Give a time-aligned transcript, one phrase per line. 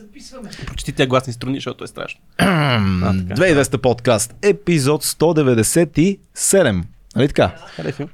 [0.00, 0.50] Записваме.
[0.66, 2.20] Прочети тя гласни струни, защото е страшно.
[2.38, 6.82] 2200 подкаст, епизод 197.
[7.16, 7.54] Нали така?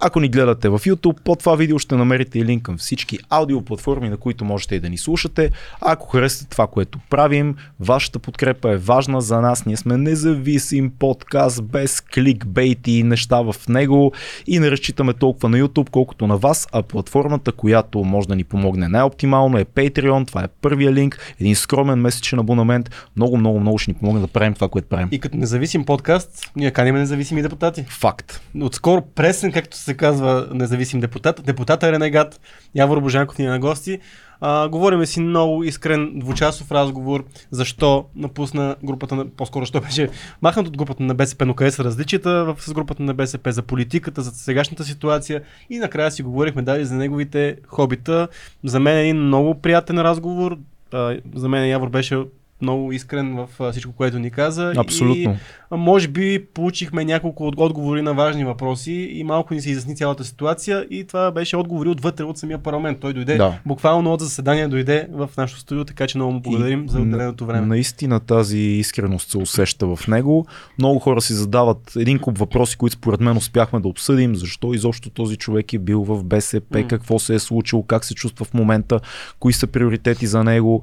[0.01, 4.09] Ако ни гледате в YouTube, под това видео ще намерите и линк към всички аудиоплатформи,
[4.09, 5.51] на които можете и да ни слушате.
[5.81, 9.67] Ако харесате това, което правим, вашата подкрепа е важна за нас.
[9.67, 14.13] Ние сме независим подкаст без кликбейти и неща в него
[14.47, 18.45] и не разчитаме толкова на YouTube, колкото на вас, а платформата, която може да ни
[18.45, 20.27] помогне най-оптимално е Patreon.
[20.27, 22.91] Това е първия линк, един скромен месечен абонамент.
[23.17, 25.09] Много, много, много ще ни помогне да правим това, което правим.
[25.11, 27.85] И като независим подкаст, ние каним независими депутати.
[27.89, 28.41] Факт.
[28.87, 31.41] Отскоро пресен, както се казва, независим депутат.
[31.45, 32.41] Депутата ренегат.
[32.75, 33.99] Явор Божанков ни е на гости.
[34.41, 40.09] А, говориме си много искрен двучасов разговор, защо напусна групата на, по-скоро, защо беше
[40.43, 44.23] махнат от групата на БСП, но къде са различията с групата на БСП, за политиката,
[44.23, 48.29] за сегашната ситуация и накрая си говорихме дали за неговите хобита.
[48.65, 50.59] За мен е един много приятен разговор.
[50.93, 52.19] А, за мен Явор беше
[52.63, 54.73] много искрен в всичко, което ни каза.
[54.77, 55.33] Абсолютно.
[55.33, 55.37] И,
[55.73, 60.25] може би получихме няколко от- отговори на важни въпроси и малко ни се изясни цялата
[60.25, 62.99] ситуация и това беше отговори отвътре от самия парламент.
[63.01, 63.59] Той дойде Да.
[63.67, 67.47] буквално от заседание дойде в нашото студио, така че много му благодарим И за отделеното
[67.47, 67.67] време.
[67.67, 70.47] Наистина тази искреност се усеща в него.
[70.79, 74.37] Много хора си задават един куп въпроси, които според мен успяхме да обсъдим.
[74.37, 76.89] Защо изобщо този човек е бил в БСП, М.
[76.89, 79.01] какво се е случило, как се чувства в момента,
[79.39, 80.83] кои са приоритети за него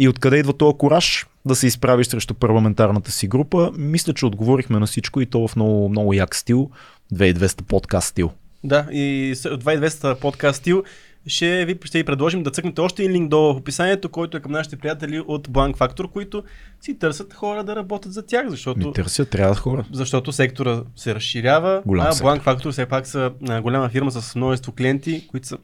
[0.00, 3.72] и откъде идва този кораж да се изправиш срещу парламентарната си група.
[3.72, 6.70] Мисля, че отговорихме на всичко и то в много, много як стил.
[7.14, 8.30] 2200 подкаст стил.
[8.64, 10.82] Да, и с- 2200 подкаст стил
[11.26, 14.40] ще ви, ще ви предложим да цъкнете още един линк долу в описанието, който е
[14.40, 16.42] към нашите приятели от Blank Factor, които
[16.80, 19.84] си търсят хора да работят за тях, защото Ми търся, трябва хора.
[19.92, 22.28] защото сектора се разширява, Голям а сектор.
[22.28, 23.30] Blank Factor все пак са
[23.62, 25.58] голяма фирма с множество клиенти, които са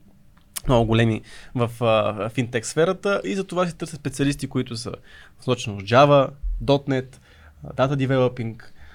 [0.69, 1.21] много големи
[1.55, 4.93] в а, финтек сферата и за това си търсят специалисти, които са
[5.39, 6.29] насочени от Java,
[6.65, 7.07] .NET,
[7.67, 8.55] Data Developing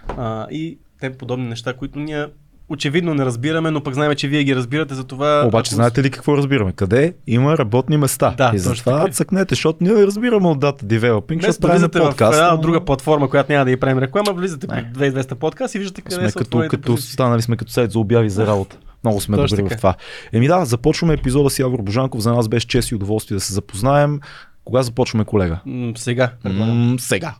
[0.09, 2.25] а, и те подобни неща, които ние
[2.69, 5.43] очевидно не разбираме, но пък знаем, че вие ги разбирате, за това...
[5.47, 6.71] Обаче ако- знаете ли какво разбираме?
[6.71, 8.33] Къде има работни места?
[8.37, 12.33] Да, и затова цъкнете, защото ние разбираме от девелопинг, Днес защото правим в подкаст.
[12.33, 15.79] една но друга платформа, която няма да й правим реклама, влизате при 2200 подкаст и
[15.79, 17.13] виждате къде Сме са като, като позиции.
[17.13, 18.77] станали сме като сайт за обяви за работа.
[19.03, 19.77] Много сме Точно добри така.
[19.77, 19.95] в това.
[20.33, 22.21] Еми да, започваме епизода с Явор Божанков.
[22.21, 24.19] За нас беше чест и удоволствие да се запознаем.
[24.65, 25.59] Кога започваме, колега?
[25.65, 26.33] М, сега.
[26.43, 27.35] М, сега.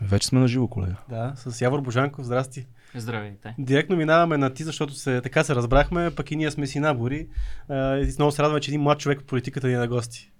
[0.00, 0.96] Вече сме на живо, колега.
[1.08, 2.66] Да, с Явор Божанков, здрасти.
[2.94, 3.54] Здравейте.
[3.58, 7.26] Директно минаваме на ти, защото се, така се разбрахме, пък и ние сме си набори.
[7.68, 10.30] А, и много се радваме, че един млад човек в политиката ни е на гости.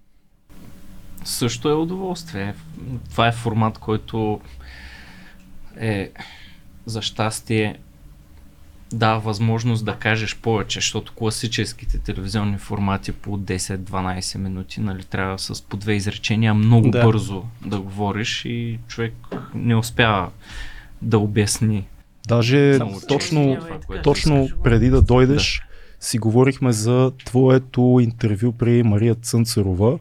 [1.25, 2.55] Също е удоволствие.
[3.11, 4.41] Това е формат, който
[5.81, 6.11] е
[6.87, 7.79] за щастие
[8.93, 15.63] дава възможност да кажеш повече, защото класическите телевизионни формати по 10-12 минути, нали, трябва с
[15.63, 16.99] по две изречения много Да.
[16.99, 17.05] да.
[17.05, 19.15] бързо да говориш и човек
[19.55, 20.31] не успява
[21.03, 21.87] да обясни.
[22.29, 24.63] Даже Само точно, това, което точно искаш.
[24.63, 25.63] преди да дойдеш,
[26.01, 29.99] си говорихме за твоето интервю при Мария Цънцарова,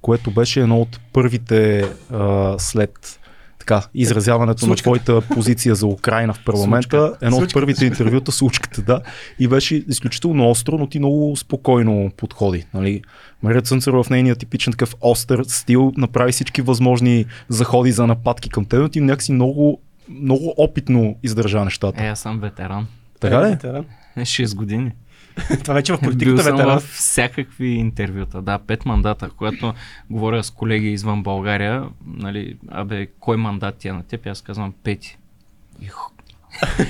[0.00, 3.20] което беше едно от първите а, след
[3.62, 4.82] така, изразяването на Случката.
[5.04, 6.98] твоята позиция за Украина в парламента.
[6.98, 7.16] Случка.
[7.22, 7.60] Едно от Случката.
[7.60, 9.00] първите интервюта, случката, да.
[9.38, 12.64] И беше изключително остро, но ти много спокойно подходи.
[12.74, 13.02] Нали?
[13.42, 18.64] Мария Цънцарова в нейния типичен такъв остър стил направи всички възможни заходи за нападки към
[18.64, 19.80] теб, но ти някакси много,
[20.10, 22.04] много опитно издържа нещата.
[22.04, 22.86] Е, аз съм ветеран.
[23.20, 23.50] Така Е, ли?
[23.50, 23.84] ветеран.
[24.18, 24.90] 6 години.
[25.62, 26.80] Това вече в Бил политиката съм ветеран.
[26.80, 29.74] в всякакви интервюта, да, пет мандата, когато
[30.10, 34.26] говоря с колеги извън България, нали, абе, кой мандат ти е на теб?
[34.26, 35.18] Аз казвам пети.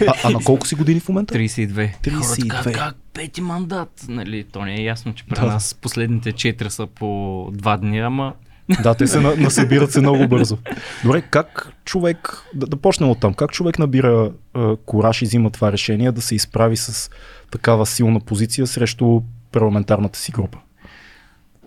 [0.08, 1.34] А, а на колко си години в момента?
[1.34, 1.98] 32.
[2.02, 2.14] 32.
[2.14, 4.04] Хората казват, как пети мандат?
[4.08, 5.46] Нали, то не е ясно, че при Да.
[5.46, 8.34] нас последните 4 са по два дни, ама
[8.82, 10.58] Да, те се на- насъбират се много бързо.
[11.04, 15.50] Добре, как човек, да, да почнем от там, как човек набира а, кораж и взима
[15.50, 17.10] това решение да се изправи с
[17.50, 19.20] такава силна позиция срещу
[19.52, 20.58] парламентарната си група?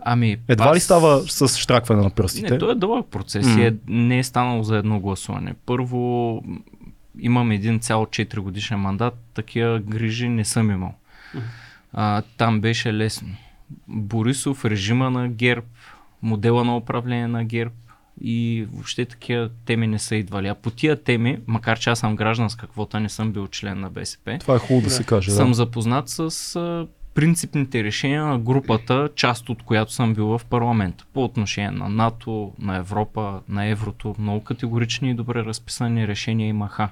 [0.07, 0.37] ами...
[0.47, 2.51] Едва ли аз- става с штракване на пръстите?
[2.51, 5.53] Не, то е дълъг процес и е, не е станало за едно гласуване.
[5.65, 6.41] Първо,
[7.19, 10.93] имам един цял 4 годишен мандат, такива грижи не съм имал.
[11.93, 13.27] А, там беше лесно.
[13.87, 15.65] Борисов, режима на ГЕРБ,
[16.25, 17.73] модела на управление на ГЕРБ
[18.21, 20.47] и въобще такива теми не са идвали.
[20.47, 23.89] А по тия теми, макар че аз съм гражданска квота, не съм бил член на
[23.89, 24.93] БСП, Това е хубаво да, Да.
[24.93, 25.31] се каже.
[25.31, 25.53] съм Да.
[25.53, 26.19] запознат с
[26.55, 30.95] а, принципните решения на групата, част от която съм бил в парламент.
[31.13, 36.89] По отношение на НАТО, на Европа, на еврото, много категорични и добре разписани решения имаха.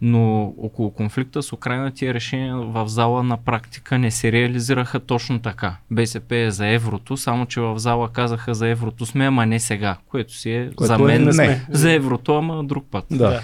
[0.00, 5.38] Но около конфликта с Украина тия решения в зала на практика не се реализираха точно
[5.38, 5.76] така.
[5.90, 9.96] БСП е за еврото, само че в зала казаха за еврото сме, ама не сега,
[10.08, 11.32] което си е Което за е мен не.
[11.32, 11.66] сме.
[11.70, 13.04] за еврото, ама друг път.
[13.10, 13.40] Да.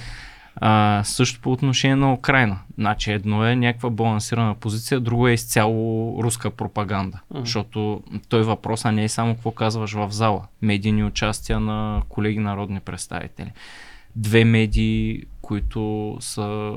[0.56, 2.58] А, също по отношение на Украина.
[2.78, 7.20] Значи едно е някаква балансирана позиция, друго е изцяло руска пропаганда.
[7.30, 7.40] Мгм.
[7.40, 10.46] Защото той въпроса не е само какво казваш в зала.
[10.62, 13.52] Медийни участия на колеги народни представители.
[14.16, 16.73] Две медии, които са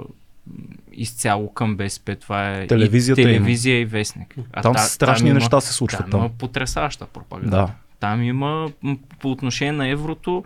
[0.94, 2.16] изцяло към БСП.
[2.16, 3.32] Това е Телевизията и има.
[3.32, 4.36] телевизия и вестник.
[4.54, 6.10] А Там та- страшни има- неща се случват там.
[6.10, 6.20] там.
[6.20, 7.50] Има потрясаваща пропаганда.
[7.52, 7.70] Да.
[8.00, 8.70] Там има
[9.20, 10.44] по отношение на еврото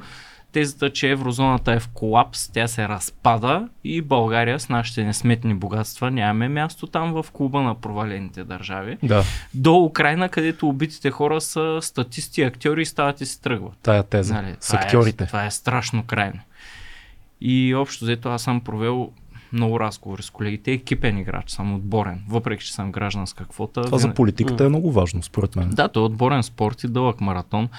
[0.52, 6.12] тезата, че еврозоната е в колапс, тя се разпада и България с нашите несметни богатства
[6.12, 8.98] нямаме място там в клуба на провалените държави.
[9.04, 9.24] Да,
[9.54, 13.74] До Украина, където убитите хора са статисти, актьори и стават и се тръгват.
[13.84, 14.34] тая теза.
[14.34, 15.24] Нали, С актьорите.
[15.24, 16.40] Е, това е страшно крайно.
[17.42, 19.12] И общо взето аз съм провел
[19.54, 20.72] много разговори с колегите.
[20.72, 22.22] Екипен играч съм, отборен.
[22.30, 23.82] Въпреки, че съм гражданска квота.
[23.82, 25.70] Това за политиката е много важно, според мен.
[25.70, 27.70] да, той е отборен спорт и дълъг маратон.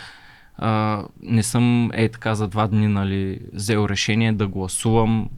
[0.57, 5.29] А, не съм е така за два дни нали, взел решение да гласувам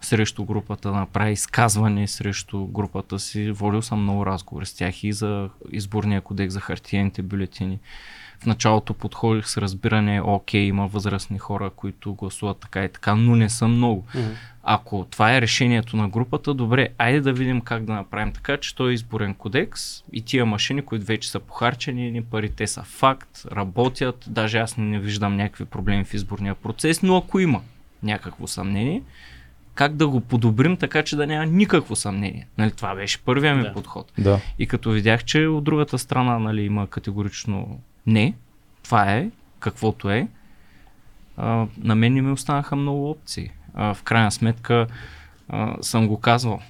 [0.00, 3.50] срещу групата, да направя изказване срещу групата си.
[3.50, 7.78] Водил съм много разговори с тях и за изборния кодекс за хартиените бюлетини.
[8.42, 13.36] В началото подходих с разбиране, окей, има възрастни хора, които гласуват така и така, но
[13.36, 14.06] не са много.
[14.14, 14.26] Мгм.
[14.62, 18.74] Ако това е решението на групата, добре, айде да видим как да направим така, че
[18.74, 23.46] той е изборен кодекс и тия машини, които вече са похарчени, ни парите са факт,
[23.52, 27.60] работят, даже аз не виждам някакви проблеми в изборния процес, но ако има
[28.02, 29.02] някакво съмнение,
[29.74, 32.46] как да го подобрим така, че да няма никакво съмнение.
[32.58, 33.72] Нали, това беше първия ми Да.
[33.72, 34.12] подход.
[34.18, 34.40] Да.
[34.58, 38.34] И като видях, че от другата страна нали, има категорично не,
[38.82, 40.28] това е, каквото е,
[41.36, 43.50] а, на мен не ми останаха много опции.
[43.74, 44.86] А, в крайна сметка
[45.48, 46.60] а, съм го казвал.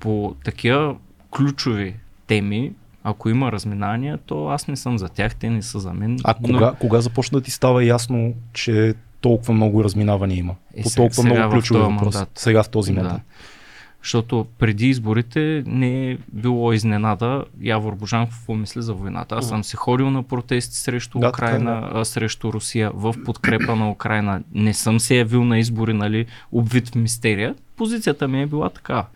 [0.00, 0.96] По такива
[1.36, 1.94] ключови
[2.26, 2.72] теми,
[3.04, 6.18] ако има разминания, то аз не съм за тях, те не са за мен.
[6.24, 10.54] А но- кога, кога започна да ти става ясно, че толкова много разминавания има?
[10.76, 12.04] Е, По толкова сега много ключови въпроси.
[12.18, 12.30] мандат.
[12.34, 13.20] Сега в този Да.
[14.02, 19.34] Защото преди изборите не е било изненада Явор Божанков какво мисли за войната.
[19.34, 23.14] Аз съм се ходил на протести срещу Да, така е, Украина, а, срещу Русия в
[23.24, 24.42] подкрепа на Украина.
[24.54, 27.54] Не съм се явил на избори, нали, обвит в мистерия.
[27.76, 29.06] Позицията ми е била така.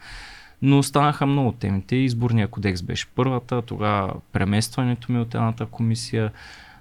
[0.63, 1.97] Но останаха много темите.
[1.97, 6.33] Изборния кодекс беше първата, тогава преместването ми от едната комисия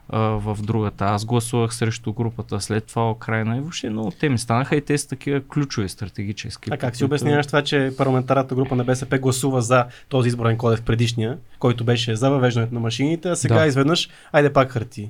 [0.09, 1.05] а, в другата.
[1.05, 5.07] Аз гласувах срещу групата, след това Украина и въобще много теми станаха и те са
[5.07, 6.69] такива ключови стратегически.
[6.73, 10.81] А как си обясняваш това, че парламентарната група на БСП гласува за този изборен кодекс
[10.81, 13.65] предишния, който беше за въвеждането на машините, а сега Да.
[13.65, 15.09] изведнъж, айде пак хартии.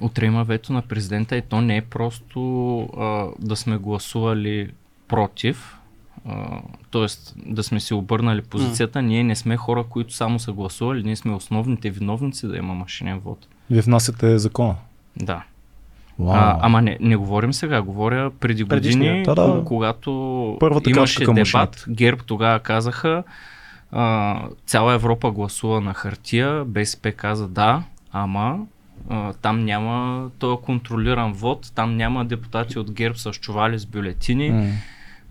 [0.00, 4.70] Утре има вето на президента и то не е просто а, да сме гласували
[5.08, 5.76] против,
[6.28, 6.60] а,
[6.90, 7.06] т.е.
[7.36, 9.02] да сме си обърнали позицията.
[9.02, 13.18] Ние не сме хора, които само са гласували, ние сме основните виновници да има машинен
[13.18, 13.48] вод.
[13.70, 14.74] Вие внасяте закона.
[15.16, 15.42] Да.
[16.18, 16.34] Вау.
[16.34, 19.62] А, ама не, не говорим сега, говоря преди години, Да, да.
[19.64, 20.10] когато
[20.60, 21.36] Първата имаше дебат.
[21.36, 21.84] машините.
[21.88, 23.22] ГЕРБ тогава казаха,
[23.92, 27.82] а, цяла Европа гласува на хартия, БСП каза да,
[28.12, 28.58] ама
[29.10, 34.50] а, там няма този контролиран вод, там няма депутати от ГЕРБ с чували с бюлетини,
[34.50, 34.66] М.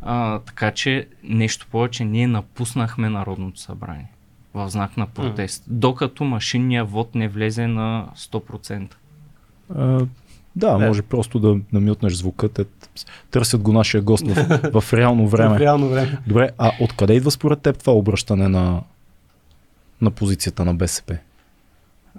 [0.01, 4.07] а, така че нещо повече ние напуснахме Народното събрание
[4.53, 8.94] в знак на протест, докато машинния вод не влезе на 100%.
[9.75, 9.83] А,
[10.55, 10.77] да, Да.
[10.79, 12.50] може просто да намютнеш звука.
[12.50, 12.65] Те
[13.31, 15.57] търсят го нашия гост в, в реално време.
[15.57, 16.17] В реално време.
[16.27, 18.81] Добре, а откъде идва според теб това обръщане на,
[20.01, 21.17] на позицията на БСП?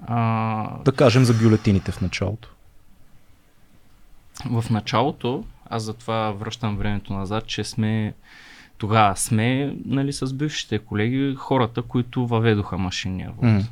[0.06, 2.48] А, Да кажем за бюлетините в началото.
[4.50, 8.14] в началото, аз затова връщам времето назад, че сме
[8.78, 13.42] тогава сме нали, с бившите колеги хората, които въведоха машинния вод.
[13.42, 13.62] М.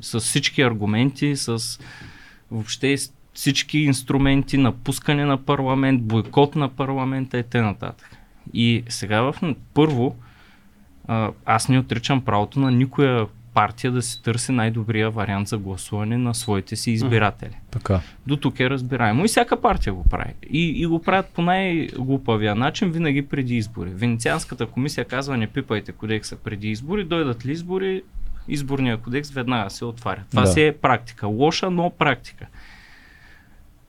[0.00, 1.80] С всички аргументи, с
[2.50, 2.96] въобще
[3.34, 7.92] всички инструменти на пускане на парламент, бойкот на парламента и т.н.
[8.54, 10.16] И сега в първо,
[11.44, 16.34] аз не отричам правото на никоя партия да си търси най-добрия вариант за гласуване на
[16.34, 17.56] своите си избиратели.
[17.70, 18.00] Така.
[18.26, 19.24] До тук е разбираемо.
[19.24, 20.32] И всяка партия го прави.
[20.50, 23.90] И, и го правят по най-глупавия начин, винаги преди избори.
[23.90, 28.02] Венецианската комисия казва, не пипайте кодекса преди избори, дойдат ли избори,
[28.48, 30.22] изборния кодекс веднага се отваря.
[30.30, 30.48] Това Да.
[30.48, 31.26] си е практика.
[31.26, 32.46] Лоша, но практика.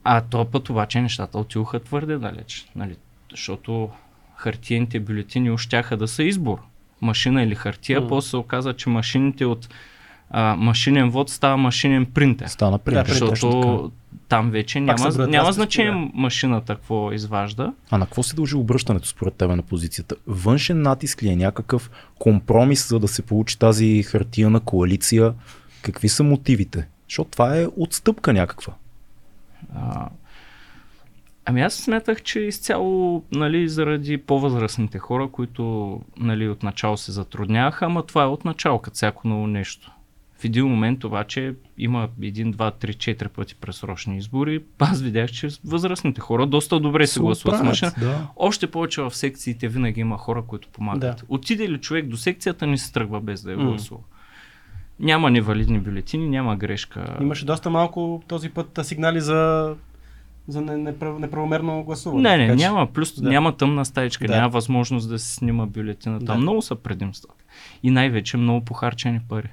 [0.04, 2.68] А то път обаче нещата отидоха твърде далеч.
[2.76, 2.96] Нали?
[3.32, 3.90] Защото
[4.36, 6.60] хартиените бюлетини ощяха да са избор.
[7.02, 8.08] Машина или хартия, М.
[8.08, 9.70] после се оказа, че машините от
[10.30, 12.48] а, машинен вод става машинен принтер.
[12.48, 13.20] Стана принтер.
[13.20, 13.92] Да, защото
[14.30, 16.10] там вече Пак няма, няма значение да.
[16.14, 17.74] машината какво изважда.
[17.90, 20.16] А на какво се дължи обръщането според тебе на позицията?
[20.28, 25.34] Външен натиск ли е някакъв компромис, за да се получи тази хартияна коалиция?
[25.82, 26.88] Какви са мотивите?
[27.10, 28.74] Защото това е отстъпка някаква.
[29.76, 30.10] А,
[31.50, 38.06] ами аз смятах, че изцяло нали, заради по-възрастните хора, които нали, отначало се затрудняваха, ама
[38.06, 39.92] това е отначало, като всяко ново нещо.
[40.38, 44.64] В един момент обаче има един, два, три, четири пъти пресрочни избори.
[44.80, 47.92] Аз видях, че възрастните хора доста добре се гласуват с машина.
[48.00, 48.28] Да.
[48.36, 51.00] Още повече в секциите винаги има хора, които помагат.
[51.02, 51.16] Да.
[51.30, 54.02] Отиде ли човек до секцията, не се тръгва без да е гласува.
[55.00, 57.18] Няма невалидни бюлетини, няма грешка.
[57.22, 59.76] Имаше доста малко този път сигнали за,
[60.50, 62.30] за не, неправ, неправомерно гласуване.
[62.30, 62.88] Не, не, така няма.
[62.88, 63.30] Плюс Да.
[63.30, 64.36] няма тъмна стаечка, Да.
[64.36, 66.26] няма възможност да се снима бюлетината.
[66.26, 66.34] Да.
[66.34, 66.40] Да.
[66.40, 67.44] Много са предимствата.
[67.84, 69.50] И най-вече много похарчени пари.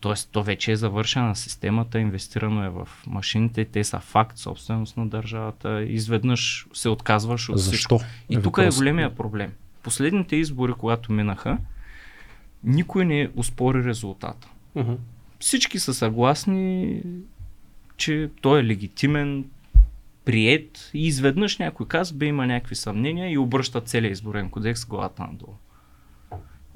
[0.00, 5.06] Тоест, то вече е завършена системата, инвестирано е в машините, те са факт, собственост на
[5.06, 5.82] държавата.
[5.82, 7.98] Изведнъж се отказваш от всичко.
[7.98, 8.00] Защо?
[8.30, 9.52] И тук е големия проблем.
[9.82, 11.58] Последните избори, когато минаха,
[12.64, 14.48] никой не успори резултата.
[14.74, 14.92] Мгм.
[15.38, 17.00] Всички са съгласни,
[17.96, 19.44] че той е легитимен,
[20.24, 25.22] прият и изведнъж някой казва, бе има някакви съмнения и обръща целият изборен кодекс главата
[25.22, 25.54] надолу.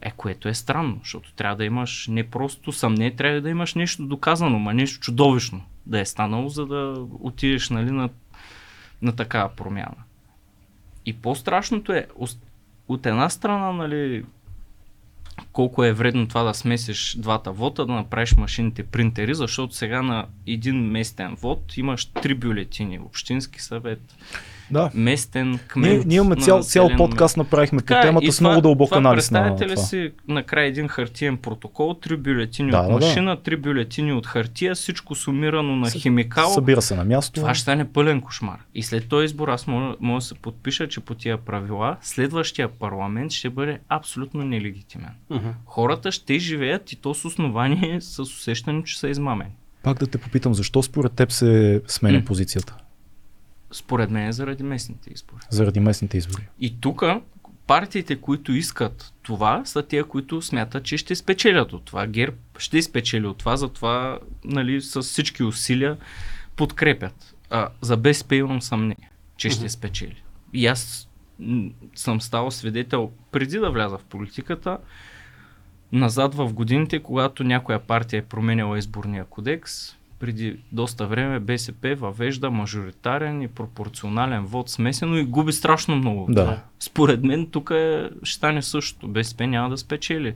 [0.03, 4.07] Е, което е странно, защото трябва да имаш не просто съмнение, трябва да имаш нещо
[4.07, 8.09] доказано, ма нещо чудовищно да е станало, за да отидеш нали, на,
[9.03, 9.97] на такава промяна.
[11.07, 12.07] И по-страшното е,
[12.89, 14.25] от една страна, нали,
[15.53, 20.27] колко е вредно това да смесиш двата вота, да направиш машините принтери, защото сега на
[20.47, 22.99] един местен вод имаш три бюлетини.
[22.99, 24.17] Общински съвет,
[24.71, 24.91] Да.
[24.95, 25.91] местен, кмет.
[25.91, 28.61] Ние, ние имаме на цял, цял подкаст направихме по Така е, темата и с много
[28.61, 29.87] дълбок това, анализ на Представете ли това.
[29.87, 33.07] си накрая един хартиен протокол, три бюлетини Да, от да, да.
[33.07, 36.51] машина, три бюлетини от хартия, всичко сумирано на С- химикал.
[36.51, 37.33] Събира се на място.
[37.33, 38.59] Това ще стане пълен кошмар.
[38.75, 42.69] И след този избор аз мога, мога да се подпиша, че по тия правила следващия
[42.71, 45.11] парламент ще бъде абсолютно нелегитимен.
[45.31, 45.49] Мгм.
[45.67, 49.51] Хората ще живеят и то с основание, с усещане, че са измамени.
[49.83, 52.25] Пак да те попитам, защо според теб се сменя М.
[52.25, 52.77] позицията?
[53.73, 55.43] Според мен е заради местните избори.
[55.51, 56.49] Заради местните избори.
[56.61, 57.03] И тук
[57.67, 62.07] партиите, които искат това, са тия, които смятат, че ще спечелят от това.
[62.07, 65.97] ГЕРБ ще спечели от това, затова нали, с всички усилия
[66.57, 67.35] подкрепят.
[67.51, 70.23] А, за БСП имам съмнение, че ще спечели.
[70.53, 71.09] И аз
[71.95, 74.79] съм стал свидетел преди да вляза в политиката,
[75.93, 82.51] назад в годините, когато някоя партия е променяла изборния кодекс, преди доста време БСП въвежда
[82.51, 86.27] мажоритарен и пропорционален вод смесено и губи страшно много.
[86.33, 86.63] Да.
[86.81, 89.09] Според мен тук е, ще стане същото.
[89.09, 90.35] БСП няма да спечели.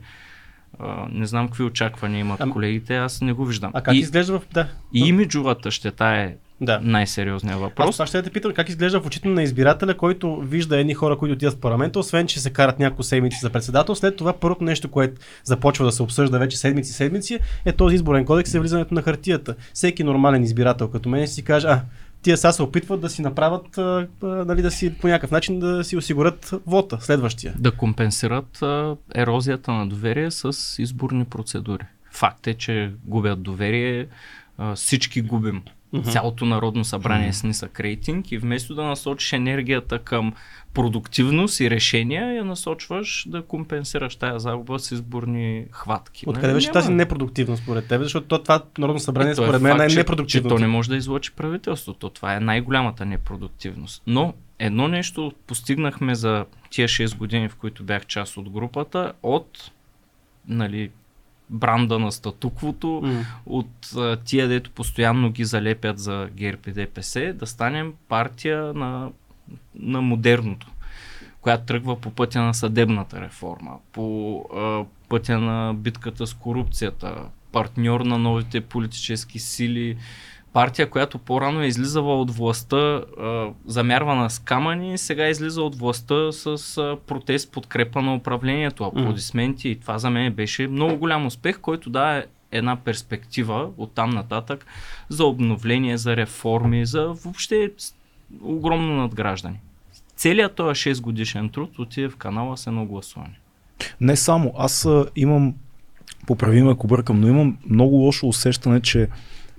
[0.79, 3.71] А, не знам какви очаквания имат Ам- колегите, аз не го виждам.
[3.73, 4.41] А как и, изглежда в...
[4.53, 4.67] Да.
[4.93, 6.79] и имиджовата щета е Да.
[6.83, 7.95] най-сериозният Аз въпрос.
[7.95, 11.33] това ще те питам как изглежда в очите на избирателя, който вижда едни хора, които
[11.33, 13.95] отиват в парламента, освен че се карат няколко седмици за председател.
[13.95, 18.25] След това първото нещо, което започва да се обсъжда вече седмици седмици, е този изборен
[18.25, 19.55] кодекс и влизането на хартията.
[19.73, 21.81] Всеки нормален избирател като мен си каже, а,
[22.21, 25.59] тия сега се опитват да си направят, а, а, нали, да си по някакъв начин
[25.59, 27.53] да си осигурят вота, следващия.
[27.57, 31.83] да компенсират а, ерозията на доверие с изборни процедури.
[32.11, 34.07] Факт е, че губят доверие,
[34.57, 35.61] а, всички губим.
[36.03, 40.33] Цялото народно събрание е с нисък рейтинг и вместо да насочиш енергията към
[40.73, 46.23] продуктивност и решения, я насочваш да компенсираш тая загуба с изборни хватки.
[46.27, 46.55] Откъде Нали?
[46.55, 48.01] беше тази непродуктивност според теб?
[48.01, 50.49] Защото то, това Народно събрание Е, е според мен е факт, че- Че непродуктивно.
[50.49, 52.09] то не може да излъчи правителството.
[52.09, 54.03] Това е най-голямата непродуктивност.
[54.07, 59.71] Но едно нещо постигнахме за тия 6 години, в които бях част от групата, от
[60.47, 60.89] нали,
[61.51, 63.25] бранда на статуквото, М.
[63.45, 69.09] от а, тия, дето постоянно ги залепят за ГЕРБ и ДПС, да станем партия на,
[69.75, 70.67] на модерното,
[71.41, 77.15] която тръгва по пътя на съдебната реформа, по а, пътя на битката с корупцията,
[77.51, 79.97] партньор на новите политически сили,
[80.53, 83.03] партия, която по-рано е излизала от властта а,
[83.65, 89.79] замярвана с камъни, сега излиза от властта с а, протест подкрепа на управлението, аплодисменти и
[89.79, 94.65] това за мен беше много голям успех, който да е една перспектива от там нататък
[95.09, 97.71] за обновление, за реформи, за въобще
[98.41, 99.59] огромно надграждане.
[100.15, 103.39] Целият този 6 годишен труд отиде в канала с едно гласуване.
[104.01, 105.53] Не само, аз имам,
[106.27, 109.07] поправи ме ако бъркам, но имам много лошо усещане, че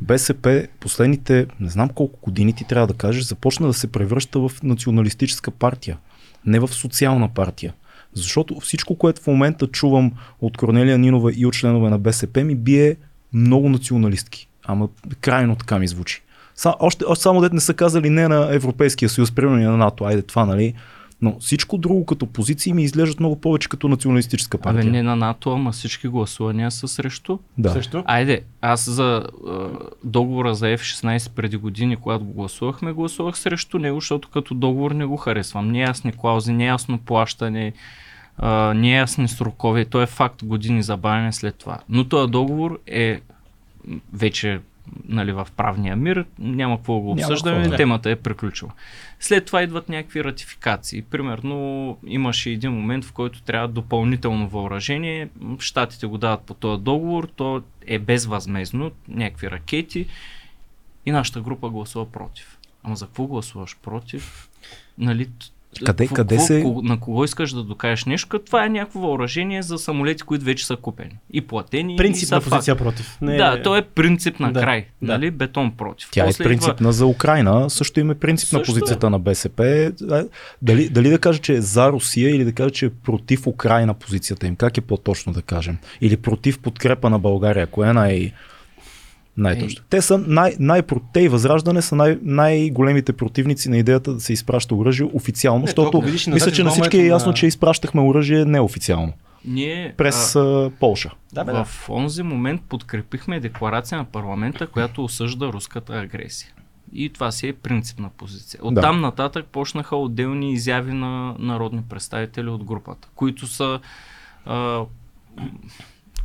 [0.02, 4.52] БСП последните, не знам колко години ти трябва да кажеш, започна да се превръща в
[4.62, 5.98] националистическа партия,
[6.46, 7.74] не в социална партия.
[8.14, 12.54] Защото всичко, което в момента чувам от Корнелия Нинова и от членове на БСП ми
[12.54, 12.96] бие
[13.32, 14.48] много националистки.
[14.64, 14.88] Ама
[15.20, 16.22] крайно така ми звучи.
[16.54, 19.76] Са, още, още само дете не са казали не на Европейския съюз, примерно и на
[19.76, 20.74] НАТО, айде това, нали?
[21.22, 24.82] Но всичко друго като позиции ми изглеждат много повече като националистическа партия.
[24.82, 27.38] Абе не на НАТО, ама всички гласувания са срещу.
[27.58, 27.70] Да.
[27.70, 28.02] Също?
[28.06, 29.50] Айде, аз за е,
[30.04, 35.04] договора за F-16 преди години, когато го гласувахме, гласувах срещу него, защото като договор не
[35.04, 35.70] го харесвам.
[35.70, 39.84] Неясни клаузи, неясно плащане, е, неясни срокове.
[39.84, 41.78] То е факт години забавяне след това.
[41.88, 43.20] Но този договор е
[44.12, 44.60] вече
[45.08, 47.76] нали, в правния мир, няма какво да го Няма обсъждаме, какво, да.
[47.76, 48.72] темата е приключила.
[49.20, 51.02] След това идват някакви ратификации.
[51.02, 55.28] Примерно имаше един момент, в който трябва допълнително въоръжение.
[55.58, 60.06] Штатите го дават по този договор, то е безвъзмезно, някакви ракети
[61.06, 62.58] и нашата група гласува против.
[62.82, 64.48] Ама за какво гласуваш против?
[64.98, 65.28] Нали,
[65.76, 68.28] Къде- какво- къде какво- се- На кого искаш да докажеш нещо?
[68.28, 71.10] Като Това е някакво въоръжение за самолети, които вече са купени.
[71.32, 71.94] И платени.
[71.94, 72.50] и Принципна са факт.
[72.50, 73.18] позиция против.
[73.20, 74.86] Не, Да, то е принцип на Да, край.
[75.02, 75.12] да.
[75.12, 75.30] Нали?
[75.30, 76.08] Бетон против.
[76.10, 78.74] Тя После е принципна за Украина, също им е принципна Също е.
[78.74, 79.92] позицията на БСП.
[80.62, 83.94] Дали, дали да кажа, че е за Русия или да кажа, че е против Украина
[83.94, 84.56] позицията им?
[84.56, 85.78] Как е по-точно да кажем?
[86.00, 87.66] Или против подкрепа на България?
[87.66, 88.32] Кое е най-
[89.36, 89.84] най-точно?
[89.90, 94.32] Те са най- най- те и Възраждане са най- най-големите противници на идеята да се
[94.32, 98.44] изпраща оръжие официално, Не, защото мисля, че на всички е ясно, на- че изпращахме оръжие
[98.44, 99.12] неофициално.
[99.44, 101.10] Ние През а, Полша.
[101.32, 101.64] Да, бе, да.
[101.64, 106.50] в онзи момент подкрепихме декларация на парламента, която осъжда руската агресия.
[106.94, 108.60] И това си е принципна позиция.
[108.62, 108.80] От Да.
[108.80, 113.80] там нататък почнаха отделни изяви на народни представители от групата, които са,
[114.46, 114.80] а,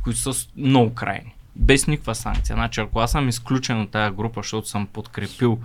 [0.04, 1.34] които са много крайни.
[1.58, 2.56] Без никаква санкция.
[2.56, 5.58] Значи, ако аз съм изключен от тази група, защото съм подкрепил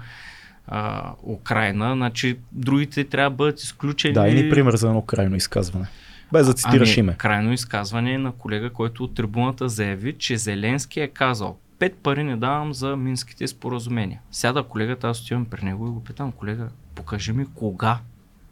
[0.68, 4.14] а, Украина, значи другите трябва да бъдат изключени.
[4.14, 5.86] Да, и ни пример за едно крайно изказване.
[6.32, 7.16] Без да цитираш ами, име.
[7.18, 12.38] Крайно изказване на колега, който от трибуната заяви, че Зеленски е казал пет пари не
[12.38, 14.20] давам за минските споразумения.
[14.32, 18.00] Сяда колегата, аз отивам при него и го питам, колега, покажи ми кога,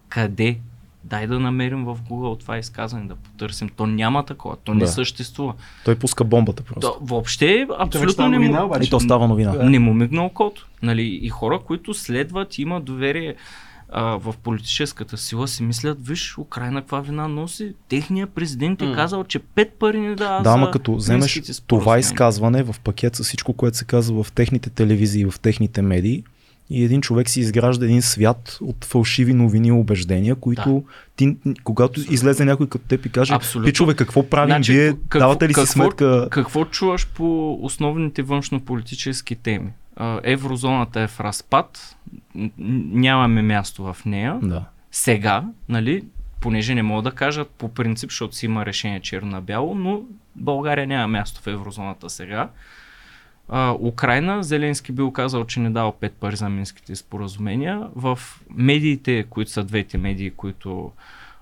[0.10, 0.60] къде,
[1.04, 3.70] дай да намерим в Google това изказване, да потърсим.
[3.70, 4.88] То няма такова, то не Да.
[4.88, 5.54] съществува.
[5.86, 6.80] Той пуска бомбата просто.
[6.82, 8.88] То, въобще абсолютно става не му, новина, обаче.
[8.88, 9.52] И то става новина.
[9.64, 10.68] не му мигна окото.
[10.82, 11.20] Нали?
[11.22, 13.36] И хора, които следват, има доверие
[13.94, 17.74] а, в политическата сила, си мислят, виж, Украина каква вина носи.
[17.90, 22.00] Техният президент е казал, че пет пари не дава Да, за ама като вземеш това
[22.00, 26.24] изказване в пакет с всичко, което се казва в техните телевизии, в техните медии,
[26.70, 30.84] и един човек си изгражда един свят от фалшиви новини и убеждения, които
[31.16, 33.70] ти, когато излезе някой като теб и каже, Абсолютно.
[33.70, 36.28] пичове, какво правим, Значи, вие какво- давате ли си какво- сметка?
[36.32, 39.70] Какво чуваш по основните външнополитически теми?
[40.24, 41.96] Еврозоната е в разпад,
[42.58, 44.40] нямаме място в нея.
[44.44, 44.64] Да.
[44.92, 46.04] Сега, нали,
[46.42, 50.02] понеже не могат да кажат по принцип, защото си има решение черно на бяло, но
[50.36, 52.50] България няма място в еврозоната сега.
[53.54, 57.88] А, Украина, Зеленски бил казал, че не дал пет пари за минските споразумения.
[57.96, 58.20] В
[58.56, 60.92] медиите, които са двете медии, които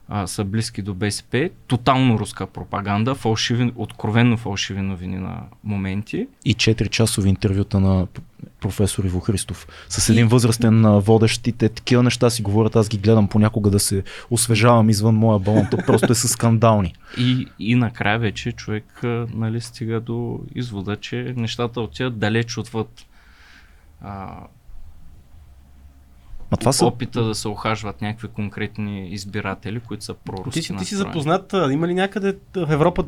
[0.07, 6.27] а, са близки до БСП, тотално руска пропаганда, фалшиви, откровенно фалшиви новини на моменти.
[6.45, 8.07] И 4 часови интервюта на
[8.59, 9.67] професор Иво Христов.
[9.89, 13.79] С един възрастен водещ и те такива неща си говорят, аз ги гледам понякога да
[13.79, 15.67] се освежавам извън моя балон.
[15.71, 16.93] То просто е с скандални.
[17.17, 19.01] И, и накрая вече човек
[19.33, 23.05] нали, стига до извода, че нещата отиват далеч отвъд
[24.01, 24.39] а,
[26.51, 30.75] Ма това са опита да се охажват някакви конкретни избиратели, които са проруски Ти, си-
[30.75, 33.05] ти си запознат, има ли някъде в Европа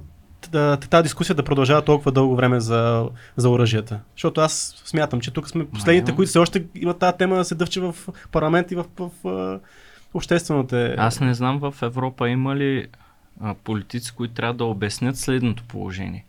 [0.89, 3.99] тази дискусия да продължава толкова дълго време за, за оръжията?
[4.15, 7.55] Защото аз смятам, че тук сме последните, които все още имат тази тема да се
[7.55, 7.95] дъвче в
[8.31, 9.59] парламент и в, в, в
[10.13, 10.95] обществените...
[10.97, 12.87] Аз не знам в Европа има ли
[13.41, 16.25] а, политици, които трябва да обяснят следното положение.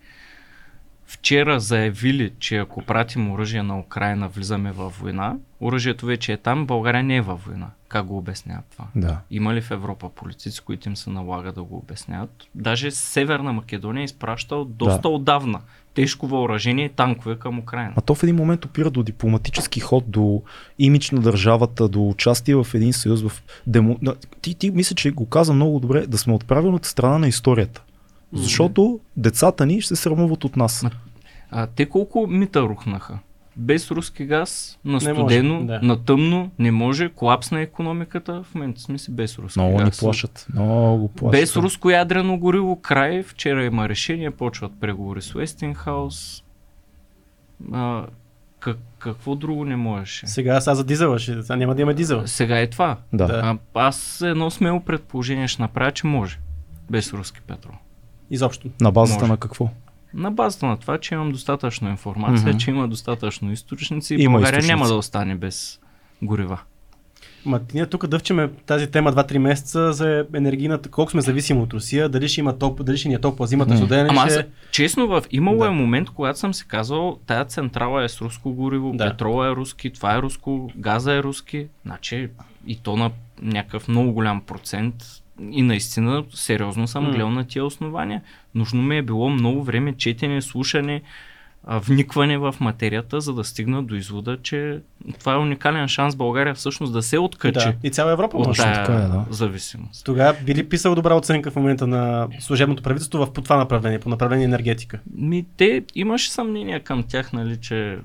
[1.12, 5.37] Вчера заявили, че ако пратим оръжие на Украина, влизаме във война.
[5.61, 7.70] Оръжието вече е там, България не е във война.
[7.88, 8.85] Как го обясняват това?
[8.96, 9.18] Да.
[9.31, 12.31] Има ли в Европа политици, които им се налага да го обясняват?
[12.55, 15.09] Даже Северна Македония е изпращал доста Да.
[15.09, 15.61] отдавна
[15.94, 17.92] тежко въоръжение и танкове към Украина.
[17.96, 20.42] А то в един момент опира до дипломатически ход, до
[20.79, 23.98] имидж на държавата, до участие в един съюз, в демо...
[24.40, 27.83] Ти, ти мисля, че го каза много добре, да сме от правилната страна на историята.
[28.33, 30.85] Защото децата ни ще се срамуват от нас.
[31.51, 33.18] А, те колко мита рухнаха?
[33.57, 35.81] Без руски газ, на Не може, студено, да.
[35.83, 39.85] на тъмно, не може, колапс на економиката, в момента сме си без руски Много ни
[39.85, 40.01] газ.
[40.01, 40.47] плашат.
[40.55, 41.40] Много плашат.
[41.40, 46.42] Без руско ядрено гориво край, вчера има решение, почват преговори с Уестингхаус.
[47.73, 48.07] А,
[48.61, 50.27] как, какво друго не можеше?
[50.27, 52.23] Сега сега за дизела, ще, сега няма да има дизел.
[52.27, 52.97] Сега е това.
[53.12, 53.27] Да.
[53.27, 53.40] Да.
[53.45, 56.38] А, аз едно смело предположение ще направя, че може.
[56.90, 57.75] без руски петрол.
[58.33, 58.68] Изобщо.
[58.81, 59.31] На базата Може.
[59.31, 59.68] на какво?
[60.14, 62.59] На базата на това, че имам достатъчно информация, Мгм.
[62.59, 64.73] че има достатъчно източници и Има България източници.
[64.75, 65.81] няма да остане без
[66.23, 66.61] горива.
[67.45, 72.09] Ма ние тук дъвчеме тази тема 2-3 месеца за енергийната, колко сме зависими от Русия,
[72.09, 74.38] дали ще има топ, дали ще ни е топла зимата, студена Ама аз,
[74.71, 75.66] честно, в, имало Да.
[75.66, 79.11] е момент, когато съм се казал, тая централа е с руско гориво, Да.
[79.11, 82.29] петрола е руски, това е руско, газа е руски, значи
[82.66, 83.11] и то на
[83.42, 84.95] някакъв много голям процент.
[85.50, 88.22] И наистина, сериозно съм гледал на тия основания.
[88.55, 91.02] Нужно ми е било много време четене, слушане,
[91.68, 94.81] вникване в материята, за да стигна до извода, че
[95.18, 97.74] това е уникален шанс България всъщност да се откачи Да.
[97.83, 98.62] И цяла Европа от може.
[98.62, 99.26] Така е, да.
[99.31, 100.05] зависимост.
[100.05, 103.98] Тогава би ли писал добра оценка в момента на служебното правителство в по това направление,
[103.98, 105.00] по направление енергетика?
[105.14, 107.98] Ми, те имаше съмнения към тях, нали, че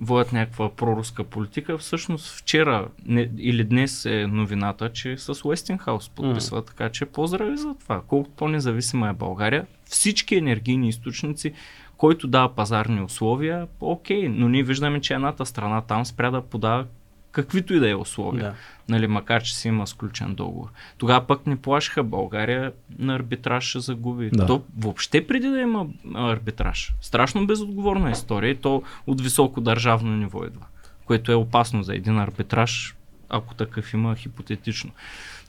[0.00, 1.78] водят някаква проруска политика.
[1.78, 7.74] Всъщност вчера не, или днес е новината, че с Уестингхаус подписва, така че поздрави за
[7.74, 8.02] това.
[8.06, 11.52] Колкото по-независима е България, всички енергийни източници,
[11.96, 16.86] който дава пазарни условия, окей, но ние виждаме, че едната страна там спря да подава
[17.32, 18.54] каквито и да е условия Да.
[18.88, 20.68] нали, макар че си има сключен договор.
[20.98, 24.30] Тогава пък не плашиха България на арбитраж ще загуби.
[24.32, 24.46] Да.
[24.46, 26.94] То въобще преди да има арбитраж.
[27.00, 30.66] Страшно безотговорна история и то от високо държавно ниво идва,
[31.04, 32.96] което е опасно за един арбитраж,
[33.28, 34.90] ако такъв има хипотетично.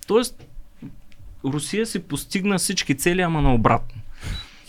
[0.07, 0.45] Тоест,
[1.45, 4.01] Русия си постигна всички цели, ама наобратно.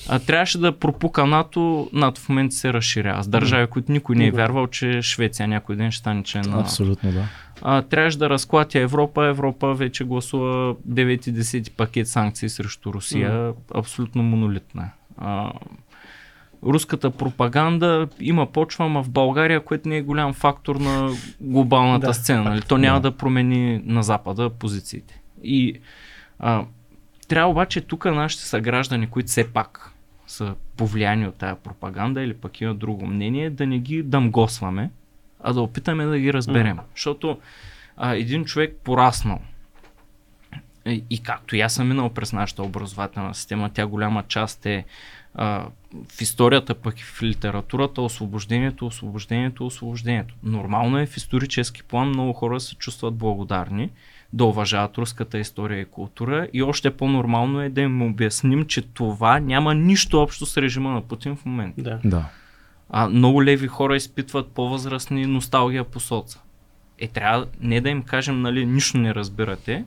[0.08, 3.22] А трябваше да пропука НАТО, НАТО в момента се разширява.
[3.22, 6.50] С държави, които никой не е вярвал, че Швеция някой ден ще стане член на
[6.50, 7.24] НАТО Абсолютно, да.
[7.62, 9.26] а, трябваше да разклатя Европа.
[9.26, 13.52] Европа вече гласува 9-10 пакет санкции срещу Русия.
[13.74, 14.82] Абсолютно монолитна.
[14.82, 14.86] е.
[15.18, 15.52] А,
[16.62, 21.10] руската пропаганда има почва, ама в България, което не е голям фактор на
[21.40, 22.44] глобалната Да, сцена.
[22.44, 22.62] Нали?
[22.62, 23.10] То няма Да.
[23.10, 25.20] да промени на Запада позициите.
[25.42, 25.80] И
[26.38, 26.64] а,
[27.28, 29.89] трябва обаче тук нашите съграждани, които все пак
[30.30, 34.90] са повлияни от тая пропаганда или пък имат друго мнение, да не ги дъмгосваме,
[35.40, 36.78] а да опитаме да ги разберем.
[36.94, 37.38] Защото
[37.96, 39.40] а, един човек пораснал
[40.86, 44.84] и, и както и аз съм минал през нашата образователна система, тя голяма част е
[45.34, 45.66] а,
[46.08, 50.34] в историята, пък и в литературата, освобождението, освобождението, освобождението.
[50.42, 53.90] Нормално е в исторически план много хора се чувстват благодарни,
[54.32, 59.40] да уважават руската история и култура и още по-нормално е да им обясним, че това
[59.40, 61.82] няма нищо общо с режима на Путин в момента.
[61.82, 62.00] Да.
[62.04, 62.28] Да.
[62.90, 66.40] А много леви хора изпитват по-възрастни носталгия по соца.
[66.98, 69.84] Е, трябва не да им кажем, нали, нищо не разбирате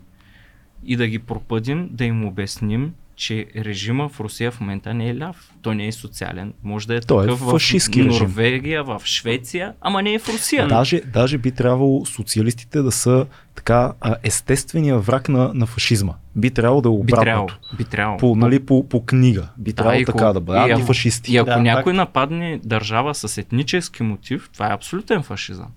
[0.86, 5.18] и да ги пропъдим, да им обясним, че режима в Русия в момента не е
[5.18, 5.52] ляв.
[5.62, 6.54] Той не е социален.
[6.64, 8.22] Може да е Той е такъв фашистски в режим.
[8.22, 10.68] Норвегия, в Швеция, ама не е в Русия.
[10.68, 16.14] Даже, даже би трябвало социалистите да са така естествения враг на, на фашизма.
[16.36, 17.44] Би трябвало да е би трябвало.
[17.44, 17.78] обратното.
[17.78, 18.18] Би трябвало.
[18.20, 19.48] По, нали, по, по книга.
[19.58, 20.60] Би трябвало така ако- да бъде.
[20.60, 21.34] и ако- Антифашисти.
[21.34, 21.98] И ако Да, някой факт.
[21.98, 25.68] нападне държава с етнически мотив, това е абсолютен фашизъм.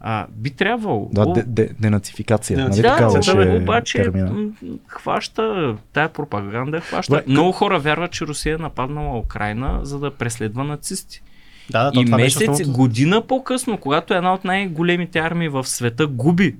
[0.00, 1.08] А, би трябвало.
[1.12, 2.56] Да, О, де, де, денацификация.
[2.56, 4.50] Да, Нали да, така да, беше бе, обаче термина.
[4.86, 7.12] хваща, тая пропаганда хваща.
[7.12, 11.22] Добре, Много хора вярват, че Русия е нападнала Украина, за да преследва нацисти.
[11.70, 12.72] Да, да, и беше месец, основното.
[12.78, 16.56] година по-късно, когато една от най-големите армии в света губи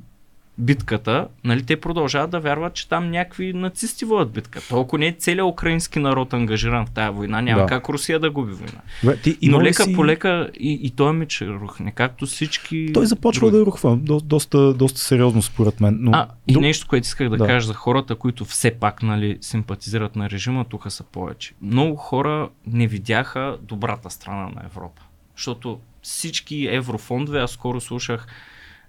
[0.59, 4.61] битката, нали, те продължават да вярват, че там някакви нацисти водят битка.
[4.69, 7.67] Толкова не е целият украински народ ангажиран в тази война, няма Да.
[7.67, 8.81] как Русия да губи война.
[9.05, 9.93] Бе, ти, Но лека си...
[9.95, 12.91] по лека и, и той ми че рухне, както всички.
[12.95, 13.59] Той започва други.
[13.59, 13.97] да рухва.
[13.97, 15.99] До, доста, доста сериозно според мен.
[16.01, 17.47] Но, А, и но- нещо, което исках да, Да.
[17.47, 21.53] кажа за хората, които все пак нали, симпатизират на режима, тук са повече.
[21.63, 25.03] Много хора не видяха добрата страна на Европа.
[25.37, 28.27] Защото всички еврофондове, аз скоро слушах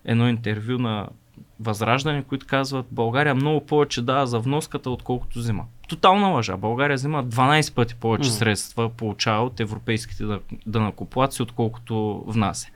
[0.06, 1.08] едно интервю на
[1.60, 5.64] Възраждане, които казват България много повече дава за вноската, отколкото взима.
[5.88, 6.58] Тотална лъжа.
[6.58, 8.34] България взима 12 пъти повече М.
[8.34, 10.24] средства, получава от европейските
[10.66, 12.68] дънакоплаци, отколкото внася.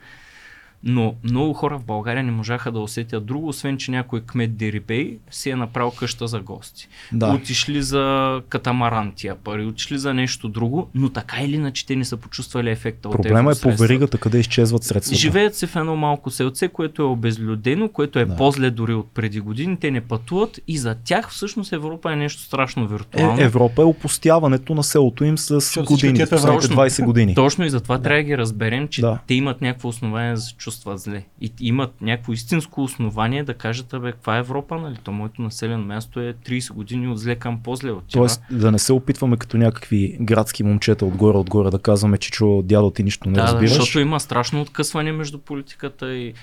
[0.84, 5.18] Но много хора в България не можаха да усетят друго, освен че някой кмет Дерипей
[5.30, 6.88] си е направил къща за гости.
[7.12, 7.26] Да.
[7.28, 8.04] Отишли за
[8.48, 12.70] катамаран тия пари, отишли за нещо друго, но така или иначе те не са почувствали
[12.70, 13.82] ефекта от Проблема е по евросредствата.
[13.84, 15.18] веригата, къде изчезват средствата.
[15.18, 18.36] Живеят се в едно малко селце, което е обезлюдено, което е Да.
[18.36, 19.76] по-зле дори от преди години.
[19.76, 23.40] Те не пътуват и за тях всъщност Европа е нещо страшно Е, виртуално.
[23.40, 26.56] Европа е опустяването на селото им с всички години, отиват в Европа.
[26.56, 27.34] последните 20 години.
[27.34, 29.18] Точно и затова трябва да ги разберем, че Да.
[29.26, 31.24] те имат някакво основание да се чувстват зле.
[31.40, 34.96] И имат някакво истинско основание да кажат, бе, каква е Европа, нали?
[35.04, 38.20] То моето населено място е 30 години от зле към по-зле отива.
[38.20, 42.62] Тоест да не се опитваме като някакви градски момчета отгоре отгоре да казваме, че чу
[42.62, 43.74] дядо ти нищо не да, да, разбираш.
[43.74, 46.34] защото има страшно откъсване между политиката и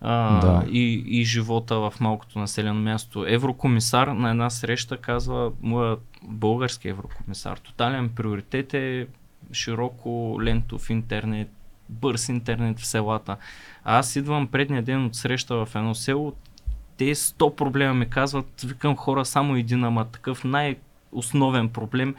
[0.00, 0.64] а, Да.
[0.70, 3.24] и, и живота в малкото населено място.
[3.28, 9.06] Еврокомисар на една среща казва, моят български еврокомисар, тотален приоритет е
[9.52, 11.48] широко лентов интернет,
[11.90, 13.36] бърз интернет в селата.
[13.84, 16.32] А аз идвам предния ден от среща в едно село,
[16.96, 22.14] те 100 проблема ми казват, викам хора само един, ама такъв най-основен проблем,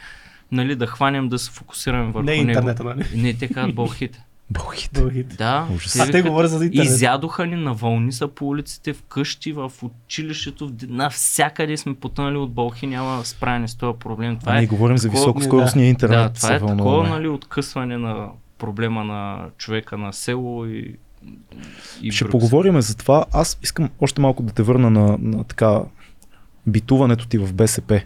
[0.51, 2.49] нали, да хванем, да се фокусираме върху Не него.
[2.49, 3.03] интернета, нали?
[3.15, 4.23] Не, те казват бълхите.
[4.49, 5.01] Бълхите.
[5.01, 5.35] Бълхите.
[5.35, 5.99] Да, Ужас.
[5.99, 6.85] А те говорят за интернет.
[6.85, 12.87] Изядоха ни на вълни са по улиците, вкъщи, в училището, навсякъде сме потънали от бълхи,
[12.87, 14.37] няма справяне с този проблем.
[14.37, 16.33] Това А е, ние говорим за такова- високоскоростния интернет.
[16.33, 18.27] да, това е такова нали, откъсване на
[18.61, 20.95] проблема на човека на село и,
[22.01, 23.25] и Ще поговорим за това.
[23.31, 25.81] Аз искам още малко да те върна на, на така
[26.67, 28.01] битуването ти в БСП.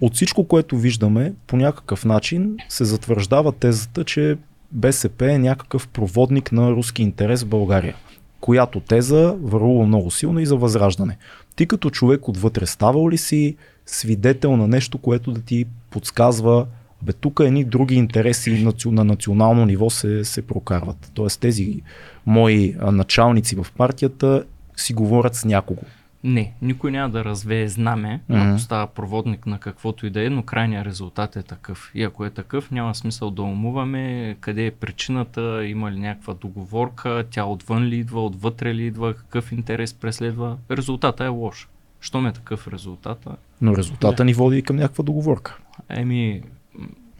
[0.00, 4.36] От всичко, което виждаме, по някакъв начин се затвърждава тезата, че
[4.72, 7.96] БСП е някакъв проводник на руски интерес в България.
[8.40, 11.18] Която теза върлува много силно и за възраждане.
[11.56, 16.66] Ти като човек отвътре ставал ли си свидетел на нещо, което да ти подсказва
[17.06, 21.10] Бе, тук едни други интереси на национално ниво се, се прокарват.
[21.14, 21.82] Тоест тези
[22.26, 24.44] мои началници в партията
[24.76, 25.82] си говорят с някого.
[26.24, 28.40] Не, никой няма да развее знаме, Мгм.
[28.40, 31.90] ако става проводник на каквото и да е, но крайният резултат е такъв.
[31.94, 37.24] И ако е такъв, няма смисъл да умуваме къде е причината, има ли някаква договорка,
[37.30, 40.56] тя отвън ли идва, отвътре ли идва, какъв интерес преследва.
[40.70, 41.68] Резултата е лош.
[42.00, 43.36] Щом е такъв резултата?
[43.60, 45.58] Но резултата ни води и към някаква договорка.
[45.88, 46.42] Еми,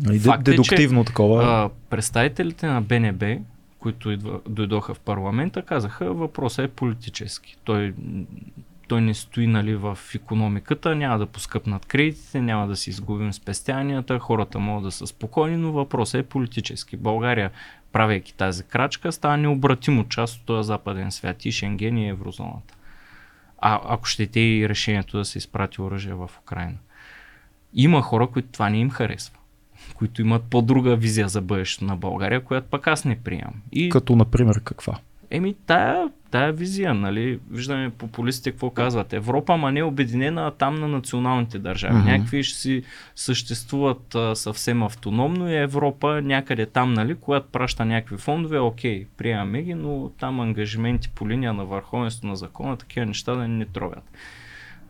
[0.01, 1.45] Нали, Факт е, че, дедуктивно такова.
[1.45, 3.37] а, представителите на БНБ,
[3.79, 7.57] които идва, дойдоха в парламента, казаха, въпросът е политически.
[7.65, 7.95] Той,
[8.89, 14.19] той не стои нали, в економиката, няма да поскъпнат кредитите, няма да си изгубим спестянията,
[14.19, 16.97] хората могат да са спокойни, но въпросът е политически.
[16.97, 17.51] България,
[17.93, 22.75] правейки тази крачка, става необратимо част от този западен свят и Шенген и еврозоната.
[23.59, 26.77] А ако ще те и решението да се изпрати оръжие в Украина.
[27.75, 29.36] Има хора, които това не им харесва
[29.97, 33.55] които имат по-друга визия за бъдещето на България, която пък аз не приемам.
[33.73, 34.99] И, Като, например, каква?
[35.31, 39.13] еми, тая, тая визия, нали, виждаме популистите какво казват.
[39.13, 41.95] Европа, ама не е обединена, там на националните държави.
[41.95, 42.13] Mm-hmm.
[42.13, 42.83] Някакви ще си
[43.15, 49.63] съществуват а, съвсем автономно и Европа някъде там, нали, когато праща някакви фондове, окей, приемаме
[49.63, 54.05] ги, но там ангажименти по линия на върховенство на закона, такива неща да не трогат.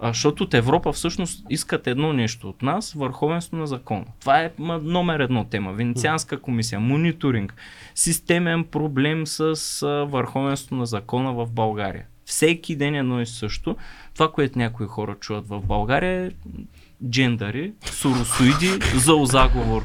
[0.01, 4.05] А, защото от Европа всъщност искат едно нещо от нас върховенство на закона.
[4.21, 5.73] Това е ма, номер едно тема.
[5.73, 7.55] Венецианска комисия, мониторинг,
[7.95, 12.05] системен проблем с а, върховенство на закона в България.
[12.25, 13.77] Всеки ден едно и също.
[14.15, 16.31] Това, което някои хора чуват в България е
[17.11, 18.71] джендари, суросоиди,
[19.25, 19.85] заговор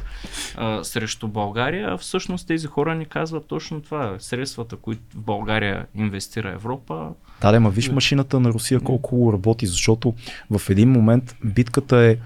[0.56, 1.88] а, срещу България.
[1.90, 4.16] А всъщност тези хора ни казват точно това.
[4.18, 7.08] Средствата, които в България инвестира Европа,
[7.40, 10.14] Да, да, ма виж машината на Русия колко работи, защото
[10.50, 12.16] в един момент битката е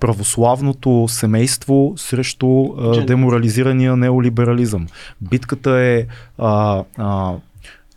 [0.00, 4.86] православното семейство срещу а, деморализирания неолиберализъм.
[5.20, 6.06] Битката е
[6.38, 7.34] а, а,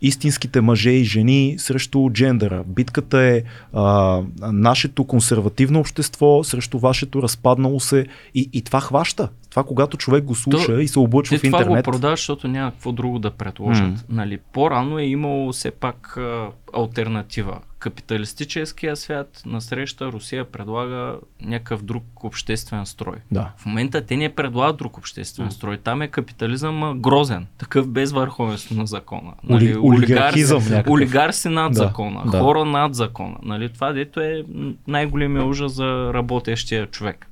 [0.03, 2.63] истинските мъже и жени срещу джендъра.
[2.67, 8.05] Битката е а, нашето консервативно общество срещу вашето разпаднало се.
[8.35, 9.29] И, и това хваща.
[9.53, 11.85] Това когато човек го слуша То- и се облъчва в това го интернет.
[11.85, 13.83] продават, защото няма какво друго да предложат.
[13.83, 13.97] М.
[14.09, 17.59] Нали, по-рано е имало все пак а, альтернатива.
[17.79, 23.15] Капиталистическия свят насреща Русия предлага някакъв друг обществен строй.
[23.31, 23.51] Да.
[23.57, 25.51] В момента те не предлагат друг обществен М.
[25.51, 25.77] строй.
[25.77, 27.47] Там е капитализъм а, грозен.
[27.57, 29.33] Такъв без върховенство на закона.
[29.49, 32.23] Оли- олигархизъм олигарси, олигарси над Да, закона.
[32.25, 32.39] да.
[32.39, 33.35] Хора над закона.
[33.43, 34.43] Нали, това дето е
[34.87, 37.27] най-големия ужас за работещия човек.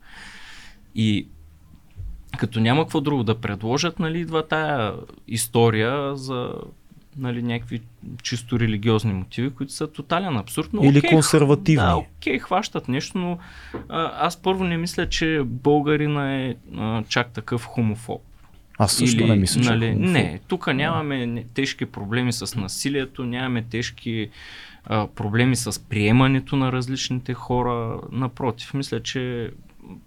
[0.96, 1.28] И
[2.38, 4.94] като няма какво друго да предложат, нали, идва тая
[5.28, 6.54] история за
[7.18, 7.82] нали, някакви
[8.24, 10.70] чисто религиозни мотиви, които са тотален абсурд.
[10.74, 11.86] Но, Или окей, консервативни.
[11.86, 13.38] Да, окей, хващат нещо, но
[13.90, 18.22] а, аз първо не мисля, че българина е а, чак такъв хомофоб.
[18.78, 20.14] Аз също не мисля, че е нали, хомофоб.
[20.14, 24.30] Не, тук нямаме тежки проблеми с насилието, нямаме тежки
[24.86, 28.00] а, проблеми с приемането на различните хора.
[28.12, 29.52] Напротив, мисля, че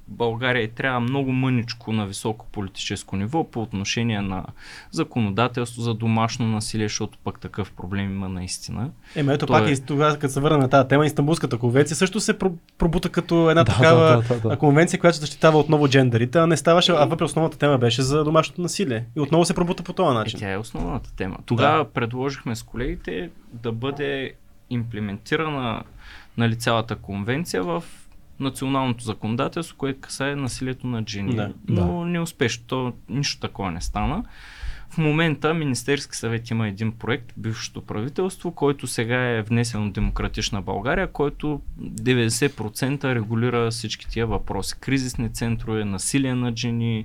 [0.09, 4.45] България и трябва много мъничко на високо политическо ниво по отношение на
[4.91, 8.91] законодателство за домашно насилие, защото пък такъв проблем има наистина.
[9.17, 11.97] Ема ето Той пак е- и тогава, като се върна на тази тема, Истанбулската конвенция
[11.97, 14.57] също се про- пробута като една Да, такава да, да, да.
[14.57, 18.61] конвенция, която защитава отново джендерите, а не ставаше, а въпреки основната тема беше за домашното
[18.61, 19.05] насилие.
[19.17, 20.41] И отново се пробута по този Е, начин.
[20.41, 21.37] тя е основната тема.
[21.47, 24.33] Тогава предложихме с колегите да бъде
[24.71, 25.83] имплементирана
[26.37, 27.85] нали, цялата конвенция в
[28.41, 31.35] националното законодателство, което касае насилието на жени.
[31.35, 31.53] Да.
[31.69, 32.65] Но неуспешно.
[32.67, 34.25] То, нищо такова не стана.
[34.91, 40.63] в момента Министерски съвет има един проект, бившото правителство, който сега е внесен от Демократична
[40.63, 44.81] България, който 90% регулира всички тия въпроси.
[44.81, 47.05] Кризисни центрове, насилие над жени,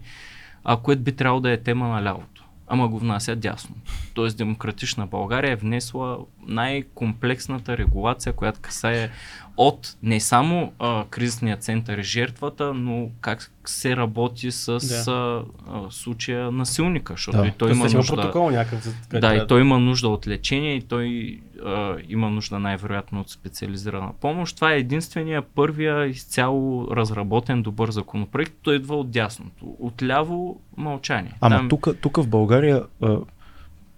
[0.64, 2.39] а което би трябвало да е тема на лявото.
[2.70, 3.76] Ама го внася дясно.
[4.14, 9.10] Тоест Демократична България е внесла най-комплексната регулация, която касае
[9.58, 15.12] от не само а, кризисния център и жертвата, но как се работи с Да.
[15.12, 17.48] а, а, случая насилника, защото Да.
[17.48, 18.16] и той има нужда.
[18.16, 19.08] протокол някакъв.
[19.10, 24.12] Да, и той има нужда от лечение и той а, има нужда най-вероятно от специализирана
[24.22, 24.56] помощ.
[24.56, 28.54] Това е единствения, първия изцяло разработен добър законопроект.
[28.62, 29.76] Той идва от дясното.
[29.80, 31.34] Отляво мълчание.
[31.42, 33.18] Ама тук, тук в България а,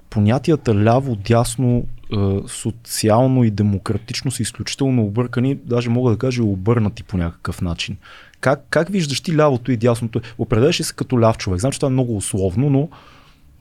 [0.09, 7.03] понятията ляво, дясно, а, социално и демократично са изключително объркани, даже мога да кажа обърнати
[7.03, 7.97] по някакъв начин.
[8.39, 10.21] Как, как виждаш ти лявото и дясното?
[10.37, 11.59] Определяш ли се като ляв човек?
[11.59, 12.89] Знам, че това е много условно, но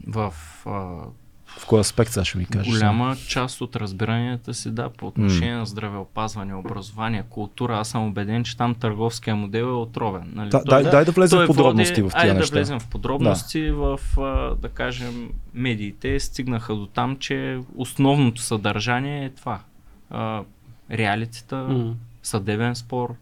[0.06, 0.34] в
[0.66, 0.90] а,
[1.50, 2.72] в кой аспект сега ще ми кажеш?
[2.72, 8.44] голяма част от разбиранията си, да, по отношение на здравеопазване, образование, култура, аз съм убеден,
[8.44, 10.22] че там търговския модел е отровен.
[10.26, 10.50] Нали?
[10.50, 12.46] Да, Той- дай, дай да влезем в подробности води, в тия неща.
[12.46, 14.22] да влезем в подробности в, а,
[14.54, 19.60] да кажем, медиите стигнаха до там, че основното съдържание е това.
[20.90, 21.94] Реалитета, М.
[22.22, 23.14] съдебен спор,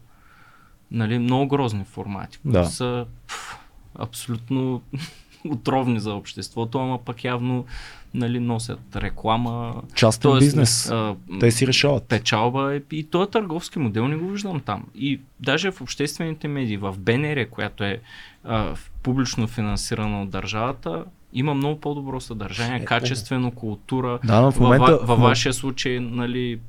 [0.91, 2.65] нали, много грозни формати, които Да.
[2.65, 3.57] са пф,
[3.95, 4.81] абсолютно
[5.45, 7.65] отровни за обществото, ама пък явно
[8.13, 9.81] нали, носят реклама.
[9.95, 10.91] Частен Тоест, бизнес.
[10.91, 12.03] а, Те си решават.
[12.03, 14.85] печалба е- и този търговски модел не го виждам там.
[14.95, 18.01] И даже в обществените медии, в БНР, която е
[18.43, 24.19] а, публично финансирана от държавата, има много по-добро съдържание, качествено, култура.
[24.23, 24.85] Да, но в Във, момента...
[24.87, 26.59] ва- във вашия случай, нали,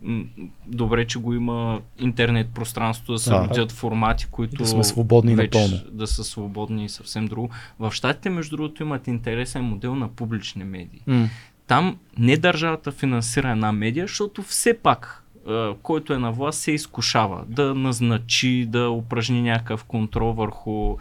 [0.67, 3.41] добре, че го има интернет пространството да се Да.
[3.41, 5.83] родят формати, които Да сме свободни вече напълно.
[5.93, 7.51] да са свободни и съвсем друго.
[7.79, 11.29] В щатите, между другото, имат интересен модел на публични медии М.
[11.67, 15.17] там не държавата финансира една медия, защото все пак
[15.83, 20.97] който е на власт се изкушава да назначи, да упражни някакъв контрол върху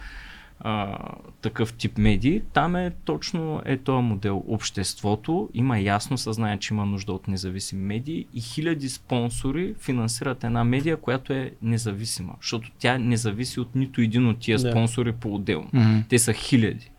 [0.60, 0.98] а,
[1.42, 2.42] такъв тип медии.
[2.54, 4.44] Там е точно е този модел.
[4.48, 10.64] Обществото има ясно съзнание, че има нужда от независими медии и хиляди спонсори финансират една
[10.64, 14.72] медия, която е независима, защото тя не зависи от нито един от тия Да.
[14.72, 15.70] спонсори по-отделно.
[15.74, 16.00] Мгм.
[16.10, 16.92] Те са хиляди.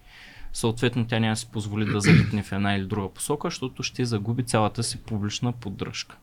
[0.53, 4.05] Съответно, тя няма да си позволи да залитне в една или друга посока, защото ще
[4.05, 6.17] загуби цялата си публична поддръжка.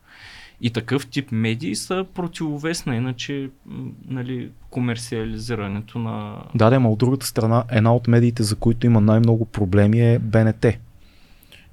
[0.60, 3.50] И такъв тип медии са противовес на иначе
[4.08, 6.36] нали, комерциализирането на...
[6.54, 10.18] Да, да, ама от другата страна, една от медиите, за които има най-много проблеми е
[10.18, 10.66] БНТ.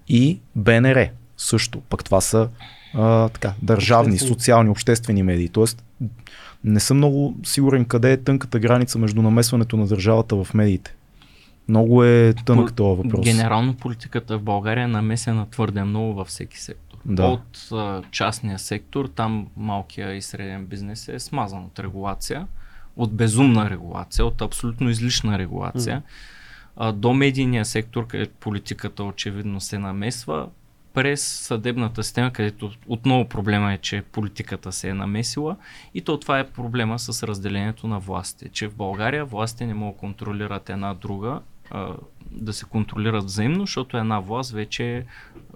[0.08, 1.82] И БНР също.
[1.90, 2.50] Пък това са
[2.94, 4.36] а, така, държавни, Обществени.
[4.36, 5.50] социални, обществени медии.
[5.50, 5.84] Тоест,
[6.64, 10.96] не съм много сигурен къде е тънката граница между намесването на държавата в медиите.
[11.68, 13.26] Много е тънък този въпрос.
[13.26, 16.85] Генерално политиката в България е намесена твърде много във всеки сектор.
[17.06, 17.26] Да.
[17.26, 22.48] От а, частния сектор, там малкия и среден бизнес е смазан от регулация,
[22.96, 26.04] от безумна регулация, от абсолютно излишна регулация,
[26.78, 30.48] а, до медийния сектор, където политиката очевидно се намесва,
[30.96, 35.58] през съдебната система, където отново проблема е, че политиката се е намесила
[35.94, 39.96] и то това е проблема с разделението на властите, че в България властите не могат
[39.96, 41.40] да контролират една друга,
[41.72, 41.94] а,
[42.32, 45.06] да се контролират взаимно, защото една власт вече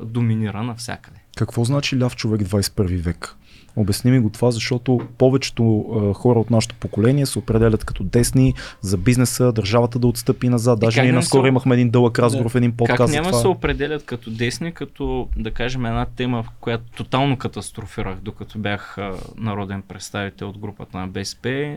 [0.03, 1.18] доминира навсякъде.
[1.39, 3.35] Какво значи ляв човек 21 век?
[3.75, 8.53] Обясни ми го това, защото повечето а, хора от нашето поколение се определят като десни
[8.81, 10.79] за бизнеса, държавата да отстъпи назад.
[10.79, 12.97] Даже ние да наскоро се- имахме един дълъг разговор в един подкаст.
[12.97, 13.41] как няма това.
[13.41, 18.97] се определят като десни, като да кажем една тема, в която тотално катастрофирах, докато бях
[18.97, 21.75] а, народен представител от групата на БСП,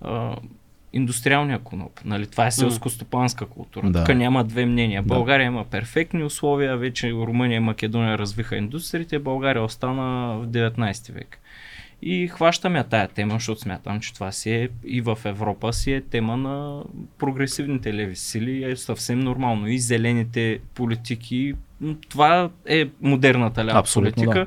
[0.00, 0.36] а,
[0.92, 2.00] индустриалния коноп.
[2.04, 2.26] Нали?
[2.26, 3.90] Това е селско-стопанска култура.
[3.90, 4.04] Да.
[4.04, 5.02] Тук няма две мнения.
[5.02, 5.06] Да.
[5.14, 11.38] България има перфектни условия, вече Румъния и Македония развиха индустриите, България остана в 19 век.
[12.02, 16.00] И хващаме тая тема, защото смятам, че това си е и в Европа си е
[16.00, 16.82] тема на
[17.18, 18.70] прогресивните леви сили.
[18.70, 19.68] Е съвсем нормално.
[19.68, 21.54] И зелените политики.
[22.08, 24.44] Това е модерната лява Абсолютно, политика.
[24.44, 24.46] да.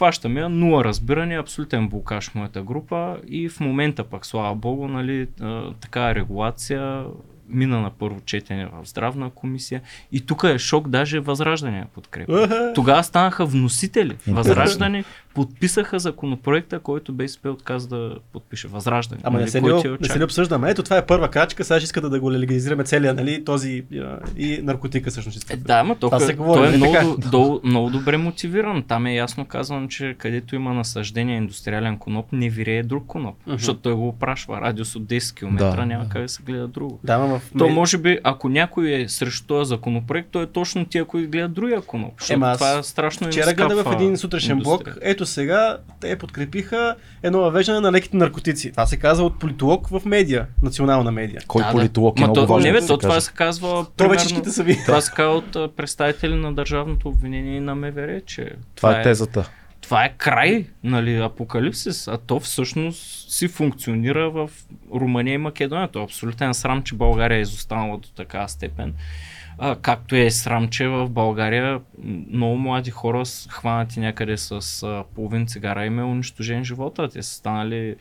[0.00, 5.28] Хващаме нула разбиране, абсолютен блокаж в моята група и в момента пък, слава богу, нали,
[5.40, 7.04] а, такава регулация
[7.48, 9.82] мина на първо четене в здравна комисия
[10.12, 12.72] и тук е шок, даже Възраждане подкрепа.
[12.74, 14.16] Тогава станаха вносители.
[14.26, 15.04] Възраждане
[15.34, 18.68] подписаха законопроекта, който БСП отказа да подпише.
[18.68, 19.20] Възраждане.
[19.24, 20.70] Ама не нали, се, който ли, я не се ли обсъждаме?
[20.70, 23.84] Ето това е първа крачка, сега ще искате да го легализираме целия, нали, този
[24.36, 25.50] и наркотика всъщност.
[25.50, 27.28] Е, да, ама то, Това се той говори, е нали много, така?
[27.28, 28.82] до, до, много добре мотивиран.
[28.82, 33.34] Там е ясно казано, че където има насъждение индустриален коноп, не вирее друг коноп.
[33.46, 33.56] Мгм.
[33.56, 34.60] Защото той го опрашва.
[34.60, 36.10] Радиус от 10 км Да, няма да.
[36.10, 37.00] как да се гледа друго.
[37.04, 40.84] Да, ама в То може би, ако някой е срещу този законопроект, то е точно
[40.84, 42.12] тия, които гледат другия коноп.
[42.18, 44.80] Защото Ема това е страшно Вчера гледах в един сутрешен блок.
[44.80, 45.19] индустрията.
[45.20, 48.70] Ето сега те подкрепиха едно въвеждане на леките наркотици.
[48.70, 51.40] Това се казва от политолог в медия, национална медия.
[51.46, 53.86] Кой Да, политолог е Ма много то, важно Не, да бе, то това се казва.
[53.96, 54.78] То вече са ви.
[54.86, 59.50] Това се казва от представители на държавното обвинение на МВР, че Това е тезата.
[59.80, 64.50] това е край, нали, апокалипсис, а то всъщност си функционира в
[64.94, 65.88] Румъния и Македония.
[65.88, 68.94] То е абсолютен срам, че България е изостанала до такава степен.
[69.62, 71.80] А, както е срам, че в България
[72.32, 77.08] много млади хора с хванати някъде с а, половин цигара им е унищожен живота.
[77.08, 77.96] Те са станали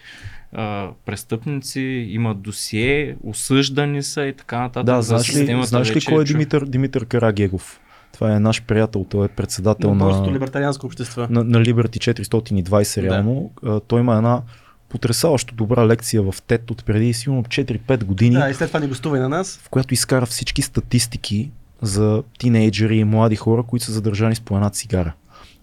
[0.53, 4.86] а, престъпници, имат досие, осъждани са и така нататък.
[4.86, 7.80] Да, За знаеш ли, системата знаеш ли кой е Димитър, Димитър Карагегов?
[8.14, 11.22] Това е наш приятел, той е председател На на, либертарианско общество.
[11.30, 13.51] на, на Liberty 420 реално.
[13.66, 14.41] А, Той има една
[14.90, 18.88] потрясаващо добра лекция в TED от преди сигурно 4-5 години, Да, и след това ни
[18.88, 19.58] гостува и на нас.
[19.64, 24.56] в която изкара всички статистики за тинейджери и млади хора, които са задържани с по
[24.56, 25.14] една цигара.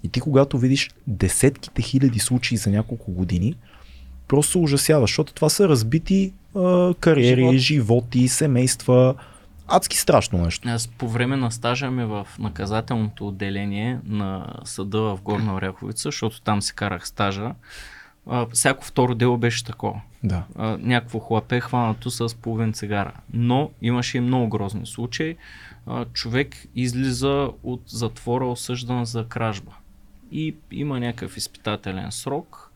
[0.02, 3.54] И ти когато видиш десетките хиляди случаи за няколко години,
[4.28, 7.56] просто се ужасява, защото това са разбити а, кариери, Живот.
[7.56, 9.14] животи, семейства.
[9.68, 10.68] Адски страшно нещо.
[10.68, 16.42] Аз по време на стажа ми в наказателното отделение на съда в Горна Оряховица, защото
[16.42, 17.50] там си карах стажа,
[18.26, 20.00] а, всяко второ дело беше такова.
[20.24, 20.44] Да.
[20.56, 23.12] А, някакво хлапе хванато с половин цигара.
[23.32, 25.36] Но имаше и много грозни случаи.
[25.86, 29.72] А, човек излиза от затвора осъждан за кражба.
[30.32, 32.72] И има някакъв изпитателен срок.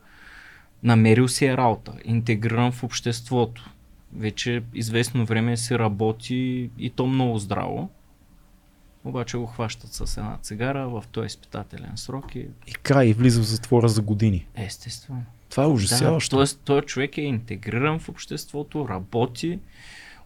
[0.83, 3.71] Намерил си е работа, интегриран в обществото.
[4.17, 7.91] Вече известно време си работи и то много здраво.
[9.05, 13.41] Обаче го хващат с една цигара в този изпитателен срок и И край и влиза
[13.41, 14.47] в затвора за години.
[14.55, 15.23] естествено.
[15.51, 16.31] Това е ужасяващо.
[16.31, 19.59] Да, тоест, този човек е интегриран в обществото, работи,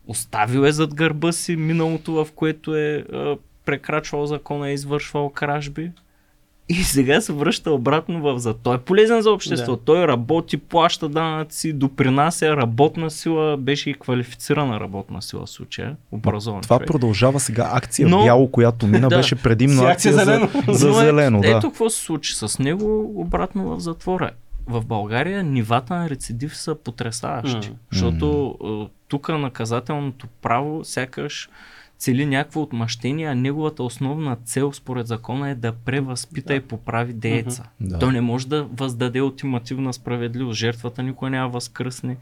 [0.06, 5.90] оставил е зад гърба си миналото, в което е а, прекрачвал закона, е извършвал кражби.
[6.68, 8.54] И сега се връща обратно в за.
[8.54, 9.76] Той е полезен за обществото.
[9.76, 9.84] Да.
[9.84, 16.60] Той работи, плаща данъци, допринася работна сила, беше и квалифицирана работна сила в случая, образован
[16.60, 16.86] Това човек.
[16.86, 19.16] продължава сега акция Но- бяло, която мина, Да.
[19.16, 20.48] беше предимно акция, акция за, зелено.
[20.68, 21.40] за Но е- зелено.
[21.40, 21.48] Да.
[21.48, 24.30] Ето какво се случи с него обратно в затвора.
[24.66, 27.76] В България нивата на рецидив са потрясаващи, М.
[27.92, 31.48] защото е, тук наказателното право сякаш
[31.98, 37.64] цели някакво отмъщение, а неговата основна цел според закона е да превъзпита и поправи дееца.
[37.80, 37.98] Да.
[37.98, 40.58] Той не може да въздаде ултимативна справедливост.
[40.58, 42.16] Жертвата никога няма възкръсне.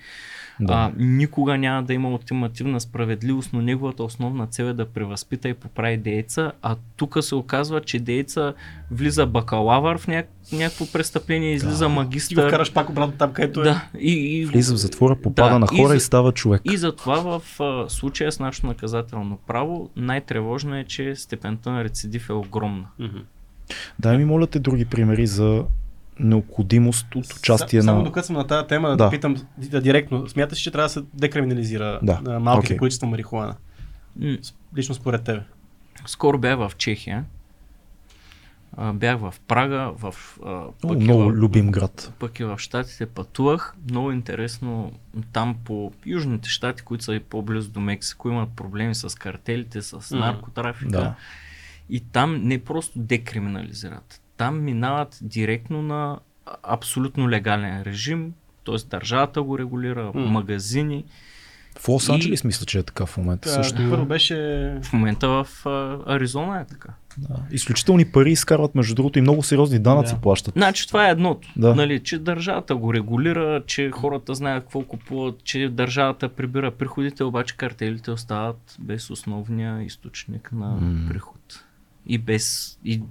[0.62, 0.72] Да.
[0.74, 5.54] А, никога няма да има ултимативна справедливост, но неговата основна цел е да превъзпита и
[5.54, 8.54] поправи дееца, а тук се оказва, че дееца
[8.90, 12.48] влиза бакалавър в няк- някакво престъпление, излиза го магистър.
[12.48, 13.64] вкараш пак обратно там, където е.
[13.64, 16.62] Да, и, и, Влиза в затвора, попада Да, на и хора и, за- става човек.
[16.64, 22.28] и затова в а, случая с нашето наказателно право най-тревожно е, че степента на рецидив
[22.28, 22.84] е огромна.
[22.98, 23.18] Мгм.
[23.98, 25.64] Дай ми моля те други примери за
[26.22, 28.04] необходимост от участие Са- Само на...
[28.04, 29.10] докато съм на тази тема, да, Да.
[29.10, 30.28] питам да, директно.
[30.28, 32.40] Смяташ, че трябва да се декриминализира Да.
[32.40, 32.78] малките okay.
[32.78, 33.56] количества марихуана?
[34.76, 35.42] Лично според тебе.
[36.06, 37.24] Скоро бях в Чехия.
[38.94, 40.14] Бях в Прага, в,
[40.82, 42.12] пък, много в, любим град.
[42.18, 43.74] пък и в Штатите пътувах.
[43.90, 44.92] Много интересно
[45.32, 50.16] там по южните щати, които са и по-близо до Мексико, имат проблеми с картелите, с
[50.16, 50.90] наркотрафика.
[50.90, 51.14] Да.
[51.88, 54.21] И там не просто декриминализират.
[54.37, 56.18] Там минават директно на
[56.62, 58.33] абсолютно легален режим,
[58.66, 58.76] т.е.
[58.89, 60.20] държавата го регулира, М.
[60.22, 61.05] магазини.
[61.78, 63.83] В Лос И- Анджелес мисля, че е така в момента също.
[63.83, 64.35] А, Първо беше...
[64.83, 66.89] В момента в а, Аризона е така.
[67.18, 67.35] Да.
[67.51, 70.20] Изключителни пари изкарват, между другото, и много сериозни данъци Да.
[70.20, 70.55] плащат.
[70.55, 71.49] Значи това е едното.
[71.57, 71.74] Да.
[71.74, 77.57] Нали, че държавата го регулира, че хората знаят какво купуват, че държавата прибира приходите, обаче
[77.57, 81.09] картелите остават без основния източник на М.
[81.09, 81.64] приход.
[82.07, 83.03] И без и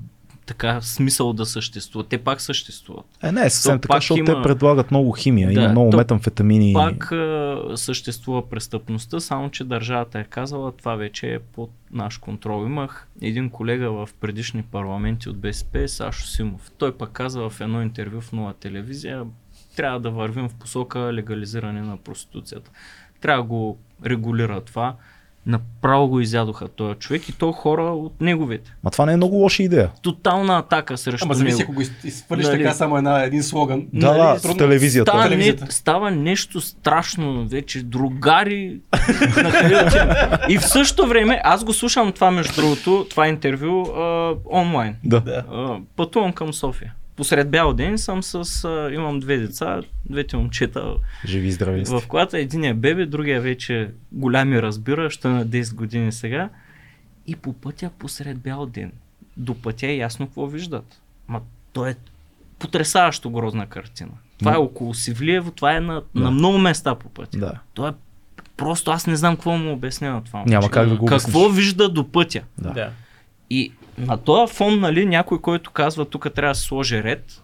[0.52, 2.08] така смисъл да съществуват.
[2.08, 3.06] Те пак съществуват.
[3.24, 5.90] Е, не е съвсем То така, защото има- те предлагат много химия, Да, има много
[5.90, 6.74] то метамфетамини.
[6.74, 12.66] Пак а, съществува престъпността, само че държавата е казала, това вече е под наш контрол.
[12.66, 16.72] Имах един колега в предишни парламенти от БСП, Сашо Симов.
[16.78, 19.24] Той пък каза в едно интервю в нова телевизия,
[19.76, 22.72] трябва да вървим в посока легализиране на проституцията.
[23.22, 24.96] Трябва да го регулира това.
[25.46, 28.74] Направо го изядоха този човек и то хора от неговите.
[28.84, 29.92] Ма това не е много лоша идея.
[30.02, 31.64] Тотална атака срещу Ама зависи, него.
[31.64, 32.58] ако го из- изхвърлиш Нали?
[32.58, 33.88] така само една, един слоган.
[33.94, 35.12] Да, да, в трудно- телевизията.
[35.12, 38.80] Става, не, става нещо страшно вече, другари.
[39.38, 44.96] на и в същото време, аз го слушам това между другото, това интервю а, онлайн.
[45.04, 45.20] Да.
[45.20, 45.44] Да.
[45.52, 46.94] А, пътувам към София.
[47.22, 50.94] Посред бял ден съм с, а, имам две деца, двете момчета
[51.26, 55.32] Живи и здрави в колата, един е бебе, другия вече голям и разбира, ще е
[55.32, 56.50] на 10 години сега.
[57.28, 58.92] И по пътя посред бял ден.
[59.38, 61.02] До пътя е ясно какво виждат.
[61.28, 61.42] Ма
[61.74, 61.96] то е
[62.60, 64.12] потрясаващо грозна картина.
[64.40, 66.22] Това е Но- около Сивлиево, това е на, Да.
[66.22, 67.38] на много места по пътя.
[67.38, 67.60] Да.
[67.74, 67.94] То е
[68.58, 70.40] просто аз не знам какво му обясня на това.
[70.40, 70.72] Няма момче.
[70.72, 71.58] как да го Какво обясниш.
[71.58, 72.42] вижда до пътя?
[72.58, 72.72] Да.
[72.72, 72.90] Да.
[73.50, 77.44] И на този фон, нали, някой, който казва, тук трябва да се сложи ред,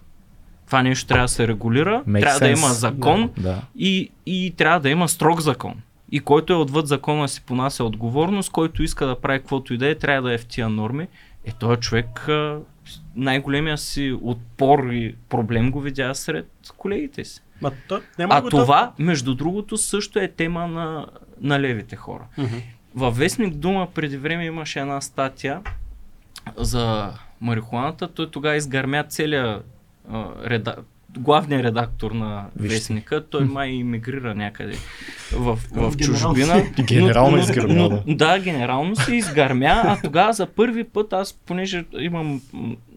[0.66, 2.58] това нещо трябва да се регулира, Make трябва да sense.
[2.58, 3.62] има закон Да.
[3.78, 5.74] и, и трябва да има строг закон.
[6.12, 9.88] И който е отвъд закона си понася отговорност, който иска да прави каквото и да
[9.88, 11.06] е, трябва да е в тия норми.
[11.44, 12.28] Е, този човек
[13.16, 17.40] най-големия си отпор и проблем го видя сред колегите си.
[17.60, 21.06] Ма, то, няма А да го това, между другото, също е тема на,
[21.40, 22.24] на левите хора.
[22.38, 22.56] Мгм.
[22.94, 25.60] Във Вестник Дума преди време имаше една статия
[26.56, 28.08] за марихуаната.
[28.08, 29.60] Той тогава изгърмя целия
[30.46, 30.76] реда...
[31.18, 32.74] главният редактор на Вижте.
[32.74, 33.24] Вестника.
[33.30, 34.76] Той май иммигрира някъде
[35.32, 36.64] в, в чужбина.
[36.82, 38.38] Генерално Но- изгърмя, но- да.
[38.38, 42.40] Генерално се изгърмя, а тогава за първи път аз, понеже имам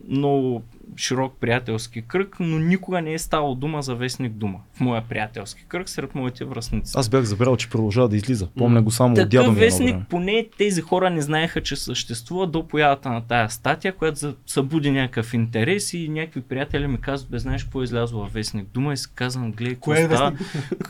[0.10, 0.64] много
[0.98, 5.66] широк приятелски кръг, но никога не е ставало дума за Вестник Дума в моя приятелски
[5.68, 6.94] кръг сред моите връзници.
[6.96, 8.48] Аз бях забрал, че продължава да излиза.
[8.58, 10.06] Помня го само от дядо Такъв ми вестник, време.
[10.10, 14.92] поне тези хора не знаеха, че съществува до появата на тая статия, която за- събуди
[14.92, 18.94] някакъв интерес и някакви приятели ми казват, бе, знаеш какво е излязло във вестник дума
[18.94, 20.34] и си казвам, гледай, какво Кое е става,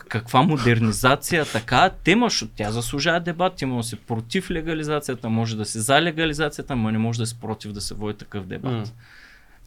[0.08, 5.66] каква модернизация, така тема, защото тя заслужава дебат, има да си против легализацията, може да
[5.66, 8.72] си за легализацията, но не може да си против да се води такъв дебат.
[8.74, 8.84] М.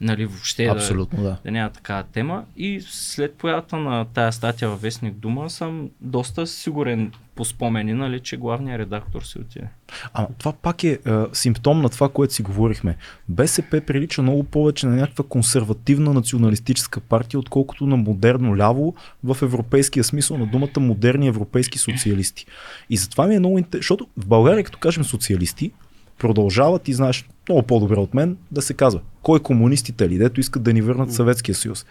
[0.00, 1.36] Нали, въобще да, Абсолютно, да.
[1.44, 2.44] да няма такава тема.
[2.56, 8.20] И след появата на тая статия във Вестник Дума съм доста сигурен по спомени, нали,
[8.20, 9.68] че главният редактор си отиде.
[10.12, 10.98] Ама това пак е, е
[11.32, 12.96] симптом на това, което си говорихме.
[13.28, 20.04] БСП прилича много повече на някаква консервативна националистическа партия, отколкото на модерно ляво в европейския
[20.04, 22.46] смисъл на думата модерни европейски социалисти.
[22.90, 25.72] И затова ми е много интересно, защото в България, като кажем социалисти,
[26.18, 30.62] продължават и знаеш много по-добре от мен да се казва кой комунистите ли, дето искат
[30.62, 31.86] да ни върнат Съветския съюз.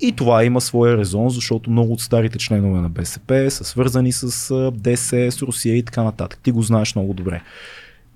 [0.00, 4.70] И това има своя резон, защото много от старите членове на БСП са свързани с
[4.72, 6.40] ДС, с Русия и така нататък.
[6.42, 7.42] Ти го знаеш много добре.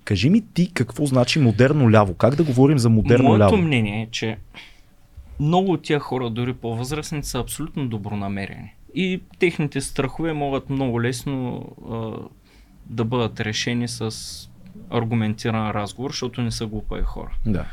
[0.05, 2.14] Кажи ми ти какво значи модерно ляво?
[2.14, 3.57] Как да говорим за модерно Моето ляво?
[3.57, 4.37] мнение е, че
[5.41, 8.74] много от тия хора, дори по-възрастни, са абсолютно добронамерени.
[8.95, 12.11] И техните страхове могат много лесно а,
[12.87, 14.11] да бъдат решени с
[14.91, 17.30] аргументиран разговор, защото не са глупави хора.
[17.47, 17.64] Да.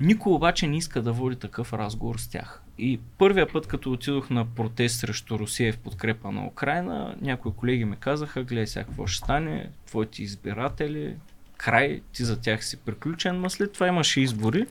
[0.00, 2.62] Никой обаче не иска да води такъв разговор с тях.
[2.78, 7.84] И първия път, като отидох на протест срещу Русия в подкрепа на Украина, някои колеги
[7.84, 11.16] ми казаха, гледай сега какво ще стане, твоите избиратели,
[11.56, 14.66] край, ти за тях си приключен, но след това имаше избори.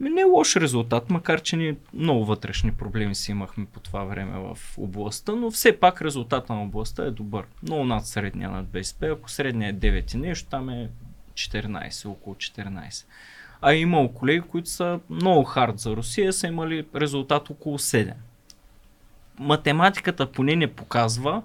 [0.00, 4.04] Ми не е лош резултат, макар че ние много вътрешни проблеми си имахме по това
[4.04, 7.44] време в областта, но все пак резултата на областта е добър.
[7.62, 10.90] Много над средния на БСП, ако средния е 9 и нещо, там е
[11.34, 13.04] 14, около 14.
[13.60, 18.12] А е имало колеги, които са много хард за Русия, са имали резултат около 7.
[19.38, 21.42] Математиката поне не показва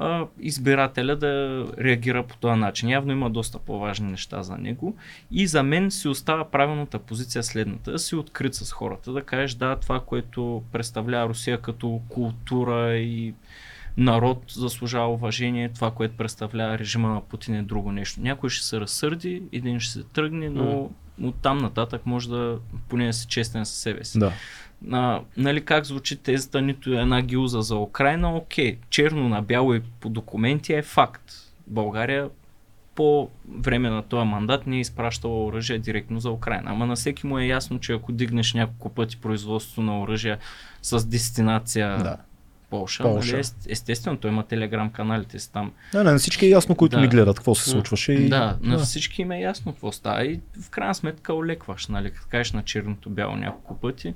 [0.00, 2.88] а, избирателя да реагира по този начин.
[2.88, 4.96] Явно има доста по-важни неща за него.
[5.30, 7.92] И за мен си остава правилната позиция следната.
[7.92, 13.34] Да си открит с хората, да кажеш да, това, което представлява Русия като култура и
[13.96, 18.20] народ заслужава уважение, това, което представлява режима на Путин е друго нещо.
[18.20, 20.90] Някой ще се разсърди, един ще се тръгне, но
[21.22, 24.18] от там нататък може да поне да си честен със себе си.
[24.18, 24.32] Да.
[24.92, 29.80] А, нали как звучи тезата, нито една гилза за Украина, окей, черно на бяло и
[30.00, 31.24] по документи е факт.
[31.66, 32.28] България
[32.94, 36.70] по време на този мандат не е изпращала оръжие директно за Украина.
[36.70, 40.38] Ама на всеки му е ясно, че ако дигнеш няколко пъти производството на оръжия
[40.82, 42.16] с дестинация Да.
[42.70, 43.32] Полша, Полша.
[43.32, 45.72] Нали, ест- естествено, той има телеграм каналите си там.
[45.94, 47.02] Не, не, на всички е ясно, които Да.
[47.02, 48.12] ни гледат какво се случваше.
[48.12, 48.28] И...
[48.28, 52.26] Да, на всички им е ясно какво става и в крайна сметка олекваш, нали, като
[52.30, 54.14] кажеш на черното бяло няколко пъти,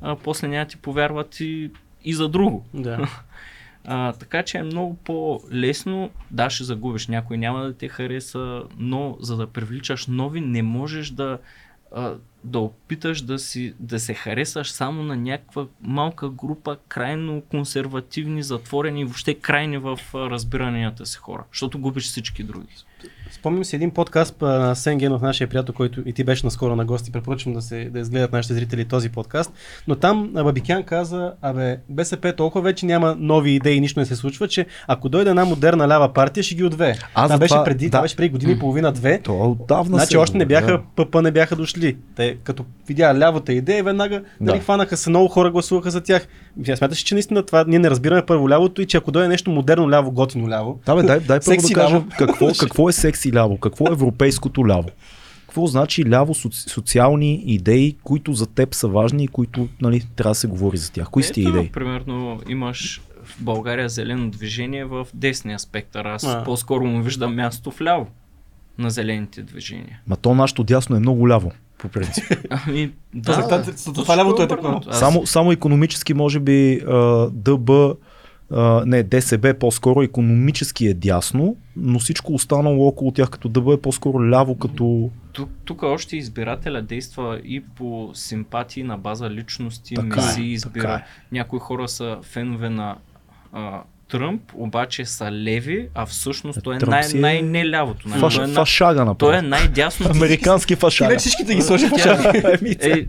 [0.00, 1.70] а, после няма ти повярват и,
[2.04, 2.64] и за друго.
[2.74, 3.08] Да.
[3.86, 9.16] А, така че е много по-лесно, да, ще загубиш, някой няма да те хареса, но
[9.20, 11.38] за да привличаш нови, не можеш да,
[11.94, 12.14] а,
[12.44, 19.00] да опиташ да, си, да се харесаш само на някаква малка група крайно консервативни, затворени
[19.00, 22.74] и въобще крайни в разбиранията си хора, защото губиш всички други.
[23.44, 26.84] Спомням си един подкаст на Сен Генов, нашия приятел, който и ти беше наскоро на
[26.84, 27.12] гости.
[27.12, 29.52] Препоръчвам да, се, да изгледат нашите зрители този подкаст.
[29.88, 34.48] Но там Бабикян каза, абе, БСП толкова вече няма нови идеи, нищо не се случва,
[34.48, 36.94] че ако дойде една модерна лява партия, ще ги отвее.
[37.14, 37.90] Аз това, беше преди, да.
[37.90, 39.20] това беше преди година и половина-две.
[39.20, 41.96] То отдавна Значи още не бяха, ПП не бяха дошли.
[42.16, 44.24] Те като видя лявата идея, веднага Да.
[44.40, 46.26] нали, хванаха се, много хора гласуваха за тях.
[46.64, 49.50] Тя смяташ, че наистина това ние не разбираме първо лявото и че ако дойде нещо
[49.50, 50.80] модерно ляво, готино ляво.
[50.86, 52.06] Да, бе, дай, дай първо да кажа ляво.
[52.18, 54.88] какво, какво е секси ляво, какво е европейското ляво.
[55.40, 60.30] Какво значи ляво соци, социални идеи, които за теб са важни и които нали, трябва
[60.30, 61.10] да се говори за тях?
[61.10, 61.68] Кои са Ето, идеи?
[61.72, 66.04] Примерно имаш в България зелено движение в десния спектър.
[66.04, 66.44] Аз А.
[66.44, 68.06] по-скоро му виждам място вляво
[68.78, 70.00] на зелените движения.
[70.06, 72.24] Ма то нашето дясно е много ляво, по принцип.
[72.50, 74.80] Ами, да, то- точно това лявото е такова.
[74.94, 77.70] Само, само економически, може би, а, ДБ,
[78.86, 84.30] не, ДСБ по-скоро економически е дясно, но всичко останало около тях като ДБ е по-скоро
[84.30, 85.10] ляво, като...
[85.32, 90.94] Тук, тук още избирателя действа и по симпатии на база личности, Така е, мисии избира.
[90.94, 91.02] е.
[91.32, 92.96] Някои хора са фенове на
[93.52, 98.08] а, Тръмп, обаче са леви, а всъщност той е Тръмп най- е най-нелявото.
[98.08, 98.20] Нали?
[98.20, 99.14] Фаш, Той, е, на- фашага направо.
[99.16, 100.06] той е най-дясно.
[100.10, 101.08] Американски Ти фашага.
[101.08, 102.32] вече всичките ги сложи в Тя- шага.
[102.54, 103.06] Еми, Е,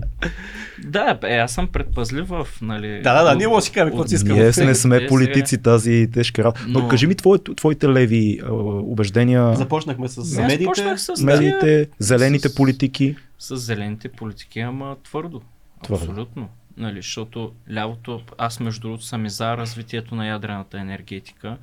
[0.80, 2.88] да, бе, аз съм предпазлив в, нали...
[2.94, 4.34] Да, да, да, ние може да си кажем какво си искаме.
[4.36, 6.66] Ние не сме Е, политици тази тежка работа.
[6.68, 10.98] Но, Но- кажи ми твоите, твоите леви а, убеждения, Започнахме с медиите.
[10.98, 13.16] с, медиите, зелените с- политики.
[13.40, 15.42] с зелените политики, ама твърдо.
[15.84, 16.04] Твърдо.
[16.04, 16.48] Абсолютно.
[16.78, 21.58] Нали, защото лявото, аз между другото съм и за развитието на ядрената енергетика.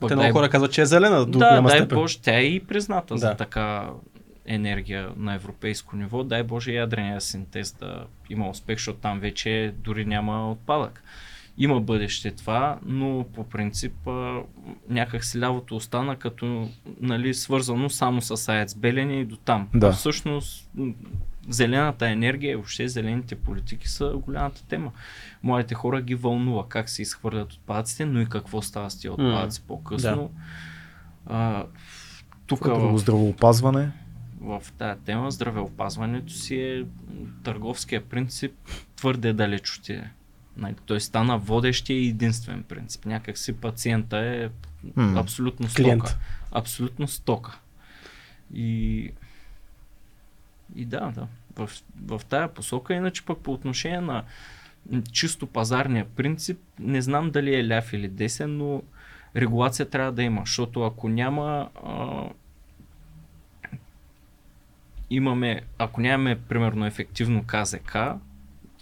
[0.00, 1.98] Пък Те дай- много хора казват, че е зелена до да, голяма дай степен.
[1.98, 3.34] Боже, тя е и призната за Да.
[3.36, 3.90] така
[4.46, 6.24] енергия на европейско ниво.
[6.24, 11.02] Дай Боже ядрения синтез да има успех, защото там вече дори няма отпадък.
[11.58, 13.92] Има бъдеще това, но по принцип
[14.88, 16.68] някак си лявото остана като
[17.00, 19.68] нали, свързано само с АЕЦ Белене и до там.
[19.74, 19.92] Да.
[19.92, 20.70] Всъщност
[21.48, 24.92] зелената енергия и въобще зелените политики са голямата тема.
[25.42, 29.62] Моите хора ги вълнува как се изхвърлят отпадъците, но и какво става с тия отпадъци
[29.62, 30.30] по-късно.
[31.26, 31.64] А,
[32.46, 33.92] тук в, здравоопазване.
[34.40, 36.84] в тази тема здравеопазването си е
[37.42, 38.52] търговския принцип
[38.96, 40.10] твърде далеч отиде.
[40.56, 43.06] Нали, Той стана водещия и единствен принцип.
[43.06, 44.48] Някак си пациента е
[44.96, 45.82] абсолютно стока.
[45.82, 46.18] Клиент.
[46.52, 47.58] Абсолютно стока.
[48.54, 49.10] И,
[50.76, 51.26] и да, да.
[51.56, 51.70] В,
[52.06, 54.24] в тая посока, иначе пък по отношение на
[55.12, 58.82] чисто пазарния принцип, не знам дали е ляв или десен, но
[59.36, 62.24] регулация трябва да има, защото ако няма а,
[65.10, 67.96] имаме, ако нямаме примерно ефективно КЗК,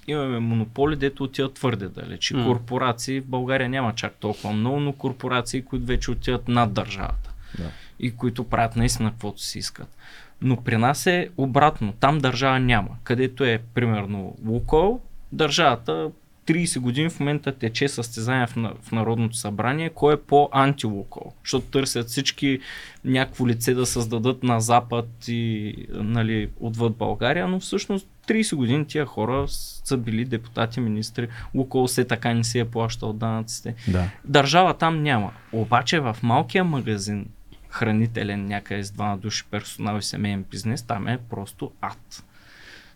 [0.06, 2.30] имаме монополи, дето отиват твърде далеч.
[2.30, 2.44] И М.
[2.44, 7.32] корпорации в България няма чак толкова много, но корпорации, които вече отиват над държавата.
[7.58, 7.70] Да.
[7.98, 9.96] И които правят наистина каквото си искат.
[10.42, 11.92] Но при нас е обратно.
[12.00, 12.88] Там държава няма.
[13.04, 15.00] Където е примерно Лукол,
[15.32, 16.10] държавата
[16.46, 21.32] 30 години в момента тече състезание в, на- в Народното събрание, кой е по-антилукол.
[21.44, 22.58] Защото търсят всички
[23.04, 29.06] някакво лице да създадат на Запад и нали, отвъд България, но всъщност 30 години тия
[29.06, 31.28] хора са били депутати, министри.
[31.54, 33.74] Лукол все така не си е плащал данъците.
[33.88, 34.10] Да.
[34.24, 35.32] Държава там няма.
[35.52, 37.26] Обаче в малкия магазин,
[37.70, 42.24] хранителен, някъде с двама души персонал и семейен бизнес, там е просто ад.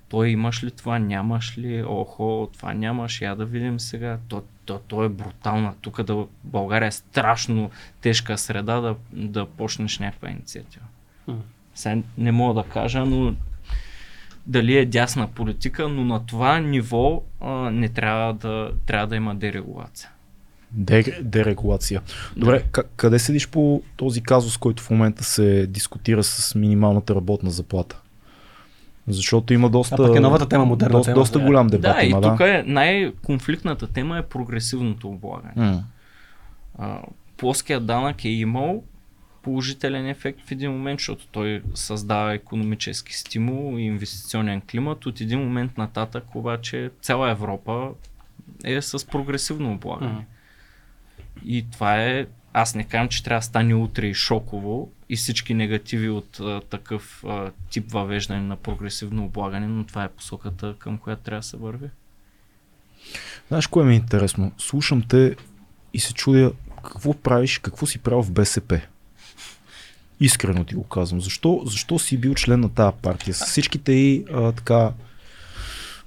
[0.09, 4.19] Той имаш ли това, нямаш ли, охо, това нямаш, я да видим сега.
[4.29, 5.75] То, то, то е брутална.
[5.81, 7.71] Тук да, България е страшно
[8.01, 10.85] тежка среда да, да почнеш някаква инициатива.
[11.27, 11.37] М.
[11.75, 13.35] Сега не мога да кажа, но
[14.47, 19.35] дали е дясна политика, но на това ниво а, не трябва да, трябва да има
[19.35, 20.11] дерегулация.
[20.77, 22.03] Де, дерегулация.
[22.37, 27.51] Добре, к- къде седиш по този казус, който в момента се дискутира с минималната работна
[27.51, 28.01] заплата?
[29.09, 31.21] Защото има доста, А пък е новата тема, модерна доста, тема.
[31.21, 32.59] доста голям дебат да, и има, тук да.
[32.59, 35.83] е най-конфликтната тема е прогресивното облагане.
[36.79, 36.99] А,
[37.37, 38.83] плоският данък е имал
[39.43, 45.07] положителен ефект в един момент, защото той създава економически стимул и инвестиционен климат.
[45.07, 47.89] От един момент нататък обаче цяла Европа
[48.65, 50.13] е с прогресивно облагане.
[50.13, 50.25] М.
[51.45, 55.55] И това е, аз не казвам, че трябва да стане утре и шоково и всички
[55.55, 60.99] негативи от а, такъв а, тип въвеждане на прогресивно облагане, но това е посоката, към
[60.99, 61.91] която трябва да се върви.
[63.49, 64.53] Знаеш кое ми е интересно?
[64.59, 65.37] Слушам те
[65.93, 66.53] и се чудя
[66.85, 68.81] какво правиш, какво си правил в БСП.
[70.21, 71.21] Искрено ти го казвам.
[71.21, 74.93] Защо, защо си бил член на тази партия с всичките и а, така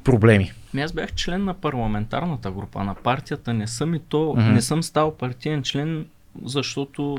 [0.08, 0.52] проблеми?
[0.74, 4.52] Ми аз бях член на парламентарната група на партията, не съм и то, Мгм.
[4.52, 6.06] не съм стал партиен член,
[6.44, 7.18] защото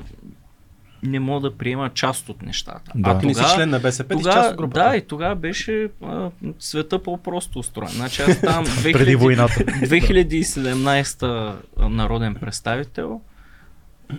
[1.03, 2.93] не мога да приема част от нещата.
[2.95, 3.11] Да.
[3.11, 4.81] А Ти не си член на БСП, ти си част от групата.
[4.81, 7.89] да, и тогава беше а, света по-просто устроен.
[7.91, 9.55] Значи аз там Преди 2000, войната.
[9.65, 13.21] 2017 народен представител,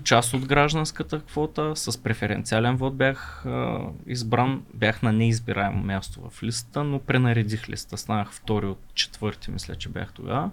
[0.03, 6.43] част от гражданската квота, с преференциален вод бях а, избран, бях на неизбираемо място в
[6.43, 7.97] листата, но пренаредих листа.
[7.97, 10.51] Станах втори от четвърти, мисля, че бях тогава.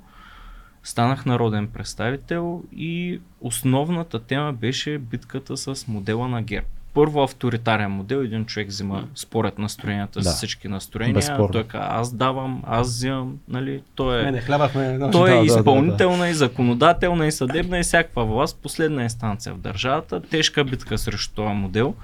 [0.82, 6.66] Станах народен представител и основната тема беше битката с модела на ГЕРБ.
[6.96, 10.24] Първо авторитарен модел, един човек взима според настроенията Да.
[10.24, 11.14] с всички настроения.
[11.14, 11.48] Безспорно.
[11.48, 13.82] Той казва, аз давам, аз взимам, нали?
[13.94, 14.24] Той е...
[14.24, 14.92] Не, не, хлябахме.
[14.92, 15.58] но- Той Да, е да, да, да.
[15.58, 20.20] изпълнителна и законодателна и съдебна и всякаква власт, последна инстанция в държавата.
[20.20, 21.94] Тежка битка срещу този модел.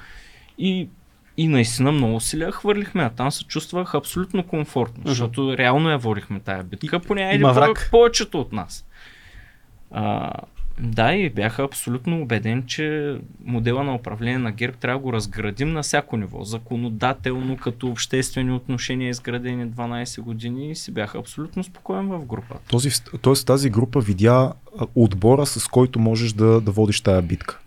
[0.59, 0.89] И,
[1.37, 6.41] и наистина много усилия хвърлихме, а там се чувствах абсолютно комфортно, защото реално я водихме
[6.41, 7.41] тая битка, поне
[7.91, 8.85] повечето от нас.
[9.91, 10.31] А,
[10.81, 15.73] да, и бяха абсолютно убеден, че модела на управление на ГЕРБ трябва да го разградим
[15.73, 16.45] на всяко ниво.
[16.45, 22.61] Законодателно, като обществени отношения, изградени 12 години и си бяха абсолютно спокоен в групата.
[22.69, 24.53] Този, тоест тази група видя
[24.95, 27.59] отбора, с който можеш да, да водиш тая битка.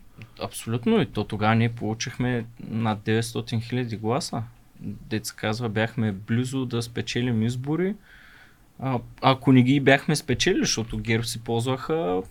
[0.42, 4.42] Абсолютно и то тогава ние получихме над 900 хиляди гласа.
[4.80, 7.94] Деца казва, бяхме близо да спечелим избори.
[8.78, 12.22] А, ако не ги бяхме спечели, защото ГЕРБ си ползваха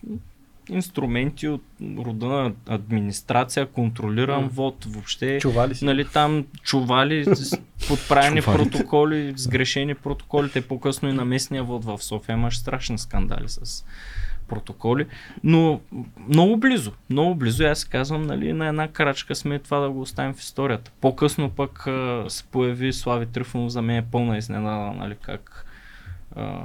[0.70, 1.64] инструменти от
[1.98, 4.50] рода на администрация, контролиран М.
[4.54, 5.86] вод, въобще Чували си.
[5.86, 7.26] нали, там чували,
[7.88, 10.50] подправени протоколи, сгрешени протоколи.
[10.50, 13.86] Те по-късно и на местния вод в София имаш страшни скандали с
[14.48, 15.06] протоколи.
[15.44, 15.80] Но
[16.30, 17.64] много близо, много близо.
[17.64, 20.92] Аз казвам, нали, на една крачка сме това да го оставим в историята.
[21.02, 25.66] По-късно пък а, се появи Слави Трифонов, за мен е пълна изненада, нали, как
[26.36, 26.60] а,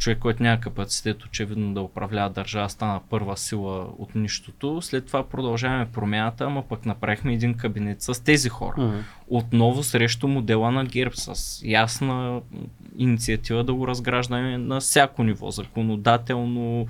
[0.00, 4.82] човек, който няма капацитет очевидно да управлява държава, стана първа сила от нищото.
[4.82, 8.74] След това продължаваме промяната, ама пък направихме един кабинет с тези хора.
[8.78, 8.98] Мгм.
[9.28, 12.40] Отново срещу модела на ГЕРБ с ясна
[12.96, 16.86] инициатива да го разграждаме на всяко ниво, законодателно,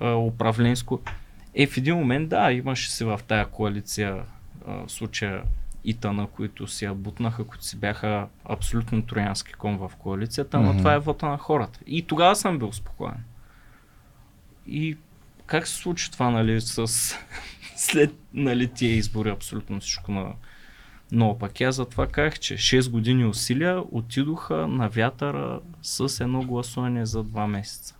[0.00, 1.00] управленско.
[1.54, 4.16] Е, в един момент, да, имаше си в тая коалиция
[4.86, 5.42] случая
[5.84, 10.78] Итана, които си я бутнаха, които си бяха абсолютно троянски кон в коалицията, но Мгм.
[10.78, 11.80] това е вота на хората.
[11.86, 13.24] И тогава съм бил спокоен.
[14.66, 14.96] И
[15.46, 16.86] как се случи това, нали, с
[17.76, 20.32] след нали, тия избори абсолютно всичко на
[21.12, 27.06] но пък аз затова казах, че 6 години усилия отидоха на вятъра с едно гласуване
[27.06, 27.96] за 2 месеца.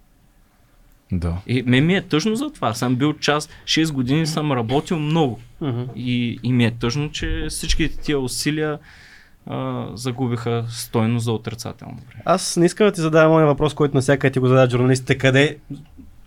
[1.13, 1.37] Да.
[1.47, 2.75] И ме ми е тъжно за това.
[2.75, 5.41] Съм бил част, 6 години съм работил много.
[5.61, 5.83] Мгм.
[5.97, 8.79] И, и ми е тъжно, че всичките тия усилия
[9.47, 12.23] а, загубиха стойно за отрицателно време.
[12.25, 15.19] Аз не искам да ти задавам моя въпрос, който навсякъде ти го задават журналистите.
[15.19, 15.57] Къде,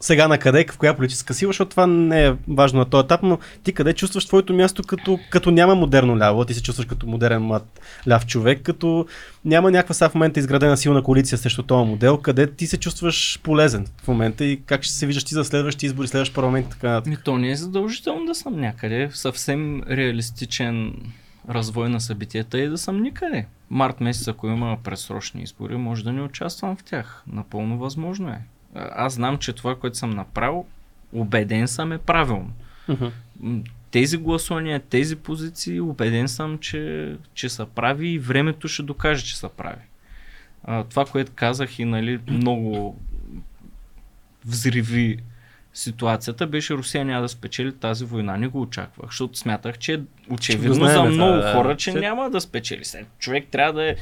[0.04, 3.24] сега на къде, в коя политическа сила, защото това не е важно на този етап,
[3.24, 7.08] но ти къде чувстваш твоето място, като, като няма модерно ляво, ти се чувстваш като
[7.08, 7.80] модерен млад
[8.10, 9.06] ляв човек, като
[9.45, 13.39] няма някаква сега в момента изградена силна коалиция срещу този модел, къде ти се чувстваш
[13.43, 16.70] полезен в момента и как ще се виждаш ти за следващи избори, следващ парламент и
[16.70, 17.10] така нататък.
[17.10, 19.10] Ми, то не е задължително да съм някъде.
[19.14, 20.93] Съвсем реалистичен
[21.49, 23.45] развой на събитията и да съм никъде.
[23.70, 27.24] Март месец, ако има пресрочни избори, може да не участвам в тях.
[27.28, 28.41] Напълно възможно е.
[28.76, 30.66] Аз знам, че това, което съм направил,
[31.14, 32.54] убеден съм е правилно.
[33.92, 39.38] Тези гласувания, тези позиции, убеден съм, че, че са прави и времето ще докаже, че
[39.38, 39.82] са прави.
[40.64, 43.00] А, това, което казах и нали, много
[44.46, 45.18] взриви
[45.74, 48.38] ситуацията, беше Русия няма да спечели тази война.
[48.38, 50.00] Не го очаквах, защото смятах, че е
[50.30, 51.54] очевидно знаем за много да.
[51.54, 52.86] хора, че След- няма да спечели.
[52.86, 53.96] След, човек трябва да е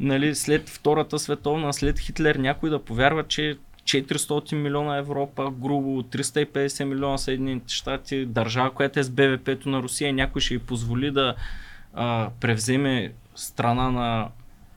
[0.00, 6.84] нали, след Втората световна, след Хитлер, някой да повярва, че 400 милиона Европа, грубо 350
[6.84, 11.34] милиона Съединените щати, държава, която е с БВП-то на Русия, някой ще й позволи да
[11.94, 14.28] а, превземе страна на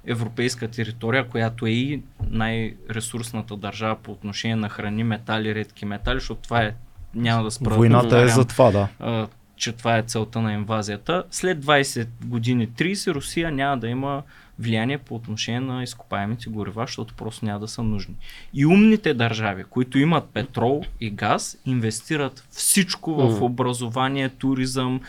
[0.05, 6.41] европейска територия, която е и най-ресурсната държава по отношение на храни, метали, редки метали, защото
[6.41, 6.75] това е,
[7.15, 8.87] няма да спра да Войната е повтарям, за това, да.
[8.99, 11.23] а, че това е целта на инвазията.
[11.31, 14.23] След 20 години, 30, Русия няма да има
[14.59, 18.15] влияние по отношение на изкопаемите горива, защото просто няма да са нужни.
[18.53, 25.01] И умните държави, които имат петрол и газ, инвестират всичко в образование, туризъм.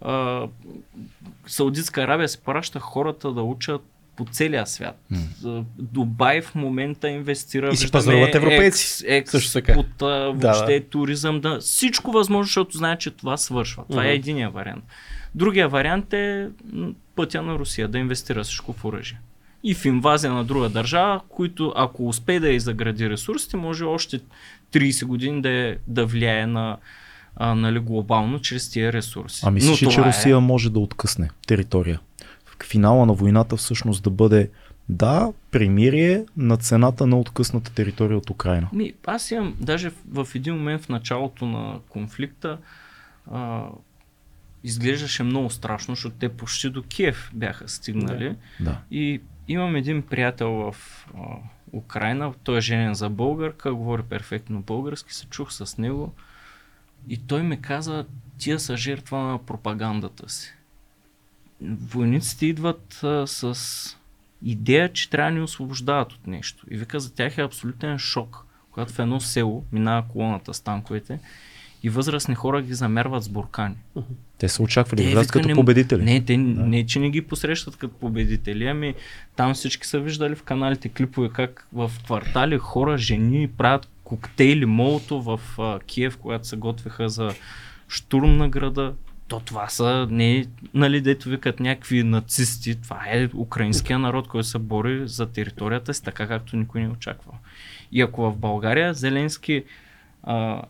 [0.00, 0.42] А,
[1.46, 3.82] Саудитска Арабия се праща хората да учат
[4.16, 5.00] по целия свят.
[5.44, 7.68] А, Дубай в момента инвестира.
[7.72, 9.78] И си пазаруват европейци, Екс, екс, също така.
[9.78, 13.84] От, а, въобще туризъм, да, всичко възможно, защото знаят, че това свършва.
[13.90, 14.10] Това Мгм.
[14.10, 14.84] е единия вариант.
[15.34, 16.48] Другия вариант е
[17.16, 19.20] пътя на Русия да инвестира всичко в оръжие.
[19.64, 24.20] И в инвазия на друга държава, които ако успее да я загради ресурсите, може още
[24.72, 26.76] 30 години да, е, да влияе на
[27.36, 29.44] а, нали, глобално чрез тия ресурси.
[29.46, 32.00] А мислиш ли, че е- Русия може да откъсне територия?
[32.44, 34.50] В финала на войната всъщност да бъде
[34.88, 38.68] да, примирие на цената на откъсната територия от Украина.
[38.72, 42.58] Ми, аз имам, даже в, в един момент в началото на конфликта,
[43.32, 43.64] а,
[44.68, 48.36] изглеждаше много страшно, защото те почти до Киев бяха стигнали.
[48.60, 48.80] Да.
[48.90, 50.76] И имам един приятел в
[51.14, 51.20] а,
[51.72, 56.14] Украина, той е женен за българка, говори перфектно български, се чух с него
[57.08, 58.06] и той ми каза,
[58.38, 60.54] тия са жертва на пропагандата си.
[61.62, 63.56] Войниците идват а, с
[64.42, 66.66] идея, че трябва да ни освобождават от нещо.
[66.70, 71.20] И вика, за тях е абсолютен шок, когато в едно село минава колоната с танковете
[71.82, 73.74] и възрастни хора ги замерват с буркани.
[74.38, 76.02] Те са очаквали Те, да влязат като не- победители.
[76.02, 78.94] Не, те не, че не ги посрещат като победители, ами
[79.36, 85.22] там всички са виждали в каналите клипове как в квартали хора, жени правят коктейли молото
[85.22, 87.34] в а, Киев, когато се готвеха за
[87.88, 88.94] штурм на града.
[89.28, 94.58] То това са не, нали, дето викат някакви нацисти, това е украинския народ, който се
[94.58, 97.32] бори за територията си, така както никой не очаква.
[97.92, 99.64] И ако в България Зеленски
[100.22, 100.62] а,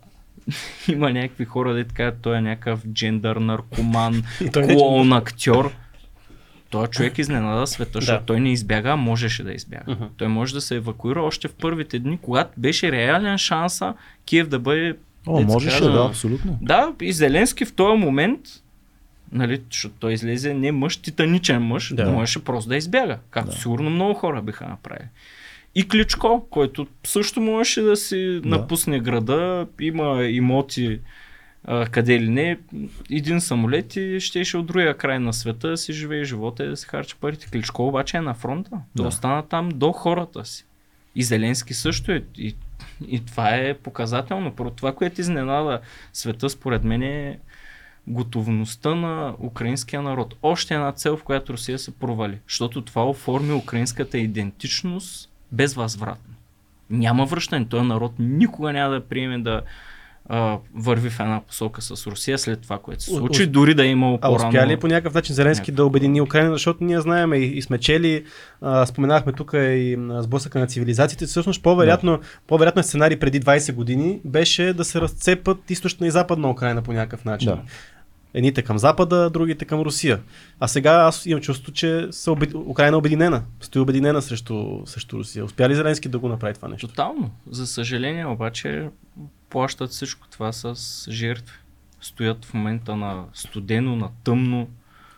[0.88, 5.72] има някакви хора, де така, той е някакъв джендър, наркоман, е клоун, актьор.
[6.70, 8.26] Той човек изненада света, защото Да.
[8.26, 9.84] той не избяга, а можеше да избяга.
[9.88, 10.04] Мгм.
[10.16, 13.94] Той може да се евакуира още в първите дни, когато беше реален шанса
[14.24, 14.96] Киев да бъде...
[15.26, 16.58] О, можеше, казва, да, абсолютно.
[16.62, 18.40] Да, и Зеленски в този момент,
[19.32, 22.04] нали, защото той излезе не мъж, титаничен мъж, Да.
[22.04, 22.10] да.
[22.10, 23.54] можеше просто да избяга, както Да.
[23.54, 23.60] да.
[23.62, 25.08] сигурно много хора биха направили.
[25.74, 28.48] И Кличко, който също можеше да си Да.
[28.48, 31.00] напусне града, има имоти
[31.64, 32.58] а, къде ли не,
[33.10, 36.76] един самолет и щеше от другия край на света да си живее живота и да
[36.76, 37.46] си харчи парите.
[37.46, 38.70] Кличко обаче е на фронта.
[38.70, 39.08] Той Да.
[39.08, 40.64] остана там до хората си.
[41.14, 42.24] И Зеленски също е.
[42.38, 42.54] И,
[43.08, 44.52] и това е показателно.
[44.54, 45.80] Про това, което изненада
[46.12, 47.38] света, според мен е
[48.06, 50.34] готовността на украинския народ.
[50.42, 52.38] Още една цел, в която Русия се провали.
[52.48, 56.34] Защото това оформи украинската идентичност безвъзвратно.
[56.90, 57.64] Няма връщане.
[57.64, 59.60] Този народ никога няма да приеме да
[60.30, 63.88] а, върви в една посока с Русия след това, което се случи, дори да е
[63.88, 64.48] имало А по-рано.
[64.48, 65.74] успя ли по някакъв начин Зеленски Някакъв.
[65.76, 68.24] да обедини Украина, защото ние знаем и, и сме чели,
[68.60, 71.26] а, споменахме тук и а, сблъсъка на цивилизациите.
[71.26, 76.82] Всъщност по-вероятно, по-вероятно сценарий преди 20 години беше да се разцепат източна и западна Украина
[76.82, 77.48] по някакъв начин.
[77.48, 77.62] Да.
[78.34, 80.20] Едните към Запада, другите към Русия.
[80.60, 82.54] А сега аз имам чувство, че са обед...
[82.56, 83.42] Украина е обединена.
[83.60, 85.44] Стои обединена срещу, срещу Русия.
[85.44, 86.88] Успя ли Зеленски да го направи това нещо?
[86.88, 87.30] Тотално.
[87.50, 88.88] За съжаление обаче
[89.50, 90.74] плащат всичко това с
[91.10, 91.56] жертви.
[92.00, 94.68] Стоят в момента на студено, на тъмно.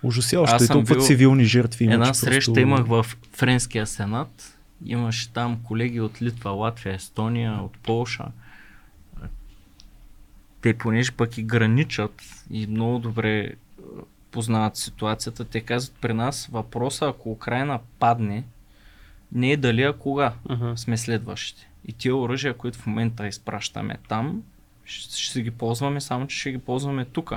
[0.03, 0.57] Ужасяващо.
[0.57, 1.85] Аз И толкова бил- цивилни жертви.
[1.85, 2.61] има, Една среща просто...
[2.61, 4.59] имах в Френския сенат.
[4.87, 8.25] Имаше там колеги от Литва, Латвия, Естония, от Полша.
[10.63, 13.53] Те понеже пък и граничат и много добре е,
[14.31, 18.45] познават ситуацията, те казват при нас въпроса, ако Украина падне,
[19.33, 20.77] не е дали, а кога Uh-huh.
[20.77, 21.71] сме следващите.
[21.89, 24.43] И тия оръжия, които в момента изпращаме там,
[24.85, 27.33] ще, ще ги ползваме, само че ще ги ползваме тук.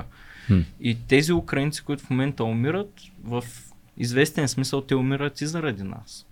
[0.46, 0.60] Хм.
[0.80, 3.44] И тези украинци, които в момента умират, в
[3.96, 6.26] известен смисъл те умират и заради нас.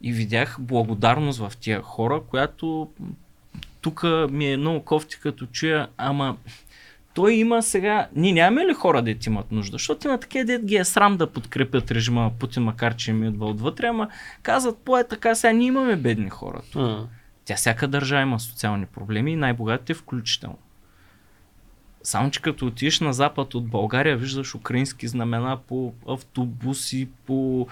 [0.00, 2.90] И видях благодарност в тия хора, която
[3.82, 6.36] тук ми е много кофти като чуя, ама
[7.14, 9.74] той има сега, ние нямаме ли хора, дет имат нужда?
[9.74, 13.24] Защото има такива дет ги е срам да подкрепят режима на Путин, макар че им
[13.24, 14.08] идва отвътре, ама
[14.42, 16.60] казват, по е така, сега ние имаме бедни хора.
[16.74, 17.06] Uh-huh.
[17.44, 20.58] Тя всяка държава има социални проблеми и най-богатите включително.
[22.02, 27.66] Само, че като отидеш на запад от България, виждаш украински знамена по автобуси, по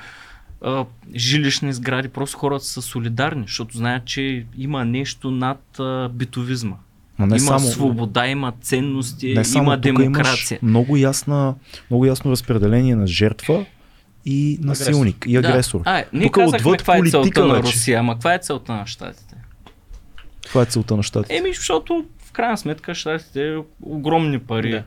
[0.65, 0.85] а,
[1.15, 2.09] жилищни сгради.
[2.09, 6.77] Просто хората са солидарни, защото знаят, че има нещо над а, битовизма.
[7.19, 10.59] Но не има само, свобода, има ценности, не само има демокрация.
[10.63, 11.55] Имаш много, ясна,
[11.91, 13.67] много ясно разпределение на жертва
[14.27, 15.83] и насилник, и агресор.
[15.83, 15.91] Да.
[15.91, 17.63] А, ние Тук казахме отвъд каква е целта на.
[17.63, 19.35] Русия, ама каква е целта на щатите?
[20.43, 21.37] Това е целта на щатите.
[21.37, 24.83] Еми, защото в крайна сметка щатите огромни пари Да.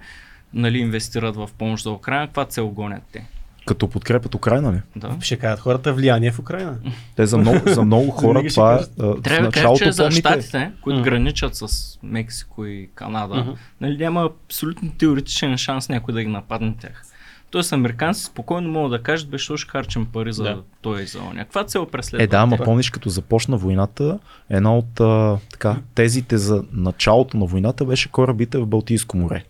[0.53, 2.27] нали, инвестират в помощ за Украина.
[2.27, 3.25] Каква цел гонят те?
[3.65, 4.81] Като подкрепят Украина ли?
[4.95, 5.17] Да.
[5.21, 6.77] Ще кажат хората влияние в Украина.
[7.15, 10.19] Те за много, за много хора това е Трябва да кажа, началото че за помните,
[10.19, 11.03] щатите, които Мгм.
[11.03, 11.67] граничат с
[12.03, 13.51] Мексико и Канада, Мгм.
[13.81, 17.03] нали, няма абсолютно теоретичен шанс някой да ги нападне тях.
[17.51, 20.61] Тоест, американци спокойно могат да кажат, бе, що ще харчим пари за Да.
[20.81, 21.43] той и за оня.
[21.43, 22.23] Каква цел преследва?
[22.23, 27.45] Е, да, ама помниш, като започна войната, една от а, така, тезите за началото на
[27.45, 29.43] войната беше корабите в Балтийско море.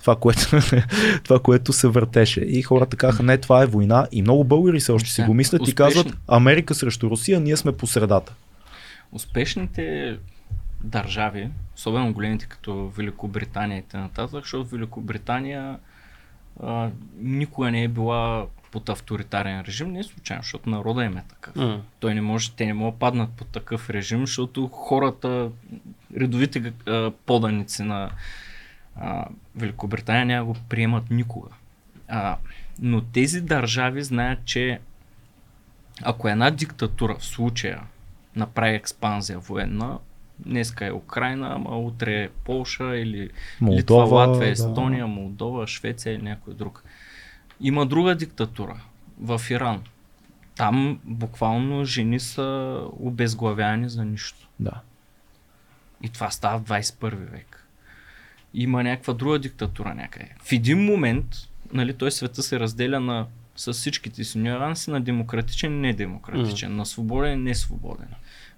[0.00, 0.40] Това което,
[1.24, 2.40] това, което се въртеше.
[2.40, 4.06] И хората казаха, не, това е война.
[4.12, 6.02] И много българи се още си го мислят и Успешно.
[6.02, 8.34] казват, Америка срещу Русия, ние сме по средата.
[9.12, 10.16] Успешните
[10.84, 15.78] държави, особено големите като Великобритания и т.н., защото Великобритания
[16.62, 21.24] а, никога не е била под авторитарен режим, не е случайно, защото народа им е
[21.28, 21.54] такъв.
[21.54, 21.80] Mm.
[22.00, 25.48] Той не може, те не могат да паднат под такъв режим, защото хората,
[26.16, 28.10] редовите а, поданици на
[29.00, 29.26] А,
[29.56, 31.48] Великобритания няма го приемат никога.
[32.08, 32.36] А,
[32.80, 34.80] но тези държави знаят, че
[36.02, 37.82] ако една диктатура в случая
[38.36, 39.98] направи експанзия военна,
[40.38, 43.30] днеска е Украина, ама утре е Полша или
[43.60, 44.52] Молдова, Литва, Латвия, да.
[44.52, 46.84] Естония, Молдова, Швеция или някой друг.
[47.60, 48.80] Има друга диктатура
[49.20, 49.82] в Иран.
[50.56, 54.48] Там буквално жени са обезглавявани за нищо.
[54.60, 54.80] Да.
[56.02, 57.49] И това става в 21 век.
[58.54, 60.28] Има някаква друга диктатура някъде.
[60.42, 61.26] В един момент,
[61.72, 63.26] нали, той света се разделя на
[63.56, 68.08] с всичките си нюанси на демократичен и недемократичен, на свободен и несвободен.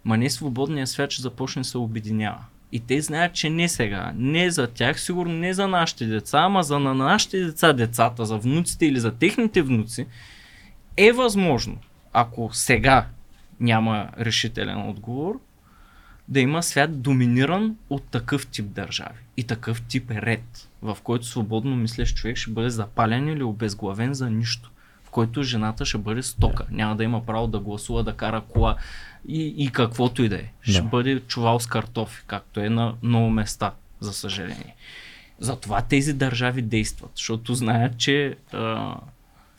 [0.04, 2.44] Ма не свободният свят ще започне да се обединява.
[2.72, 6.62] И те знаят, че не сега, не за тях, сигурно не за нашите деца, ама
[6.62, 10.06] за на нашите деца, децата, за внуците или за техните внуци,
[10.96, 11.78] е възможно,
[12.12, 13.06] ако сега
[13.60, 15.40] няма решителен отговор,
[16.28, 21.76] да има свят доминиран от такъв тип държави и такъв тип ред, в който свободно
[21.76, 24.70] мислещ човек ще бъде запален или обезглавен за нищо,
[25.04, 28.76] в който жената ще бъде стока, няма да има право да гласува, да кара кола
[29.28, 30.44] и, и каквото и да е.
[30.62, 30.88] Ще Да.
[30.88, 34.74] бъде чувал с картофи, както е на много места, за съжаление.
[35.38, 38.94] Затова тези държави действат, защото знаят, че а,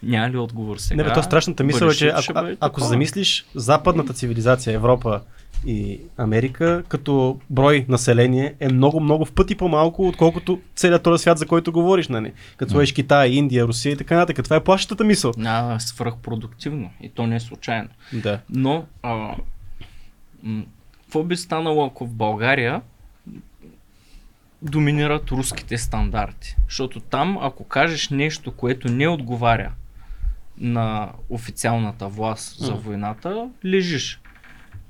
[0.03, 1.03] няма ли отговор сега.
[1.03, 5.21] Не, бе, то страшната мисъл е, че ако, а, ако замислиш, западната цивилизация, Европа
[5.65, 11.37] и Америка, като брой население е много, много в пъти по-малко, отколкото целият този свят,
[11.37, 12.33] за който говориш, нали?
[12.57, 14.43] Като сложиш Китай, Индия, Русия и така нататък.
[14.43, 15.31] Това е плащата мисъл.
[15.37, 17.89] Няма свръхпродуктивно и то не е случайно.
[18.13, 18.39] Да.
[18.49, 19.35] Но, а,
[21.01, 22.81] какво би станало, ако в България
[24.61, 26.55] доминират руските стандарти?
[26.69, 29.71] Защото там, ако кажеш нещо, което не отговаря
[30.63, 34.21] на официалната власт за войната, лежиш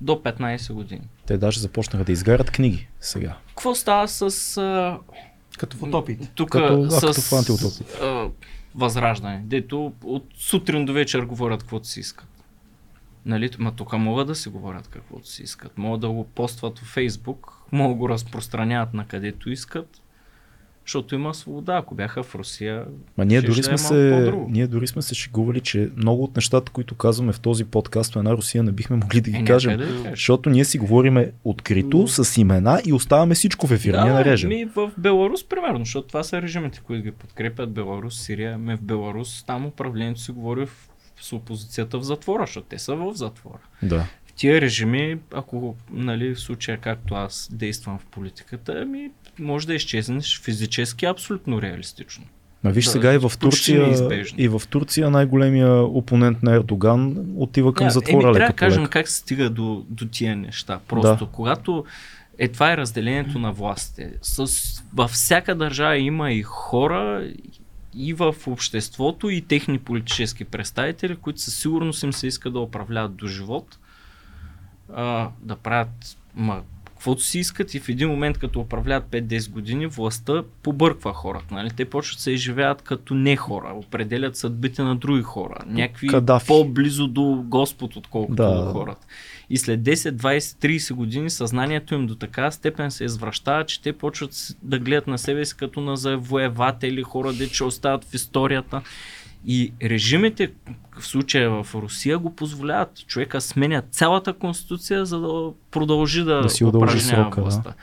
[0.02, 1.02] до 15 години.
[1.26, 3.38] Те даже започнаха да изгарят книги сега.
[3.48, 4.22] Какво става с
[4.58, 5.00] а,
[5.58, 6.28] Като в утопиите.
[6.36, 7.88] тук Като- а, с като в антиутопия.
[8.02, 8.30] а,
[8.76, 12.28] възраждане, дето от сутрин до вечер говорят каквото си искат.
[13.26, 13.50] Нали?
[13.60, 15.78] Ма тук могат да си говорят каквото си искат.
[15.78, 20.02] Могат да го постват в Фейсбук, могат да го разпространяват на където искат,
[20.86, 21.78] защото има свобода.
[21.78, 22.86] Ако бяха в Русия,
[23.18, 26.36] Ма ние дори, ще сме е се, ние дори сме се шегували, че много от
[26.36, 29.46] нещата, които казваме в този подкаст, в една Русия не бихме могли да ги е,
[29.46, 29.78] кажем.
[29.78, 30.10] да.
[30.10, 33.94] Защото ние си говориме открито, с имена и оставаме всичко в ефир.
[33.94, 34.50] ние нарежем.
[34.50, 37.72] ми в Беларус, примерно, защото това са режимите, които ги подкрепят.
[37.72, 38.58] Беларус, Сирия.
[38.58, 40.90] Ме в Беларус там управлението се говори в,
[41.22, 43.60] с опозицията в затвора, защото те са в затвора.
[43.84, 44.08] Да.
[44.26, 49.74] В тия режими, ако нали, в случая както аз действам в политиката, ами може да
[49.74, 52.24] изчезнеш физически абсолютно реалистично.
[52.64, 57.74] Ма виж Да, сега и в Турция, и в Турция най-големия опонент на Ердоган отива
[57.74, 60.80] към Да, затвора еми, трябва да кажем как се стига до, до тия неща.
[60.88, 61.86] Просто когато
[62.38, 64.14] е това е разделението на властите.
[64.22, 64.48] С,
[64.94, 67.32] във всяка държава има и хора
[67.96, 73.16] и в обществото и техни политически представители, които със сигурност им се иска да управляват
[73.16, 73.80] до живот,
[74.96, 76.62] а, да правят ма,
[77.04, 81.54] каквото си искат и в един момент, като управляват 5-10 години, властта побърква хората.
[81.54, 81.70] Нали?
[81.70, 86.48] Те почват да се изживяват като не хора, определят съдбите на други хора, някакви Кадафи.
[86.48, 88.66] по-близо до Господ, отколкото Да.
[88.66, 89.08] до хората.
[89.50, 93.94] И след 10, 20, 30 години съзнанието им до такава степен се извръщава, че те
[93.94, 94.32] почват
[94.62, 98.82] да гледат на себе си като на завоеватели, хора, де че остават в историята.
[99.48, 100.52] И режимите,
[101.00, 103.08] в случая в Русия, го позволяват.
[103.08, 107.74] Човека сменя цялата конституция, за да продължи да, Да си упражнява срока, да.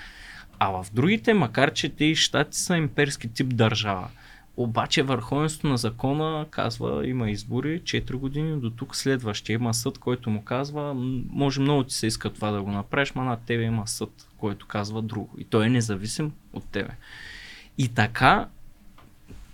[0.58, 4.08] А в другите, макар че те и щати са имперски тип държава,
[4.56, 10.30] обаче върховенството на закона казва, има избори, 4 години, до тук следващия има съд, който
[10.30, 13.62] му казва, «М, може много ти се иска това да го направиш, ма над тебе
[13.62, 15.30] има съд, който казва друго.
[15.38, 16.90] И той е независим от тебе.
[17.78, 18.48] И така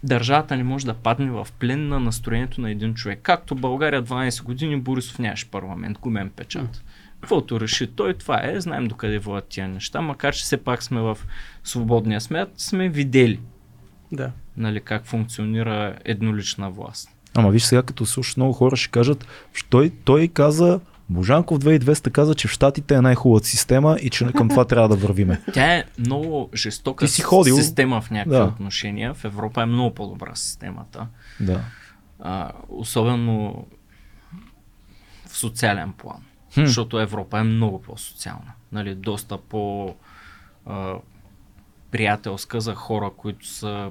[0.07, 3.21] държавата не може да падне в плен на настроението на един човек.
[3.23, 6.83] Както България 12 години Борисов нямаше парламент, гумен печат.
[7.21, 11.01] Каквото реши той, това е, знаем докъде водят тия неща, макар че все пак сме
[11.01, 11.19] в
[11.65, 13.41] свободния смят, сме видели
[14.13, 14.31] Да.
[14.57, 17.09] нали, как функционира еднолична власт.
[17.35, 22.11] Ама виж сега, като слушаш много хора, ще кажат, «Що той, той каза, Божанков 2200
[22.11, 25.43] каза, че в Штатите е най-хубавата система и че към това трябва да вървиме.
[25.53, 27.57] Тя е много жестока Ти си ходил.
[27.57, 28.45] система в някакви Да.
[28.45, 29.15] отношения.
[29.15, 31.07] В Европа е много по-добра системата.
[31.41, 31.61] Да.
[32.21, 33.67] А, особено
[35.27, 36.23] в социален план.
[36.55, 36.65] Хм.
[36.65, 38.53] Защото Европа е много по-социална.
[38.73, 39.95] Нали, доста по
[40.67, 40.95] а,
[41.91, 43.91] приятелска за хора, които са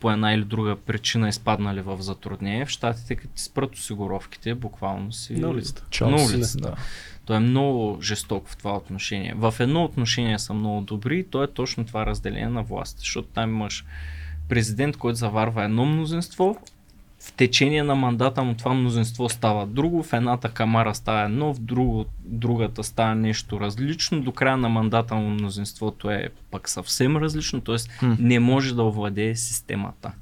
[0.00, 2.66] по една или друга причина изпаднали в затруднение.
[2.66, 5.34] В щатите, като ти спрат осигуровките, буквално си...
[5.34, 5.84] На улицата.
[5.90, 6.62] Чао На улицата.
[6.62, 6.76] да.
[7.24, 9.34] Той е много жесток в това отношение.
[9.36, 12.98] В едно отношение са много добри и то е точно това разделение на власт.
[12.98, 13.84] Защото там имаш
[14.48, 16.56] президент, който заварва едно мнозинство,
[17.20, 21.58] в течение на мандата му това мнозинство става друго, в едната камара става едно, в
[21.58, 27.60] друго, другата става нещо различно, до края на мандата му мнозинството е пък съвсем различно,
[27.60, 27.76] т.е.
[28.18, 30.12] Не може да овладее системата.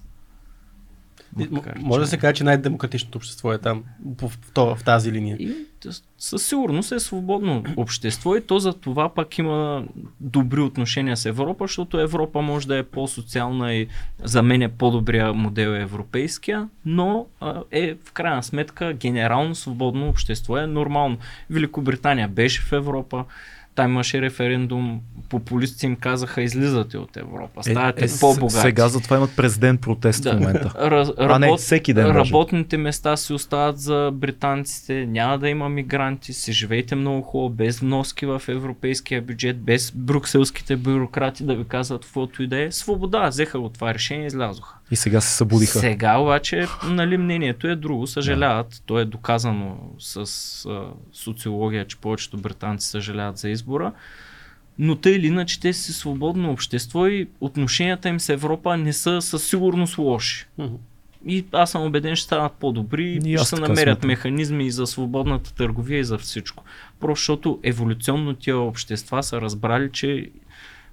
[1.51, 3.85] Макар, Може да се каже, че най-демократичното общество е там,
[4.20, 5.37] в, в, в, тази линия.
[5.37, 5.55] И
[6.18, 9.85] със сигурност е свободно общество и то за това пък има
[10.20, 13.89] добри отношения с Европа, защото Европа може да е по-социална и
[14.24, 17.26] за мен е по-добрия модел е европейския, но
[17.70, 21.18] е в крайна сметка генерално свободно общество е нормално.
[21.51, 23.24] Великобритания беше в Европа,
[23.79, 28.55] там имаше референдум, популистите им казаха излизате от Европа, ставате Е, с- по-богати.
[28.57, 30.72] Сега затова имат президент протест в момента.
[30.81, 32.07] Раз, А не, работ- всеки ден.
[32.07, 37.79] Работните места си остават за британците, няма да има мигранти, си живейте много хубаво, без
[37.79, 42.72] вноски в европейския бюджет, без брюкселските бюрократи да ви казват каквото и да е.
[42.72, 44.74] Свобода, взеха го това решение излязоха.
[44.91, 45.78] И сега се събудиха.
[45.78, 48.82] Сега обаче, нали, мнението е друго, съжаляват.
[48.86, 50.16] То е доказано с
[50.66, 50.82] а,
[51.12, 53.93] социология, че повечето британци съжаляват за избора.
[54.78, 59.22] Но тъй или иначе те си свободно общество и отношенията им с Европа не са
[59.22, 60.47] със сигурност лоши.
[60.59, 60.74] Мгм.
[61.26, 64.09] И аз съм убеден, ще станат по-добри И ще се намерят смятам.
[64.09, 66.64] механизми и за свободната търговия и за всичко.
[67.01, 70.30] Просто защото еволюционно тия общества са разбрали, че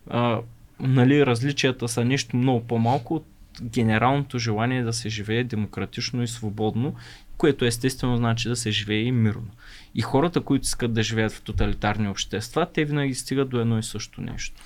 [0.10, 0.39] а,
[0.80, 3.26] нали, различията са нещо много по-малко от
[3.62, 6.95] генералното желание да се живее демократично и свободно,
[7.38, 9.49] което естествено значи да се живее и мирно.
[9.95, 13.84] И хората, които искат да живеят в тоталитарни общества, те винаги стигат до едно и
[13.84, 14.62] също нещо.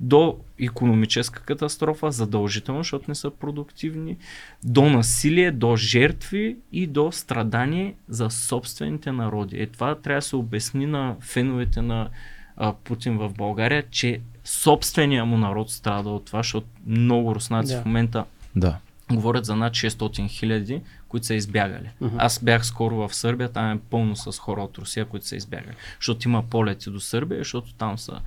[0.00, 4.16] До економическа катастрофа, задължително, защото не са продуктивни,
[4.64, 9.62] до насилие, до жертви и до страдание за собствените народи.
[9.62, 12.08] Е това трябва да се обясни на феновете на
[12.56, 17.82] а, Путин в България, че собствения му народ страда от това, защото много руснаци Да.
[17.82, 18.24] в момента
[18.56, 18.78] Да.
[19.12, 21.90] говорят за над 600 хиляди, които са избягали.
[22.00, 22.16] Мгм.
[22.18, 25.74] Аз бях скоро в Сърбия, там е пълно с хора от Русия, които са избягали.
[26.00, 28.20] Защото има полети до Сърбия, защото там са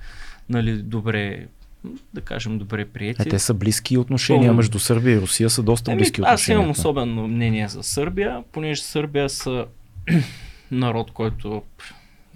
[0.48, 1.46] нали, добре,
[2.14, 3.22] да кажем, добре прияти.
[3.22, 4.56] Е, те са близки отношения Пълно.
[4.56, 6.70] между Сърбия и Русия са доста Еми, близки аз имам отношения.
[6.70, 9.66] особено мнение за Сърбия, понеже Сърбия са
[10.70, 11.62] народ, който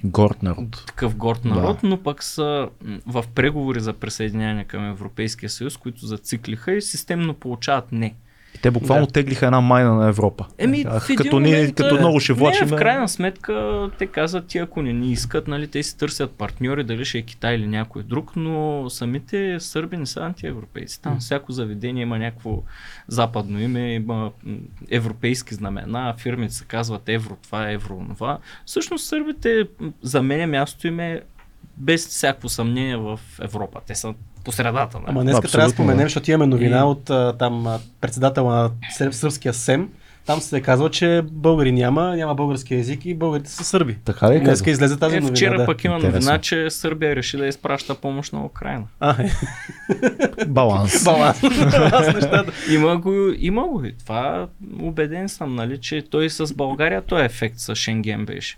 [0.05, 0.85] Горд народ.
[0.87, 1.49] такъв горд Да.
[1.49, 2.69] народ, но пък са
[3.07, 8.15] в преговори за присъединяване към Европейския съюз, които зациклиха и системно получават не.
[8.55, 9.13] И те буквално Да.
[9.13, 10.47] теглиха една майна на Европа.
[10.59, 12.69] Еми, един като, ние, момент, като е, много ще влачим.
[12.69, 16.31] Не, в крайна сметка те казват, ти ако не ни искат, нали, те си търсят
[16.31, 21.03] партньори, дали ще е Китай или някой друг, но самите сърби не са антиевропейци.
[21.03, 22.63] Там всяко заведение има някакво
[23.09, 24.31] западно име, има
[24.91, 28.39] европейски знамена, фирмите се казват евро това, евро това.
[28.67, 29.65] Всъщност сърбите,
[30.03, 31.21] за мен мястото им е
[31.83, 33.81] без всяко съмнение в Европа.
[33.87, 34.15] Те са
[34.45, 34.97] по средата.
[34.97, 35.07] Нали?
[35.09, 37.05] Ама днес трябва да споменем, защото имаме новина И- от
[37.39, 37.67] там
[38.01, 39.89] председател на сръб- сръбския СЕМ.
[40.27, 43.97] Там се казва, че българи няма, няма български език и българите са сърби.
[43.97, 45.37] Така ли Днес излезе тази Е, новина.
[45.37, 45.67] вчера да.
[45.67, 46.19] пък има Интересно.
[46.19, 48.85] новина, че Сърбия реши да изпраща помощ на Украина.
[49.01, 49.31] А, е,
[50.45, 51.05] Баланс.
[51.05, 51.43] баланс.
[52.71, 54.49] Има го, има го и това
[54.81, 58.57] убеден съм, нали, че той с България, той ефект с Шенген беше.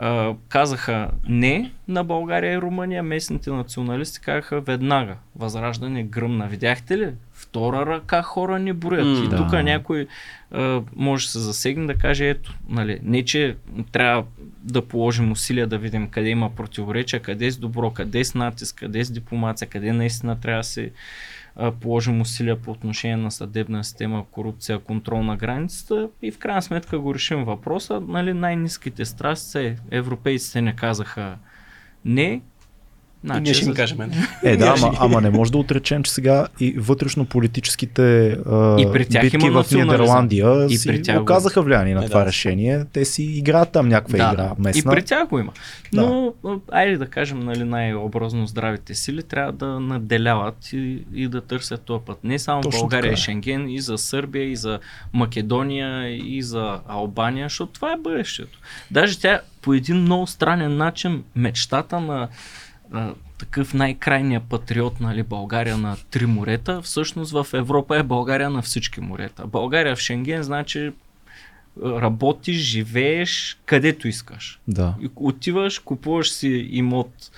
[0.00, 5.16] А, казаха не на България и Румъния, местните националисти казаха веднага.
[5.36, 6.46] Възраждане гръмна.
[6.46, 7.12] Видяхте ли?
[7.32, 9.06] Втора ръка хора не броят.
[9.06, 9.36] М, и да.
[9.36, 10.06] тук някой
[10.50, 13.56] а, може да се засегне да каже, ето, нали, не че
[13.92, 14.24] трябва
[14.62, 18.34] да положим усилия да видим къде има противоречия, къде е с добро, къде е с
[18.34, 20.90] натиск, къде е с дипломация, къде наистина трябва да се
[21.80, 26.98] положим усилия по отношение на съдебна система, корупция, контрол на границата и в крайна сметка
[26.98, 28.00] го решим въпроса.
[28.00, 31.38] Нали, най-низките страсти европейците не казаха
[32.04, 32.42] не.
[33.24, 33.98] И ние ще им кажем.
[33.98, 34.50] не.
[34.52, 39.06] Е, да, ама, ама не може да отречем, че сега и вътрешно-политическите а, И при
[39.06, 39.70] тях битки има в.
[39.72, 42.26] Нидерландия И си при тях го- оказаха влияние на Е, това да.
[42.26, 42.84] решение.
[42.92, 44.92] Те си играят там някаква да, игра И местна.
[44.92, 45.52] при тях го има.
[45.92, 46.00] Да.
[46.02, 51.40] Но, а, айде да кажем, нали, най-образно здравите сили трябва да наделяват и, и да
[51.40, 52.24] търсят този път.
[52.24, 53.16] Не само Точно България така и е.
[53.16, 54.78] Шенген, и за Сърбия, и за
[55.12, 58.58] Македония, и за Албания, защото това е бъдещето.
[58.90, 62.28] Даже тя по един много странен начин мечтата на
[62.92, 68.62] а, такъв най-крайния патриот, нали, България на три морета, всъщност в Европа е България на
[68.62, 69.46] всички морета.
[69.46, 70.92] България в Шенген значи
[71.82, 74.60] работиш, живееш където искаш.
[74.68, 74.94] Да.
[75.00, 77.30] И отиваш, купуваш си имот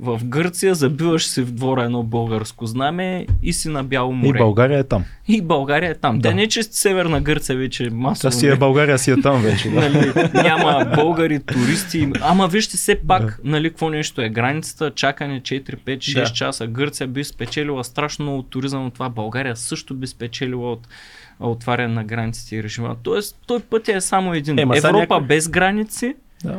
[0.00, 4.28] В Гърция забиваш си в двора едно българско знаме и си на Бяло море.
[4.28, 5.04] И България е там.
[5.28, 6.18] И България е там.
[6.18, 6.28] Да.
[6.28, 6.34] Да.
[6.34, 8.22] не, че Северна Гърция вече масово.
[8.22, 9.70] Та си е България си е там вече.
[9.70, 9.80] Да.
[9.80, 12.08] нали, няма българи, туристи.
[12.20, 16.24] Ама вижте все пак, нали, какво нещо е границата, чакане 4, 5, 6 Да.
[16.26, 16.66] часа.
[16.66, 19.08] Гърция би спечелила страшно много туризъм от това.
[19.08, 20.88] България също би спечелила от
[21.40, 22.96] отваряне на границите и режима.
[23.02, 24.56] Тоест, той път е само един.
[24.58, 26.14] Сега Европа някой- без граници,
[26.44, 26.58] Да.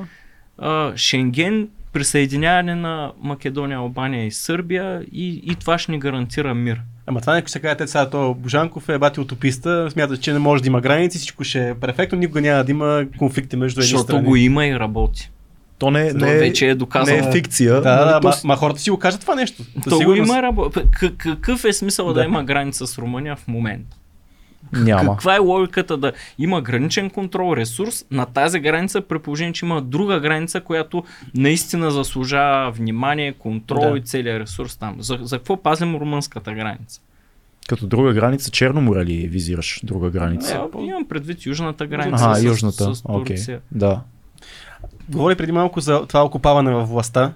[0.58, 6.82] а, Шенген, присъединяване на Македония, Албания и Сърбия и, и това ще ни гарантира мир.
[7.06, 10.40] Ама това някой се каже, те сега то Божанков е бати утописта, смята, че не
[10.40, 13.86] може да има граници, всичко ще е перфектно, никога няма да има конфликти между едни
[13.86, 14.24] Защото страни.
[14.24, 15.32] го има и работи.
[15.80, 17.18] То не, То не, е- вече е доказано.
[17.18, 17.82] не е фикция.
[17.82, 19.64] Да, нали, да, то ма, ма, хората си го кажат това нещо.
[19.84, 20.30] То го сигурност.
[20.30, 20.62] има рабо...
[20.62, 22.14] К- какъв е смисъл да.
[22.14, 22.20] Да.
[22.20, 23.97] да има граница с Румъния в момента?
[24.74, 25.12] Няма.
[25.12, 29.82] Каква е логиката да има граничен контрол, ресурс на тази граница, при положение, че има
[29.82, 31.04] друга граница, която
[31.36, 33.98] наистина заслужава внимание, контрол Да.
[33.98, 34.96] и целият ресурс там.
[35.00, 37.02] За, за какво пазим румънската граница?
[37.68, 40.62] Като друга граница, Черно море ли визираш друга граница?
[40.80, 42.96] Е, имам предвид южната граница Ага, с, южната.
[42.96, 43.36] с Окей.
[43.36, 43.60] Турция.
[43.72, 44.02] Да.
[45.10, 47.34] Говори преди малко за това окупаване във властта.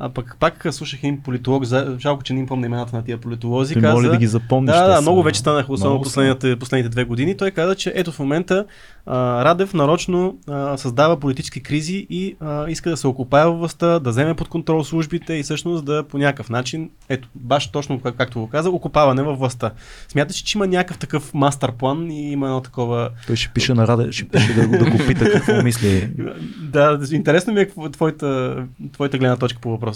[0.00, 1.96] А пък пак слушах един политолог, за...
[2.00, 3.74] жалко, че не им помня имената на тия политолози.
[3.74, 3.94] Ти каза...
[3.94, 4.74] моля да ги запомниш.
[4.74, 7.36] Да, да, са- много вече станаха, особено последните, последните две години.
[7.36, 8.64] Той каза, че ето в момента
[9.06, 14.10] а, Радев нарочно а, създава политически кризи и а, иска да се окупае властта, да
[14.10, 18.40] вземе под контрол службите и всъщност да по някакъв начин, ето, баш точно как, както
[18.40, 19.70] го каза, окупаване във властта.
[20.08, 23.10] Смяташ, че има някакъв такъв мастер план и има едно такова...
[23.26, 26.10] Той ще пише на Раде, ще пише да, го- да го пита какво мисли.
[26.62, 28.56] Да, интересно ми е твоята,
[28.92, 29.87] твоята гледна точка по въпроса.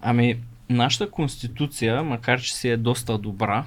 [0.00, 0.36] Ами,
[0.70, 3.64] нашата конституция, макар че си е доста добра,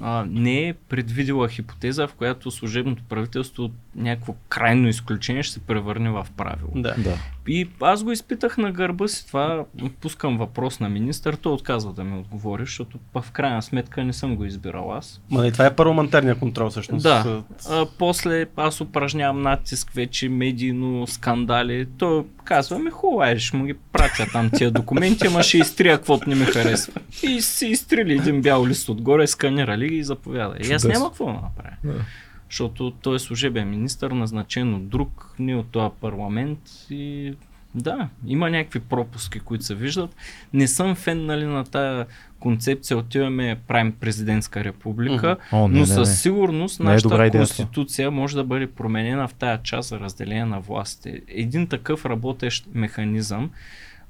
[0.00, 6.10] а, не е предвидила хипотеза, в която служебното правителство някакво крайно изключение ще се превърне
[6.10, 6.70] в правило.
[6.74, 6.94] Да.
[6.98, 7.18] Да.
[7.48, 9.64] И аз го изпитах на гърба си това,
[10.00, 14.36] пускам въпрос на министър, той отказва да ми отговори, защото в крайна сметка не съм
[14.36, 15.20] го избирал аз.
[15.30, 17.02] Ма и това е парламентарния контрол всъщност.
[17.02, 17.42] Да.
[17.70, 21.86] А, после аз упражнявам натиск вече, медийно, скандали.
[21.98, 25.96] Той казва ми, хубаво, е, ще му ги пратя там тия документи, ама ще изтрия
[25.96, 26.92] каквото не ми харесва.
[27.22, 30.56] И си изтрили един бял лист отгоре, сканирали ги и заповяда.
[30.60, 31.76] И аз няма какво да направя.
[31.84, 32.04] Да.
[32.50, 36.58] Защото той е служебен министър, назначен от друг, не от този парламент
[36.90, 37.34] и
[37.74, 40.16] да, има някакви пропуски, които се виждат.
[40.52, 42.06] Не съм фен нали, на тая
[42.40, 46.14] концепция, отиваме, правим президентска република, О, не, но не, със не.
[46.14, 47.30] сигурност Не е нашата това.
[47.30, 51.20] конституция може да бъде променена в тая част за разделение на властите.
[51.28, 53.50] Един такъв работещ механизъм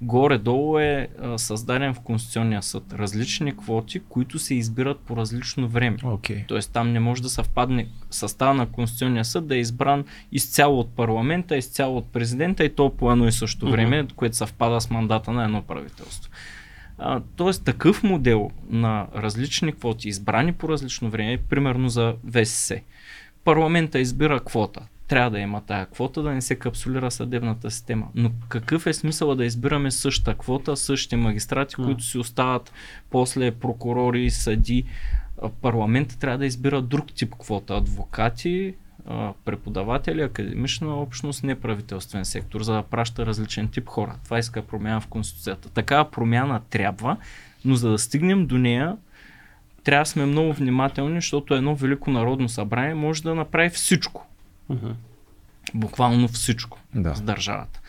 [0.03, 2.93] горе-долу е а, създаден в Конституционния съд.
[2.93, 5.97] Различни квоти, които се избират по различно време.
[6.05, 6.45] Окей.
[6.49, 10.97] Тоест там не може да съвпадне състава на Конституционния съд да е избран изцяло от
[10.97, 15.33] парламента, изцяло от президента и то по едно и също време, което съвпада с мандата
[15.33, 16.31] на едно правителство.
[16.99, 22.81] А, тоест такъв модел на различни квоти, избрани по различно време, примерно за ВСС.
[23.45, 24.81] Парламента избира квота.
[25.13, 28.09] Трябва да има тая квота, да не се капсулира съдебната система.
[28.15, 31.85] Но какъв е смисъл да избираме същата квота, същите магистрати, М.
[31.85, 32.73] които си остават
[33.11, 34.85] после прокурори, съди,
[35.43, 37.77] а, парламента трябва да избира друг тип квота.
[37.77, 38.75] Адвокати,
[39.45, 44.15] преподаватели, академична общност, неправителствен сектор, за да праща различен тип хора.
[44.25, 45.69] Това иска промяна в Конституцията.
[45.69, 47.17] Такава промяна трябва,
[47.65, 48.97] но за да стигнем до нея,
[49.85, 54.27] трябва да сме много внимателни, защото едно велико народно събрание може да направи всичко.
[54.73, 54.91] Мгм.
[55.75, 57.15] Буквално всичко Да.
[57.15, 57.81] с държавата.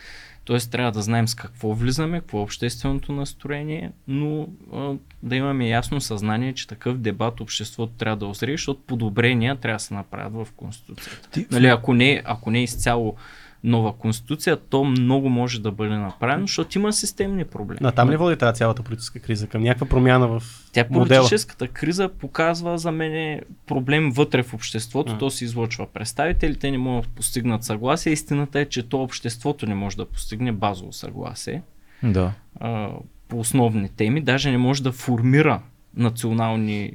[0.44, 4.92] Тоест трябва да знаем с какво влизаме, какво е общественото настроение, но а,
[5.22, 9.80] да имаме ясно съзнание, че такъв дебат обществото трябва да озрее, защото подобрения трябва да
[9.80, 11.28] се направят в Конституцията.
[11.30, 13.16] Ти- Нали, ако, не, ако не е изцяло
[13.64, 17.78] нова конституция, то много може да бъде направено, защото има системни проблеми.
[17.82, 19.46] На там ли води тази цялата политическа криза?
[19.46, 20.42] Към някаква промяна в
[20.72, 21.20] Тя модела?
[21.20, 25.18] политическата криза показва за мен проблем вътре в обществото, М.
[25.18, 28.12] то се излъчва представителите, не могат да постигнат съгласие.
[28.12, 31.62] Истината е, че то обществото не може да постигне базово съгласие
[32.02, 32.32] Да.
[32.60, 32.88] а,
[33.28, 35.60] по основни теми, даже не може да формира
[35.96, 36.92] национални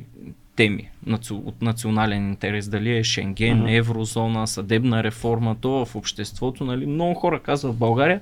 [0.60, 0.90] теми
[1.31, 3.68] от национален интерес, дали е Шенген, Мгм.
[3.69, 8.22] еврозона, съдебна реформа, то в обществото, нали, много хора казват в България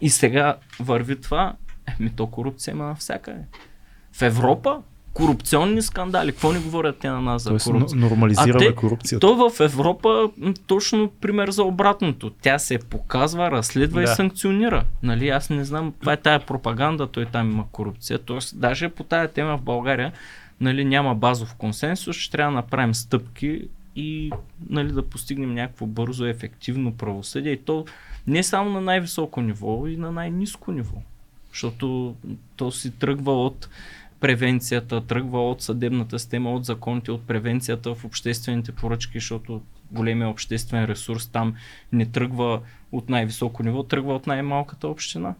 [0.00, 1.52] и сега върви това,
[2.00, 3.40] еми то корупция има навсякъде.
[4.12, 4.78] В Европа
[5.12, 7.98] корупционни скандали, какво ни говорят те на нас за Тоест, корупция?
[8.00, 9.20] нормализираме те- корупцията.
[9.20, 10.30] То в Европа
[10.66, 12.30] точно пример за обратното.
[12.32, 14.14] Тя се показва, разследва и Да.
[14.14, 14.84] санкционира.
[15.02, 18.18] Нали, аз не знам, това е тая пропаганда, той там има корупция.
[18.18, 20.12] Тоест, даже по тая тема в България
[20.60, 24.30] нали, няма базов консенсус, ще трябва да направим стъпки и
[24.70, 27.52] нали, да постигнем някакво бързо, ефективно правосъдие.
[27.52, 27.84] И то
[28.26, 30.96] не само на най-високо ниво, и на най-низко ниво.
[31.52, 32.14] защото
[32.56, 33.68] то си тръгва от
[34.20, 39.62] превенцията, тръгва от съдебната система, от законите, от превенцията в обществените поръчки, защото
[39.92, 41.54] големия обществен ресурс там
[41.92, 42.60] не тръгва
[42.92, 45.34] от най-високо ниво, тръгва от най-малката община.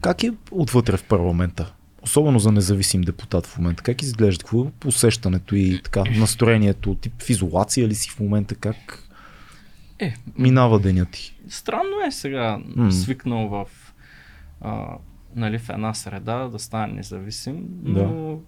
[0.00, 1.74] Как е отвътре в парламента?
[2.02, 3.82] Особено за независим депутат в момента.
[3.82, 4.40] Как изглежда?
[4.40, 6.94] Какво е посещането и така, настроението?
[6.94, 8.54] Тип в изолация ли си в момента?
[8.54, 9.08] Как
[9.98, 11.36] Е, минава деня ти?
[11.48, 12.92] Странно е сега М.
[12.92, 13.66] свикнал в,
[14.60, 14.86] а,
[15.36, 18.38] нали, в една среда да стане независим, но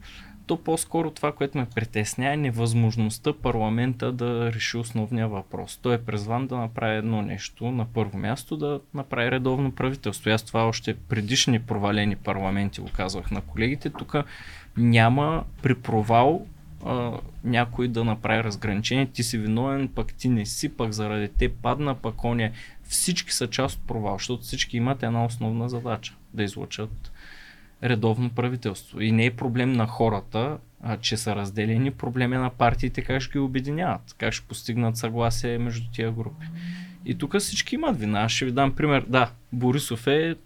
[0.46, 5.78] то по-скоро това, което ме притесня е невъзможността парламента да реши основния въпрос.
[5.82, 7.70] Той е призван да направи едно нещо.
[7.70, 10.30] На първо място да направи редовно правителство.
[10.30, 13.90] Аз това още предишни провалени парламенти го казвах на колегите.
[13.90, 14.14] Тук
[14.76, 16.46] няма при провал
[16.84, 17.12] а,
[17.44, 19.06] някой да направи разграничение.
[19.06, 22.52] Ти си виновен, пък ти не си, пък заради те падна, пък он е.
[22.82, 27.12] Всички са част от провал, защото всички имат една основна задача да излучат
[27.82, 29.00] редовно правителство.
[29.00, 33.22] И не е проблем на хората, а, че са разделени, проблем е на партиите как
[33.22, 36.46] ще ги обединяват, как ще постигнат съгласие между тия групи.
[37.06, 38.20] И тук всички имат вина.
[38.20, 39.04] Аз ще ви дам пример.
[39.08, 40.36] Да, Борисов е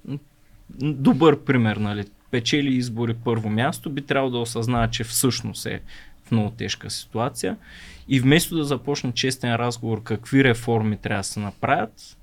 [0.80, 2.04] добър пример, нали?
[2.30, 5.80] Печели избори първо място, би трябвало да осъзнава, че всъщност е
[6.24, 7.56] в много тежка ситуация.
[8.08, 12.17] И вместо да започне честен разговор какви реформи трябва да се направят,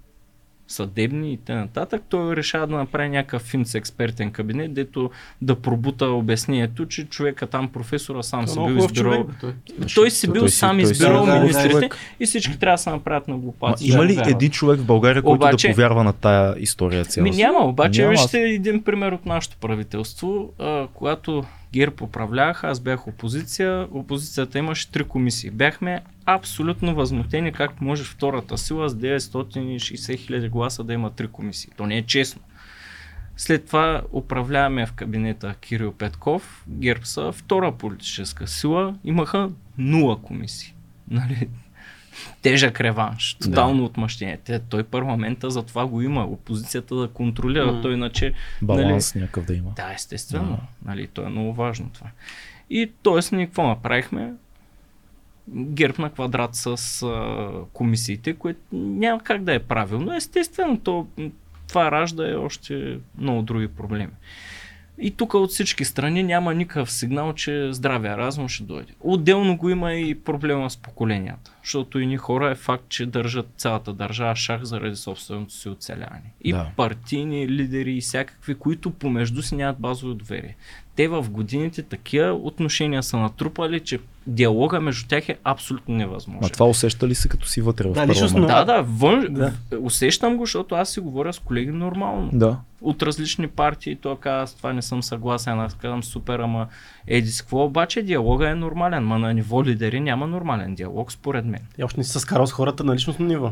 [0.67, 1.85] съдебни и т.н.
[1.99, 5.09] той решава да направи някакъв финц експертен кабинет, дето
[5.41, 9.27] да пробута обяснението, че човека там, професора, сам си бил избирал.
[9.41, 9.53] той.
[9.95, 11.95] Той си бил Той сам избирал Да, да, да, министрите човек.
[12.19, 13.87] и всички трябва да се направят на глупаци.
[13.87, 14.31] има да ли вярват.
[14.31, 17.23] един човек в България, който Обаче- да повярва на тая история цяло?
[17.23, 18.11] Ми няма, обаче Няма.
[18.11, 20.49] вижте един пример от нашето правителство.
[20.59, 21.43] А, когато
[21.75, 25.49] ГЕРБ управляваха, аз бях опозиция, опозицията имаше три комисии.
[25.49, 31.69] Бяхме абсолютно възмутени как може втората сила с 960 хиляди гласа да има три комисии.
[31.77, 32.41] То не е честно.
[33.37, 40.73] След това управляваме в кабинета Кирил Петков, ГЕРБ са втора политическа сила, имаха нула комисии.
[41.11, 41.49] Нали?
[42.41, 43.83] Тежък реванш, тотално да.
[43.83, 44.37] отмъщение.
[44.45, 47.81] Те, той парламента за това го има, опозицията да контролира, М.
[47.81, 49.71] той иначе Баланс някакъв да има.
[49.75, 50.49] да, естествено.
[50.51, 50.89] Да.
[50.91, 52.07] Нали, то е много важно това.
[52.69, 53.35] И т.е.
[53.35, 54.33] ние какво направихме?
[55.49, 56.65] Герб на квадрат с
[57.03, 60.13] а, комисиите, което няма как да е правилно.
[60.15, 61.07] Естествено, то,
[61.67, 64.11] това ражда и още много други проблеми.
[64.99, 68.93] И тук от всички страни няма никакъв сигнал, че здравия разум ще дойде.
[68.99, 73.47] Отделно го има и проблема с поколенията, защото и ни хора е факт, че държат
[73.57, 76.33] цялата държава шах заради собственото си оцеляване.
[76.43, 76.67] И Да.
[76.75, 80.55] партийни лидери и всякакви, които помежду си нямат базово доверие.
[80.95, 86.43] Те в годините такива отношения са натрупали, че диалога между тях е абсолютно невъзможен.
[86.43, 88.47] А това усеща ли се като си вътре в Да, парламента?
[88.47, 89.27] Да, да, вън...
[89.29, 89.53] Да.
[89.79, 92.29] усещам го, защото аз си говоря с колеги нормално.
[92.33, 92.57] Да.
[92.81, 96.67] От различни партии, той казва, аз това не съм съгласен, аз казвам супер, ама
[97.07, 101.45] еди с какво, обаче диалога е нормален, ма на ниво лидери няма нормален диалог, според
[101.45, 101.54] мен.
[101.77, 103.51] И още не си се скарал с хората на личностно ниво.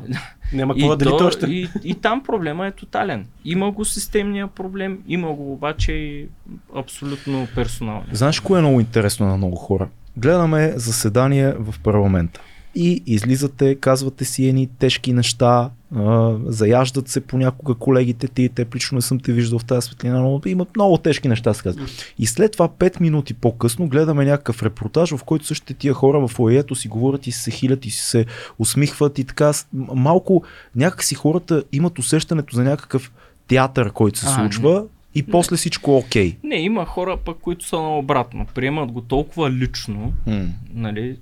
[0.53, 1.45] Няма какво да то, още.
[1.45, 3.25] и, и там проблема е тотален.
[3.45, 6.27] Има го системния проблем, има го обаче и
[6.75, 8.03] абсолютно персонален.
[8.11, 9.87] Знаеш кое е много интересно на много хора?
[10.17, 12.41] Гледаме заседание в парламента.
[12.75, 18.95] И излизате, казвате си едни тежки неща, а, заяждат се понякога колегите ти, те лично
[18.95, 21.85] не съм те виждал в тази светлина, но имат много тежки неща, се казва.
[22.19, 26.39] И след това 5 минути по-късно гледаме някакъв репортаж, в който същите тия хора в
[26.39, 28.25] лоето си говорят и се хилят и се
[28.59, 29.51] усмихват и така.
[29.95, 30.43] Малко
[30.75, 33.11] някакси хората имат усещането за някакъв
[33.47, 34.83] театър, който се А, случва
[35.15, 36.37] и после всичко е окей.
[36.43, 38.45] Не, има хора пък, които са наобратно.
[38.55, 40.45] Приемат го толкова лично, М.
[40.73, 41.17] нали,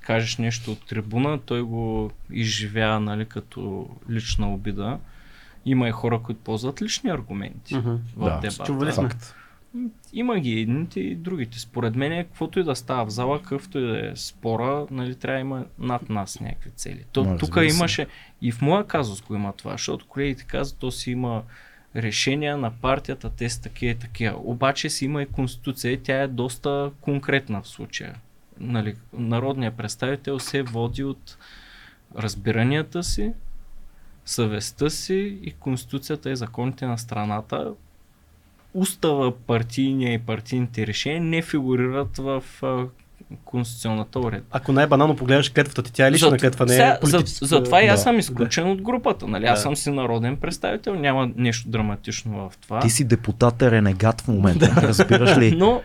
[0.00, 4.98] кажеш нещо от трибуна, той го изживява нали, като лична обида.
[5.66, 7.94] Има и хора, които ползват лични аргументи Мгм.
[8.16, 8.64] в Да, дебата.
[8.64, 9.08] чували сме.
[9.08, 9.34] Факт.
[10.12, 11.60] Има ги едните и другите.
[11.60, 15.36] Според мен, каквото и да става в зала, какъвто и да е спора, нали, трябва
[15.36, 17.04] да има над нас някакви цели.
[17.12, 18.06] То, Но, тук имаше
[18.42, 21.42] и в моя казус го има това, защото колегите казват, то си има
[21.96, 24.36] решения на партията, те са такива и такива.
[24.38, 28.14] Обаче си има и конституция и тя е доста конкретна в случая.
[28.60, 31.36] Нали, народният представител се води от
[32.18, 33.32] разбиранията си,
[34.24, 37.72] съвестта си и конституцията и законите на страната.
[38.74, 42.44] Устава партийния и партийните решения не фигурират в
[43.44, 44.46] конституционната уредба.
[44.50, 47.46] Ако най-банално погледнеш клетвата ти, тя е лична За- клетва, не е политическа.
[47.46, 49.26] за, затова и аз да, съм изключен от групата.
[49.28, 49.46] Нали?
[49.46, 49.62] Аз Да.
[49.62, 52.80] съм си народен представител, няма нещо драматично в това.
[52.80, 55.56] Ти си депутат ренегат в момента, разбираш ли?
[55.56, 55.82] Но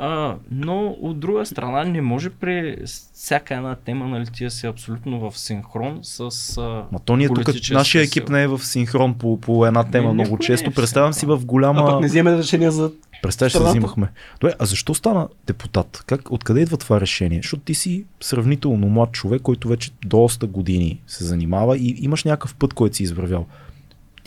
[0.00, 2.76] А, но от друга страна не може при
[3.14, 6.20] всяка една тема нали, ти да си абсолютно в синхрон с
[6.58, 10.08] а, Ма то ние тук, нашия екип не е в синхрон по, по една тема
[10.08, 10.66] Ми, много често.
[10.66, 11.86] не е Представям си в А голяма...
[11.86, 12.90] пък не вземе решение за...
[13.22, 14.08] Представяш се, взимахме.
[14.40, 16.02] Добре, а защо стана депутат?
[16.06, 17.38] Как, откъде идва това решение?
[17.42, 22.54] Защото ти си сравнително млад човек, който вече доста години се занимава и имаш някакъв
[22.54, 23.46] път, който си извървял.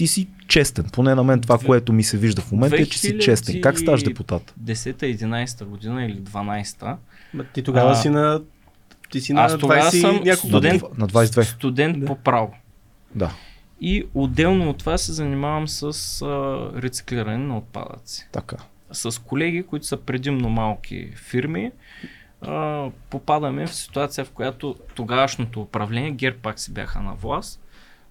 [0.01, 0.85] Ти си честен.
[0.93, 3.19] Поне на мен това, Две- което ми се вижда в момента е, че си 2000
[3.19, 3.61] честен.
[3.61, 4.53] Как ставаш депутат?
[4.63, 6.97] 10-11 година или 12-та.
[7.33, 8.41] Ма Ти тогава А, си на...
[9.11, 10.83] Ти си на аз тогава 20 съм няколко студент.
[10.97, 11.41] На 22.
[11.43, 12.05] Студент Да.
[12.05, 12.53] по право.
[13.15, 13.31] Да,
[13.81, 15.81] И отделно от това се занимавам с
[16.21, 16.27] а,
[16.81, 18.27] рециклиране на отпадъци.
[18.31, 18.55] така.
[18.91, 21.71] С колеги, които са предимно малки фирми,
[22.41, 27.61] а, попадаме в ситуация, в която тогавашното управление, ГЕРБ пак си бяха на власт,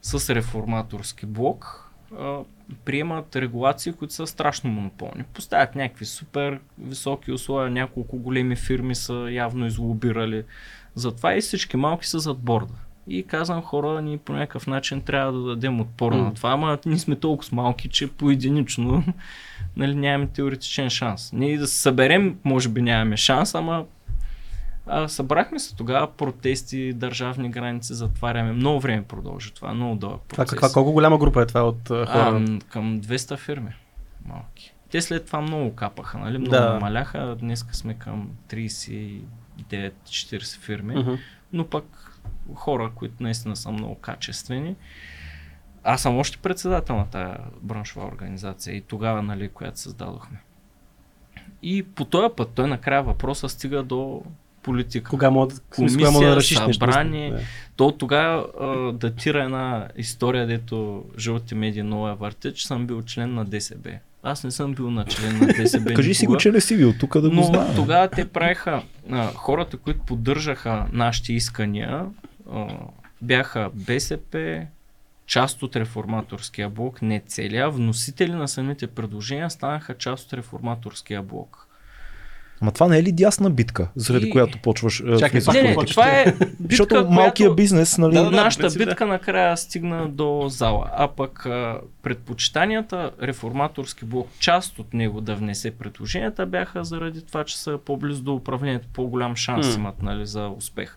[0.02, 2.38] с реформаторски блок, а,
[2.84, 5.24] приемат регулации, които са страшно монополни.
[5.34, 10.44] Поставят някакви супер високи условия, няколко големи фирми са явно излобирали.
[10.94, 12.74] Затова и всички малки са зад борда.
[13.08, 16.18] И казвам хора, ние по някакъв начин трябва да дадем отпор М.
[16.18, 19.04] на това, ама ние сме толкова малки, че поединично
[19.76, 21.32] нали, нямаме теоретичен шанс.
[21.32, 23.84] Ние да се съберем, може би нямаме шанс, ама
[24.86, 28.52] а, събрахме се тогава протести, държавни граници, затваряме.
[28.52, 30.50] Много време продължи това, много дълъг Това процес.
[30.50, 32.38] каква, колко голяма група е това от а, а, хора?
[32.40, 33.70] м, към 200 фирми.
[34.24, 34.74] Малки.
[34.90, 36.38] Те след това много капаха, нали?
[36.38, 36.72] Много Да.
[36.72, 37.36] намаляха.
[37.36, 39.22] Днес сме към 39-40
[40.58, 40.94] фирми.
[40.94, 41.14] Мгм.
[41.52, 41.84] Но пък
[42.54, 44.76] хора, които наистина са много качествени.
[45.84, 47.32] Аз съм още председател на тази
[47.62, 50.38] браншова организация и тогава, нали, която създадохме.
[51.62, 54.22] И по този път той накрая въпроса стига до
[54.62, 55.10] политика.
[55.10, 56.72] Кога мога, да- Комисия, мога да решиш нещо?
[56.74, 57.30] събрание.
[57.30, 57.40] Да.
[57.76, 63.02] То тогава а, датира една история, дето жълти медии много я въртят, че съм бил
[63.02, 63.90] член на ДСБ.
[64.22, 66.92] Аз не съм бил на член на ДСБ Кажи си го, че не си бил
[66.92, 67.74] тук да го Но знаем.
[67.76, 72.06] тогава те правиха, а, хората, които поддържаха нашите искания,
[72.52, 72.66] а,
[73.22, 74.62] бяха БСП,
[75.26, 81.66] част от реформаторския блок, не целия, вносители на самите предложения станаха част от реформаторския блок.
[82.62, 85.00] Ама това не е ли дясна битка, заради И- която почваш?
[85.00, 87.10] е, Чакай, Не, не, това е битка, Защото която...
[87.10, 88.14] малкия бизнес, нали?
[88.14, 88.78] Да, да, Нашата да.
[88.78, 95.34] битка накрая стигна до зала, а пък а, предпочитанията реформаторски блок, част от него да
[95.34, 100.48] внесе предложенията бяха заради това, че са по-близо до управлението, по-голям шанс имат нали, за
[100.48, 100.96] успех.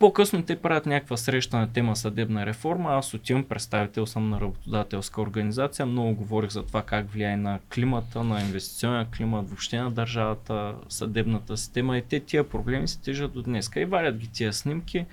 [0.00, 2.90] По-късно те правят някаква среща на тема съдебна реформа.
[2.94, 5.86] Аз отивам, представител съм на работодателска организация.
[5.86, 11.56] Много говорих за това как влияе на климата, на инвестиционния климат, въобще на държавата, съдебната
[11.56, 11.98] система.
[11.98, 13.70] И те тия проблеми се тежат до днес.
[13.76, 15.06] И валят ги тия снимки.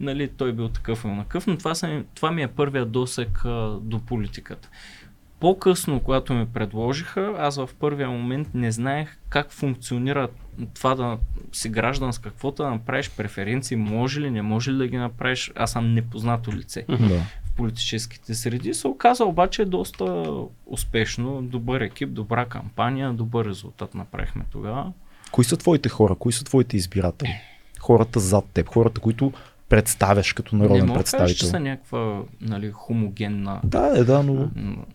[0.00, 3.78] Нали, той бил такъв и онакъв, но това, са, това ми е първият досек а,
[3.82, 4.68] до политиката.
[5.40, 10.28] По-късно, когато ми предложиха, аз в първия момент не знаех как функционира
[10.74, 11.18] това да
[11.52, 15.52] си гражданска квота, да направиш преференции, може ли, не може ли да ги направиш.
[15.56, 16.96] Аз съм непознато лице Да.
[17.44, 18.74] в политическите среди.
[18.74, 20.24] Се оказа обаче доста
[20.66, 24.92] успешно, добър екип, добра кампания, добър резултат направихме тогава.
[25.32, 26.14] Кои са твоите хора?
[26.14, 27.40] Кои са твоите избиратели?
[27.80, 29.32] Хората зад теб, хората, които
[29.72, 31.48] представяш като не народен мога да кажа, че представител.
[31.48, 34.50] са някаква нали, хомогенна Да, е, да, но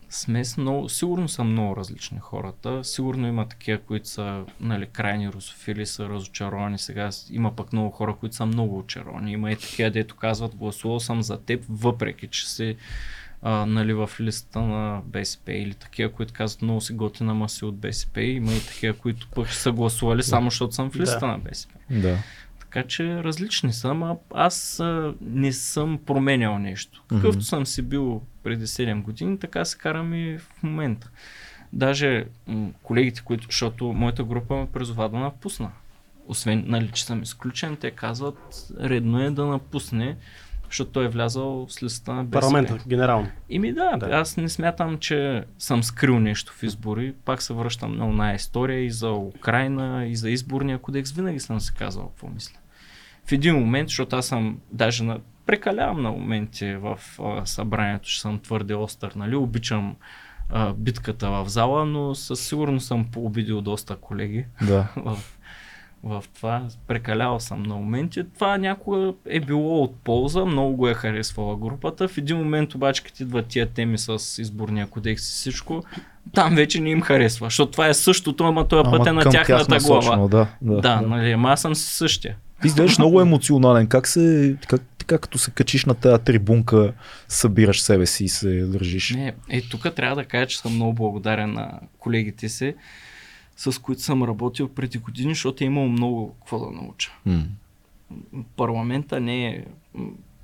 [0.10, 0.58] смес.
[0.58, 2.84] Много, сигурно са много различни хората.
[2.84, 6.78] Сигурно има такива, които са нали, крайни русофили, са разочаровани.
[6.78, 9.32] Сега има пък много хора, които са много очаровани.
[9.32, 12.76] Има и такива, дето казват, гласувал съм за теб, въпреки че си
[13.42, 17.66] а, нали, в листата на БСП или такива, които казват много си готина, ама си
[17.66, 18.22] от БСП.
[18.22, 21.32] Има и такива, които пък са гласували само защото съм в листата Да.
[21.32, 21.74] на БСП.
[21.90, 22.18] да.
[22.70, 27.04] Така че различни са, ама аз а, не съм променял нещо.
[27.10, 27.42] Какъвто Мгм.
[27.42, 31.10] съм си бил преди 7 години, така се карам и в момента.
[31.74, 35.72] Даже м, колегите, които, защото моята група ме призова да напусна.
[36.28, 38.38] Освен, нали, че съм изключен, те казват,
[38.80, 40.18] редно е да напусне,
[40.68, 42.42] защото той е влязал с листа на БСП.
[42.42, 43.28] Парламента, генерално.
[43.50, 44.06] Ими да, Да.
[44.06, 47.14] аз не смятам, че съм скрил нещо в избори.
[47.26, 51.12] Пак се връщам на една история и за Украина, и за изборния кодекс.
[51.12, 52.58] Винаги съм си казал какво мисля.
[53.26, 58.22] В един момент, защото аз съм даже на, прекалявам на моменти в а, събранието, че
[58.22, 59.36] съм твърде остър, нали?
[59.36, 59.96] Обичам
[60.50, 64.88] а, битката в зала, но със сигурност съм пообидил доста колеги да.
[64.96, 65.18] в,
[66.04, 66.64] в това.
[66.88, 68.24] Прекалял съм на моменти.
[68.34, 72.08] Това някога е било от полза, много го е харесвала групата.
[72.08, 75.84] В един момент обаче, като идват тия теми с изборния кодекс и всичко,
[76.34, 79.66] там вече не им харесва, защото това е същото, ама той е пътен на тяхната
[79.66, 79.96] тях глава.
[79.96, 82.36] насочено, Да, да, Да, нали, ама аз съм си същия.
[82.62, 83.88] Ти изглеждаш много емоционален.
[83.88, 86.94] Как се, как, така като се качиш на тази трибунка,
[87.28, 89.14] събираш себе си и се държиш?
[89.14, 92.76] Не, е, тук трябва да кажа, че съм много благодарен на колегите си.
[93.58, 97.12] С които съм работил преди години, защото е имало много какво да науча.
[97.26, 97.44] М.
[98.56, 99.66] Парламента не е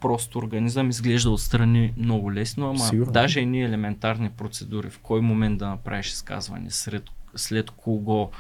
[0.02, 3.12] просто организъм, изглежда отстрани много лесно, ама Сигурно.
[3.12, 7.04] даже едни елементарни процедури, в кой момент да направиш изказване, сред,
[7.36, 8.32] след кого,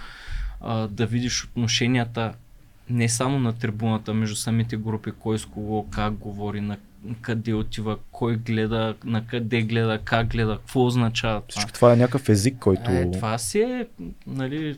[0.61, 2.33] а, да видиш отношенията
[2.89, 6.77] не само на трибуната, между самите групи, кой с кого, как говори, на
[7.21, 11.59] къде отива, кой гледа, на къде гледа, как гледа, какво означава това.
[11.59, 12.91] Всичко това е някакъв език, който...
[12.91, 13.87] Е, това си е
[14.27, 14.77] нали,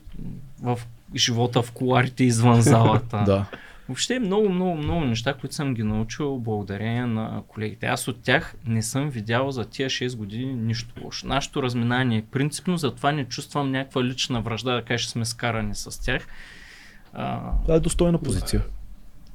[0.62, 0.80] в
[1.16, 3.24] живота в коларите извън залата.
[3.26, 3.46] Да.
[3.88, 7.86] Въобще много, много, много неща, които съм ги научил благодарение на колегите.
[7.86, 11.28] Аз от тях не съм видял за тия 6 години нищо лошо.
[11.28, 16.02] Нашето разминание е принципно, затова не чувствам някаква лична връжда, да кажа, сме скарани с
[16.02, 16.28] тях.
[17.14, 18.62] А, Това е достойна позиция.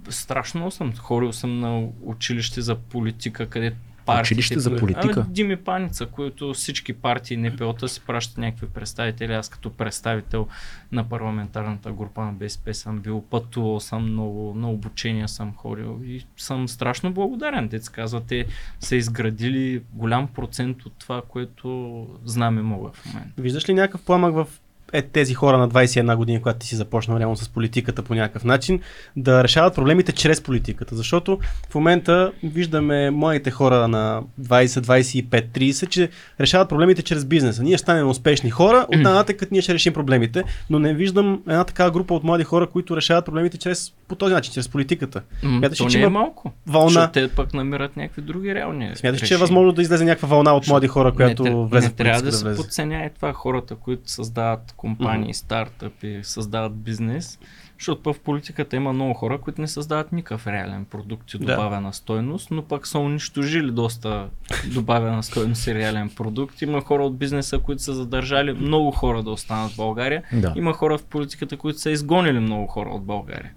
[0.08, 0.96] Страшно много съм.
[0.96, 3.74] Ходил съм на училище за политика, къде
[4.06, 4.34] партиите...
[4.34, 5.20] Училище за политика?
[5.26, 9.32] Ами, Дими Паница, които всички партии НПО-та си пращат някакви представители.
[9.32, 10.46] Аз като представител
[10.92, 16.26] на парламентарната група на БСП съм бил, пътувал съм много, на обучения съм ходил и
[16.36, 17.68] съм страшно благодарен.
[17.68, 18.46] Те се казва, те
[18.80, 23.42] са изградили голям процент от това, което знам и мога в момента.
[23.42, 24.46] Виждаш ли някакъв пламък в
[24.92, 28.44] е, тези хора на 21 години, когато ти си започнал реално с политиката по някакъв
[28.44, 28.80] начин,
[29.16, 30.96] да решават проблемите чрез политиката.
[30.96, 31.38] Защото
[31.70, 36.08] в момента виждаме младите хора на 20, 25, 30, че
[36.40, 37.62] решават проблемите чрез бизнеса.
[37.62, 41.64] Ние ще станем успешни хора, от нататък ние ще решим проблемите, но не виждам една
[41.64, 45.22] такава група от млади хора, които решават проблемите чрез, по този начин, чрез политиката.
[45.40, 46.52] Смяташ то че не е малко.
[46.66, 47.12] вълна?
[47.12, 50.68] Те пък намират някакви други реални Смяташ, че е възможно да излезе някаква вълна от
[50.68, 52.62] млади хора, която не, влезе не в трябва да политиката се влезе?
[52.62, 55.32] подценя и това хората, които създават компании, Мгм.
[55.32, 57.38] стартъпи, създават бизнес,
[57.78, 61.44] защото в политиката има много хора, които не създават никакъв реален продукт и Да.
[61.46, 64.28] добавена стойност, но пък са унищожили доста
[64.66, 66.62] добавена стойност и реален продукт.
[66.62, 70.22] Има хора от бизнеса, които са задържали много хора да останат в България.
[70.32, 70.52] Да.
[70.56, 73.52] Има хора в политиката, които са изгонили много хора от България.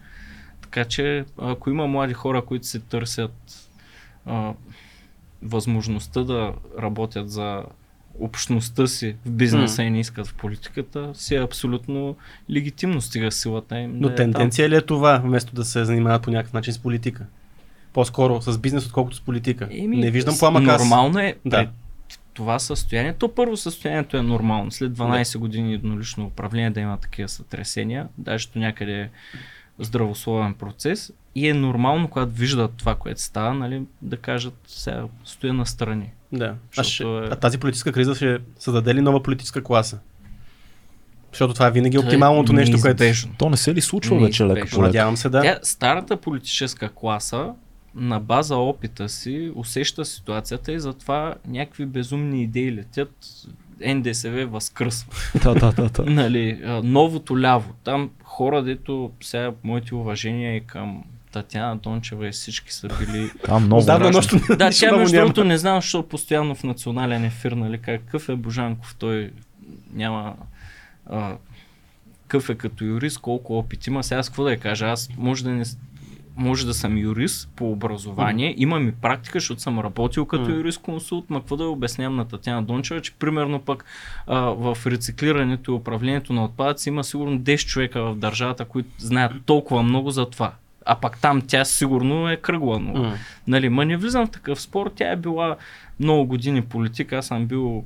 [0.62, 3.70] Така че, ако има млади хора, които се търсят
[4.26, 4.54] а,
[5.42, 7.64] възможността да работят за
[8.20, 12.16] общността си в бизнеса и не искат в политиката, си е абсолютно
[12.52, 13.92] легитимно, стига силата им.
[14.00, 14.26] Но да е там.
[14.26, 17.26] тенденция ли е това, вместо да се занимават по някакъв начин с политика?
[17.94, 19.68] По-скоро с бизнес, отколкото с политика.
[19.72, 20.82] Еми, не виждам пламък аз.
[20.82, 21.68] Нормално е Да.
[22.34, 23.14] това състояние.
[23.14, 24.72] То първо състоянието е нормално.
[24.72, 29.10] След 12 години еднолично управление да има такива сътресения, даже до някъде е
[29.80, 35.54] здравословен процес и е нормално, когато виждат това, което става, нали, да кажат сега стоя
[35.54, 36.12] на страни.
[36.32, 36.56] Да.
[36.78, 40.00] А, ще, е- а тази политическа криза ще създаде ли нова политическа класа?
[41.32, 43.14] Защото това е винаги оптималното нещо, което е.
[43.38, 44.82] То не се ли случва вече лека по?
[44.82, 45.42] Надявам се да.
[45.42, 47.54] Тя, старата политическа класа
[47.96, 53.26] на база опита си усеща ситуацията и затова някакви безумни идеи летят.
[53.86, 55.14] НДСВ възкръсва.
[55.44, 56.12] Да, да, да, да.
[56.12, 57.74] нали, новото ляво.
[57.84, 63.32] Там хора, дето сега моите уважения и към Татяна Дончева и всички са били...
[63.46, 64.12] Там много страшно.
[64.12, 68.36] нощо да, тя между другото не знам, защо постоянно в национален ефир, нали, какъв е
[68.36, 69.32] Божанков, той
[69.94, 70.36] няма...
[71.06, 71.36] А,
[72.22, 74.04] какъв е като юрист, колко опит има.
[74.04, 75.66] Сега аз какво да я кажа, аз може да не,
[76.36, 80.54] може да съм юрист по образование, имам и практика, защото съм работил като Мгм.
[80.54, 83.86] юрист консулт, ма какво да обяснявам на Татьяна Дончева, че примерно пък
[84.28, 89.34] а, в рециклирането и управлението на отпадъци има сигурно 10 човека в държавата, които знаят
[89.46, 90.52] толкова много за това.
[90.86, 92.80] А пак там тя сигурно е кръгла.
[92.80, 93.14] Но, М.
[93.48, 94.92] нали, ма не влизам в такъв спор.
[94.96, 95.56] Тя е била
[96.00, 97.86] много години политика, аз съм бил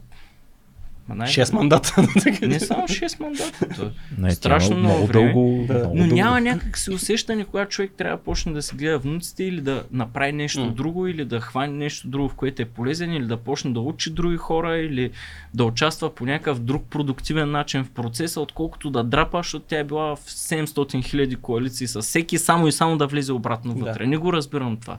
[1.09, 2.07] най- Шест мандата.
[2.41, 3.65] Не само 6 мандата.
[3.84, 4.21] е.
[4.21, 5.25] Не, Страшно много много време.
[5.25, 5.65] дълго.
[5.67, 5.73] Да.
[5.73, 6.15] много Но дълго.
[6.15, 9.84] няма някак си усещане, когато човек трябва да почне да се гледа внуците или да
[9.91, 10.71] направи нещо М.
[10.71, 14.09] друго, или да хване нещо друго, в което е полезен, или да почне да учи
[14.09, 15.11] други хора, или
[15.53, 19.84] да участва по някакъв друг продуктивен начин в процеса, отколкото да драпа, защото тя е
[19.84, 20.67] била в 700
[21.01, 23.79] хиляди коалиции с всеки, само и само да влезе обратно Да.
[23.81, 24.07] вътре.
[24.07, 24.97] Не го разбирам това.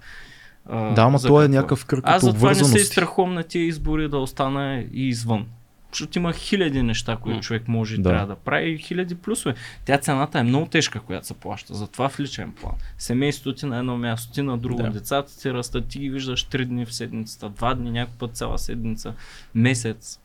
[0.66, 4.08] А, Да, ама то е някакъв кръг Аз затова не се изстрахувам на тия избори
[4.08, 5.46] да остана и извън.
[5.92, 8.08] Защото има хиляди неща, които човек може и Да.
[8.08, 9.54] трябва да прави и хиляди плюсове.
[9.84, 11.74] Тя цената е много тежка, която се плаща.
[11.74, 12.72] Затова в личен план.
[12.98, 14.90] Семейството ти на едно място, ти на друго, Да.
[14.90, 18.58] децата ти растат, ти ги виждаш три дни в седмицата, два дни, някой път цяла
[18.58, 19.14] седмица,
[19.54, 20.20] месец.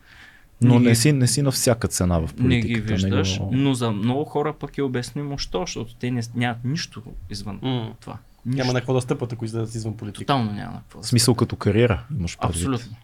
[0.62, 2.68] Но ги- не си, не си на всяка цена в не политиката.
[2.70, 6.58] ги виждаш, него- но за много хора пък е обяснимо, що, защото те не, нямат
[6.64, 7.92] нищо извън М.
[8.00, 8.18] това.
[8.46, 8.74] Няма Нищо.
[8.74, 10.20] на какво да стъпат, ако излезат извън политика.
[10.20, 11.00] Тотално няма на какво.
[11.00, 12.56] да В смисъл като кариера имаш предвид.
[12.58, 12.96] Абсолютно.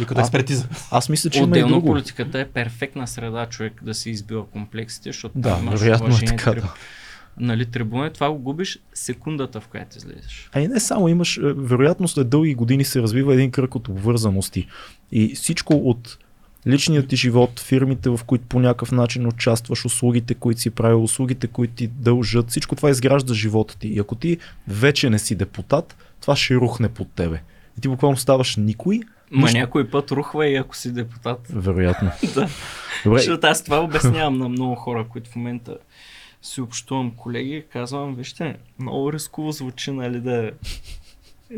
[0.00, 0.68] И като А, експертиза.
[0.90, 1.86] Аз мисля, че има и Отделно друго.
[1.86, 6.26] политиката е перфектна среда човек да си избива комплексите, защото Да, там имаш вероятно е
[6.26, 6.74] така, да.
[7.38, 10.50] Нали, трибуна, това го губиш секундата, в която излезеш.
[10.52, 13.88] А и не само имаш, е, вероятно след дълги години се развива един кръг от
[13.88, 14.66] обвързаности.
[15.12, 16.18] И всичко от
[16.66, 21.46] Личният ти живот, фирмите, в които по някакъв начин участваш, услугите, които си правил, услугите,
[21.46, 23.88] които ти дължат, всичко това изгражда живота ти.
[23.88, 24.38] И ако ти
[24.68, 27.42] вече не си депутат, това ще рухне под тебе.
[27.78, 29.00] И ти буквално ставаш никой,
[29.30, 29.58] Ма Нищо.
[29.58, 31.46] някой път рухва и ако си депутат.
[31.50, 32.10] вероятно.
[32.34, 32.48] да.
[33.04, 35.76] Добре, Защото аз това обяснявам на много хора, които в момента
[36.42, 40.50] си общувам колеги, казвам, вижте, много рисково звучи, нали, да,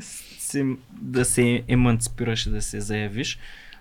[0.00, 3.38] си, да се еманципираш и да се заявиш.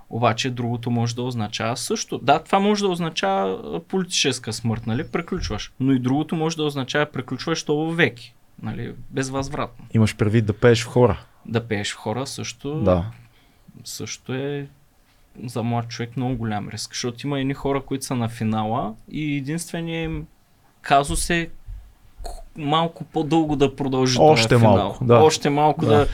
[0.10, 2.18] Обаче другото може да означава също.
[2.18, 5.08] Да, това може да означава политическа смърт, нали?
[5.08, 5.72] Приключваш.
[5.80, 8.34] Но и другото може да означава приключваш то веки.
[8.62, 8.94] Нали?
[9.10, 9.86] Безвъзвратно.
[9.94, 11.20] имаш предвид да пееш в хора.
[11.46, 13.06] Да пееш в хора също, Да.
[13.84, 14.68] Също е
[15.44, 19.38] за млад човек много голям риск, защото има едни хора, които са на финала и
[19.38, 20.28] единственият им
[20.82, 21.50] казус е
[22.58, 24.78] малко по-дълго да продължи Още този финал.
[24.78, 25.16] малко, да.
[25.16, 25.92] Още малко да.
[25.92, 26.08] Да.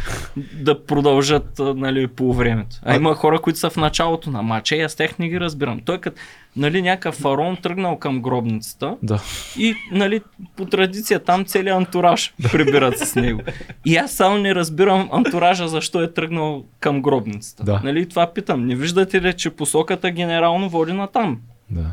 [0.54, 2.76] Да, продължат нали, по времето.
[2.84, 5.40] А, А- има хора, които са в началото на матча и аз тех не ги
[5.40, 5.80] разбирам.
[5.80, 6.22] Той като
[6.56, 9.22] нали, някакъв фарон тръгнал към гробницата Да.
[9.58, 10.22] и нали,
[10.56, 13.42] по традиция там целият антураж прибират се с него.
[13.86, 17.64] И аз само не разбирам антуража защо е тръгнал към гробницата.
[17.64, 17.82] Да.
[17.84, 18.66] Нали, това питам.
[18.66, 21.40] Не виждате ли, че посоката генерално води на там?
[21.70, 21.86] Да.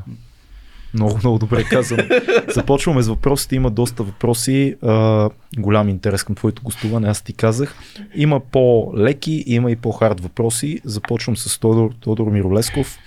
[0.94, 2.02] Много, много добре казано.
[2.54, 3.56] Започваме с въпросите.
[3.56, 4.76] Има доста въпроси.
[4.82, 7.74] А, голям интерес към твоето гостуване, аз ти казах.
[8.14, 10.80] Има по-леки, има и по-хард въпроси.
[10.84, 12.98] Започвам с Тодор, Тодор Миролесков,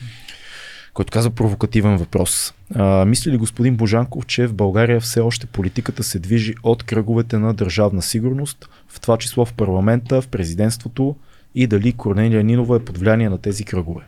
[0.93, 2.53] който каза провокативен въпрос.
[2.75, 7.37] А, мисли ли господин Божанков, че в България все още политиката се движи от кръговете
[7.37, 11.15] на държавна сигурност, в това число в парламента, в президентството
[11.55, 14.01] и дали Корнелия Нинова е под влияние на тези кръгове?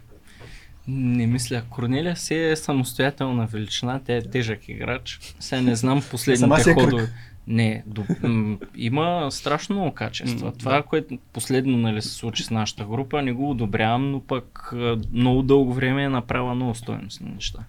[0.89, 1.61] Не мисля.
[1.69, 5.19] Корнелия си е самостоятелна величина, тя е тежък играч.
[5.39, 7.09] Сега не знам последните е ходове.
[7.47, 10.51] Не, до, м- има страшно много качества.
[10.51, 14.73] Това, което последно нали, се случи с нашата група, не го одобрявам, но пък
[15.13, 17.59] много дълго време е направила много стоеностни неща.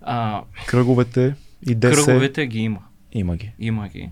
[0.00, 1.34] А, Кръговете
[1.68, 2.78] и ДС кръговете ги има.
[3.12, 3.52] има ги.
[3.58, 4.10] Има ги.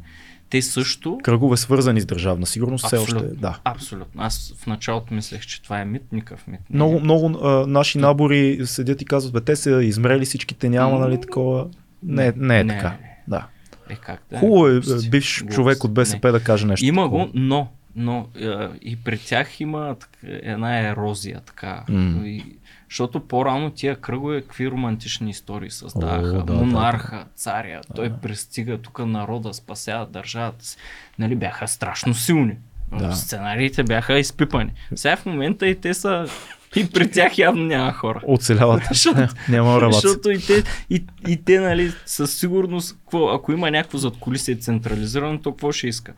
[0.50, 3.58] Те също кръгове свързани с държавна сигурност, все още да.
[3.64, 4.22] Абсолютно.
[4.22, 6.60] Аз в началото мислех, че това е мит, никакъв мит.
[6.70, 6.76] не е.
[6.76, 11.20] Много, много а, наши набори седят и казват, бе, те са измрели всичките, няма, нали,
[11.20, 11.66] такова.
[12.02, 12.88] Не, не е Не, така.
[12.88, 13.16] не, не.
[13.28, 13.46] Да.
[13.90, 15.54] Е как да Хубаво е а, бивш глупости.
[15.54, 16.86] човек от БСП да каже нещо.
[16.86, 17.24] Има такова.
[17.26, 18.48] го, но, но е,
[18.82, 21.84] и при тях има така, една ерозия, така.
[21.88, 22.26] М.
[22.26, 22.44] И,
[22.90, 26.38] защото по-рано тия кръгове какви романтични истории създаваха.
[26.38, 28.16] О, да, Монарха, царя, той Да.
[28.16, 30.76] пристига тук народа, спасява държавата си.
[31.18, 32.56] Нали, бяха страшно силни.
[32.98, 33.12] Да.
[33.12, 34.72] Сценариите бяха изпипани.
[34.94, 36.26] Сега в момента и те са
[36.76, 38.20] и при тях явно няма хора.
[38.26, 38.82] Оцеляват.
[38.88, 40.00] Защото- Няма работа.
[40.00, 45.40] Защото и те, и, и те нали, със сигурност, какво, ако има някакво задколисие централизирано,
[45.40, 46.12] то какво ще иска?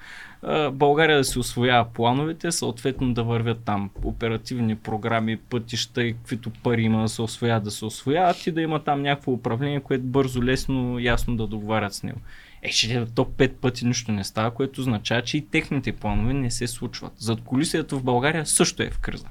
[0.72, 6.82] България да си освоява плановете, съответно да вървят там оперативни програми, пътища и каквито пари
[6.82, 10.42] има да се освоят, да се освояват и да има там някакво управление, което бързо,
[10.42, 12.18] лесно, ясно да договарят с него.
[12.62, 16.50] Е, че то пет пъти нищо не става, което означава, че и техните планове не
[16.50, 17.12] се случват.
[17.18, 19.26] Задколисието в България също е в криза.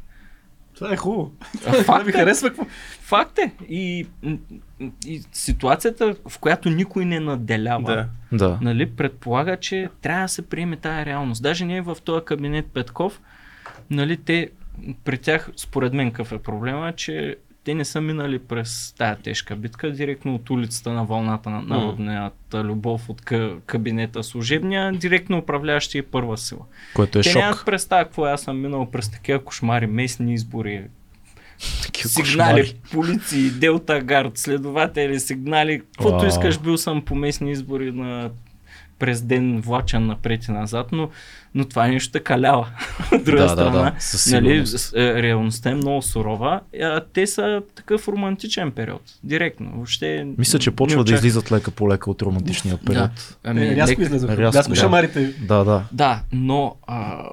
[0.82, 1.32] Това е хубаво.
[1.58, 2.14] А, Това Факт ми е.
[2.14, 2.49] харесва.
[2.49, 2.66] какво-
[3.02, 3.52] Факт е.
[3.70, 4.08] И,
[5.06, 8.38] и ситуацията, в която никой не наделява, Да.
[8.40, 8.58] Да.
[8.62, 11.44] нали, предполага, че трябва да се приеме тая реалност.
[11.44, 13.22] Даже ние в този кабинет Петков,
[13.90, 14.49] нали, те,
[15.03, 19.56] при тях, според мен, какъв е проблема, че те не са минали през тая тежка
[19.56, 22.32] битка, директно от улицата на вълната на народната
[22.64, 26.60] любов от ка- кабинета служебния, директно управляващия и първа сила.
[26.94, 27.66] Което е те нямат шок.
[27.66, 28.32] представа какво е.
[28.32, 30.84] аз съм минал през такива кошмари, местни избори,
[31.84, 32.82] Такива сигнали, кошмари.
[32.92, 38.30] полиции, Делта Гард, следователи, сигнали, каквото искаш, бил съм по местни избори на
[39.00, 41.10] през ден влачен напред и назад, но,
[41.56, 42.68] но това нещо те калява.
[43.11, 44.64] От друга Да, да, страна, да, със нали,
[44.95, 46.60] е, реалността е много сурова.
[46.82, 49.02] А, те са такъв романтичен период.
[49.23, 49.72] Директно.
[49.73, 53.10] Въобще, Мисля, че почва да излизат лека по лека от романтичния период.
[53.44, 53.49] Да.
[53.49, 54.38] Ами, Е, рязко лек- излезоха.
[54.38, 54.80] рязко, Рязко да.
[54.80, 55.34] шамарите.
[55.40, 55.84] Да, да.
[55.91, 57.23] Да, но а,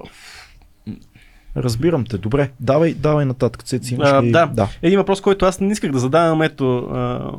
[1.59, 2.19] Разбирам те.
[2.19, 3.63] Добре, давай, давай нататък.
[3.63, 4.31] Цеци, имаш А, ли?
[4.31, 4.47] да.
[4.47, 4.69] да.
[4.83, 7.31] Един въпрос, който аз не исках да задавам, ето а,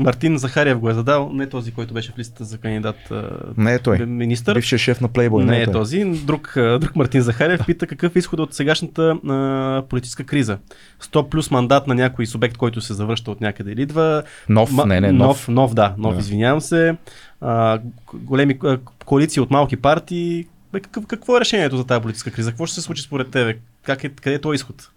[0.00, 3.74] Мартин Захариев го е задал, не този, който беше в листата за кандидат а, Не
[3.74, 3.98] е той.
[3.98, 4.54] министър.
[4.54, 5.44] Бившия шеф на Playboy.
[5.44, 5.72] не е е той.
[5.72, 6.04] този.
[6.04, 10.58] Друг, друг Мартин Захариев пита какъв е изход от сегашната а, политическа криза.
[11.02, 14.22] 100 плюс мандат на някой субект, който се завръща от някъде или идва.
[14.48, 15.26] Нов, Ма- не, не, нов.
[15.28, 15.48] нов.
[15.48, 16.20] Нов, да, нов, Да.
[16.20, 16.96] извинявам се.
[17.40, 17.80] А,
[18.14, 20.46] големи а, коалиции от малки партии.
[21.06, 22.50] Какво е решението за тази политическа криза?
[22.50, 23.56] Какво ще се случи според тебе?
[23.82, 24.90] Как е, къде е този изход?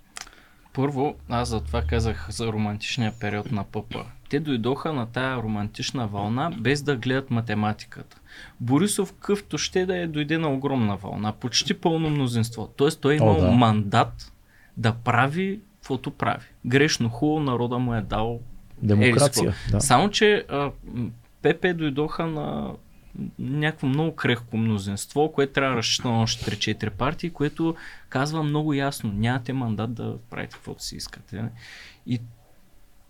[0.73, 3.95] Първо, аз за това казах за романтичния период на ПП.
[4.29, 8.17] Те дойдоха на тая романтична вълна, без да гледат математиката.
[8.59, 12.73] Борисов къвто ще да е дойде на огромна вълна, почти пълно мнозинство.
[12.77, 13.51] Тоест той е О, имал да.
[13.51, 14.31] мандат
[14.77, 16.45] да прави каквото прави.
[16.65, 18.39] Грешно, хубаво, народа му е дал
[18.81, 19.53] Демокрация.
[19.71, 19.81] Да.
[19.81, 20.71] Само, че а,
[21.41, 22.71] ПП дойдоха на
[23.39, 27.75] някакво много крехко мнозинство, което трябва да разчита на още 3-4 партии, което
[28.09, 31.43] казва много ясно, нямате мандат да правите каквото си искате.
[32.05, 32.21] И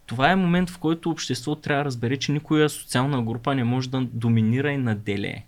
[0.06, 3.90] това е момент, в който обществото трябва да разбере, че никоя социална група не може
[3.90, 5.46] да доминира и наделее.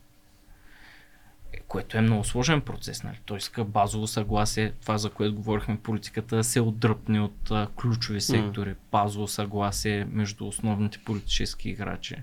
[1.68, 3.04] Което е много сложен процес.
[3.04, 3.20] Нали?
[3.26, 8.22] Той иска базово съгласие, това за което говорихме политиката, да се отдръпне от а, ключови
[8.22, 12.16] сектори, базово съгласие между основните политически играчи,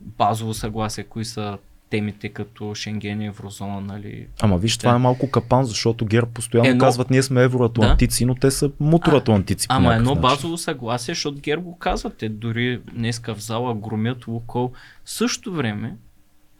[0.00, 1.58] базово съгласие, кои са
[1.90, 4.26] темите като Шенген и Еврозона, нали?
[4.40, 4.96] Ама виж, това Да.
[4.96, 9.68] е малко капан, защото ГЕРБ постоянно Едно- казват, ние сме евроатлантици, но те са мутроатлантици.
[9.68, 10.20] по Ама едно начин.
[10.22, 14.72] базово съгласие, защото ГЕРБ го казвате, дори днеска в зала громят Лукол.
[15.04, 15.96] В същото време,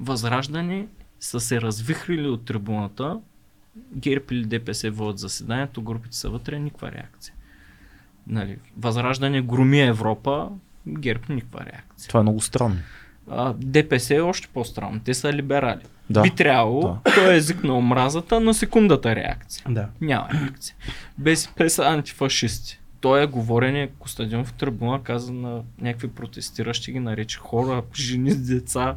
[0.00, 0.86] Възраждане
[1.20, 3.18] са се развихрили от трибуната,
[3.92, 7.34] ГЕРБ или ДПС водят заседанието, групите са вътре, никаква реакция.
[8.26, 10.48] Нали, възраждане громи Европа,
[10.88, 12.08] ГЕРБ никаква реакция.
[12.08, 12.76] Това е много странно.
[13.30, 15.80] А, ДПС е още по-странно, те са либерали.
[16.10, 16.22] Да.
[16.22, 19.64] Би трябвало, той е език на омразата на секундата реакция.
[19.68, 19.88] Да.
[20.00, 20.76] Няма реакция.
[21.18, 22.80] БСП са антифашисти.
[23.00, 28.38] Той е говорене, Костадинов в трибуна каза на някакви протестиращи, ги нарече хора, жени с
[28.38, 28.96] деца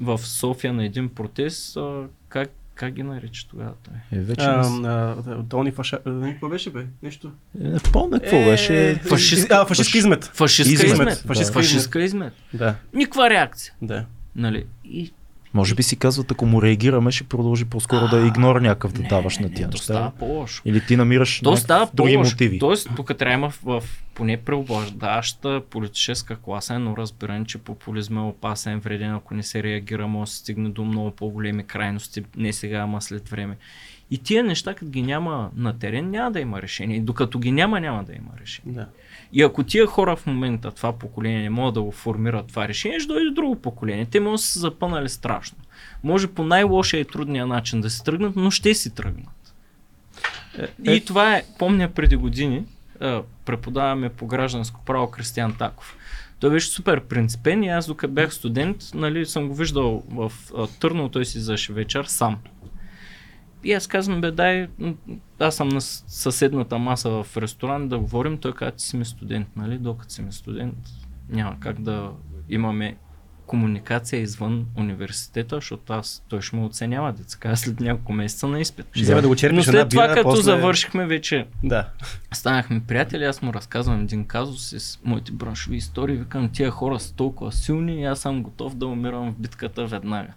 [0.00, 1.76] в София на един протест.
[1.76, 4.18] А, как, как ги нарече тогава той?
[4.18, 4.84] Е, вече А, не с-
[5.28, 5.98] а, Тони Фаша...
[6.24, 6.86] Какво беше бе?
[7.02, 7.32] Нещо?
[7.56, 9.00] е, не помня какво беше.
[9.04, 10.24] фашистка- А, фашистка измет.
[10.24, 11.34] Фашистка Измет, да.
[11.44, 12.32] Фашистка измет.
[12.54, 13.74] Да, Никаква реакция.
[13.82, 14.04] да.
[14.36, 14.66] Нали?
[14.84, 15.12] И
[15.54, 19.38] Може би си казват, ако му реагираме, ще продължи по-скоро да игнор някакъв да даваш
[19.38, 20.12] на тия неща.
[20.64, 22.58] Или ти намираш То става други мотиви.
[22.58, 23.82] Тоест, тук трябва в, в
[24.14, 30.06] поне преобладаваща политическа класа, но разбиране, че популизма е опасен, вреден, ако не се реагира,
[30.06, 33.56] може да се стигне до много по-големи крайности, не сега, ама след време.
[34.12, 36.96] И тия неща, като ги няма на терен, няма да има решение.
[36.96, 38.74] И докато ги няма, няма да има решение.
[38.74, 38.86] да.
[39.32, 43.00] И ако тия хора в момента, това поколение, не могат да го формират това решение,
[43.00, 44.06] ще дойде друго поколение.
[44.06, 45.58] Те могат да са се запънали страшно.
[46.04, 49.54] Може по най-лошия и трудния начин да се тръгнат, но ще си тръгнат.
[50.58, 52.64] Е, И това е, помня преди години,
[53.00, 55.96] е, преподаваме по гражданско право Кристиан Таков.
[56.40, 60.66] Той беше супер принципен и аз докато бях студент, нали, съм го виждал в а,
[60.66, 62.38] Търново, той си заше вечер сам.
[63.64, 64.68] И аз казвам, бе, дай,
[65.38, 69.48] аз съм на съседната маса в ресторант да говорим, той каза, ти си ми студент,
[69.56, 70.76] нали, докато си ми студент,
[71.28, 72.10] няма как да
[72.48, 72.96] имаме
[73.46, 78.86] комуникация извън университета, защото аз, той ще ме оценява, деца, след няколко месеца на изпит.
[78.92, 80.42] Ще да го Но черпиш една след това, бира, като после...
[80.42, 81.88] завършихме вече, Да.
[82.32, 87.14] станахме приятели, аз му разказвам един казус с моите браншови истории, викам, тия хора са
[87.14, 90.32] толкова силни и аз съм готов да умирам в битката веднага.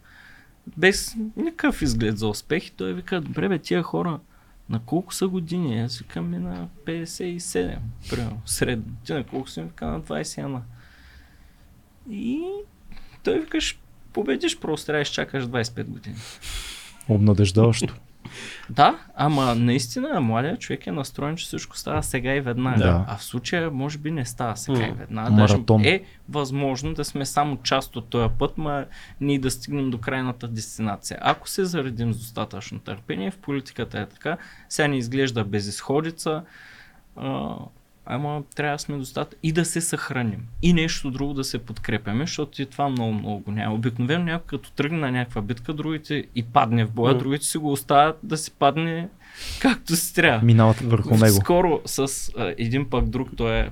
[0.77, 4.19] Без никакъв изглед за успех той вика, добре бе, тия хора
[4.69, 5.81] на колко са години?
[5.81, 7.77] Аз викам ми на 57,
[8.09, 8.95] примерно, средно.
[9.05, 9.61] Ти на колко си?
[9.61, 10.59] Вика на 21.
[12.09, 12.41] И
[13.23, 13.79] той викаш,
[14.13, 16.15] победиш, просто трябва да изчакаш 25 години.
[17.09, 17.95] Обнадеждаващо.
[18.69, 22.83] Да, ама наистина младият човек е настроен, че всичко става сега и веднага.
[22.83, 23.05] Да.
[23.07, 25.31] А в случая може би не става сега и веднага.
[25.31, 25.81] Маратон.
[25.81, 28.85] Даже е възможно да сме само част от този път, ма
[29.21, 31.17] ние да стигнем до крайната дестинация.
[31.21, 34.37] Ако се заредим с достатъчно търпение, в политиката е така,
[34.69, 36.43] сега ни изглежда безисходица,
[37.15, 37.55] а,
[38.05, 40.47] ама трябва да сме достатъчно и да се съхраним.
[40.61, 43.75] И нещо друго да се подкрепяме, защото и това много, много го няма.
[43.75, 47.19] Обикновено някой като тръгне на някаква битка, другите и падне в боя, М.
[47.19, 49.09] другите си го оставят да си падне
[49.59, 50.45] както си трябва.
[50.45, 51.35] Минават върху него.
[51.35, 53.69] Скоро с а, един пък друг, той е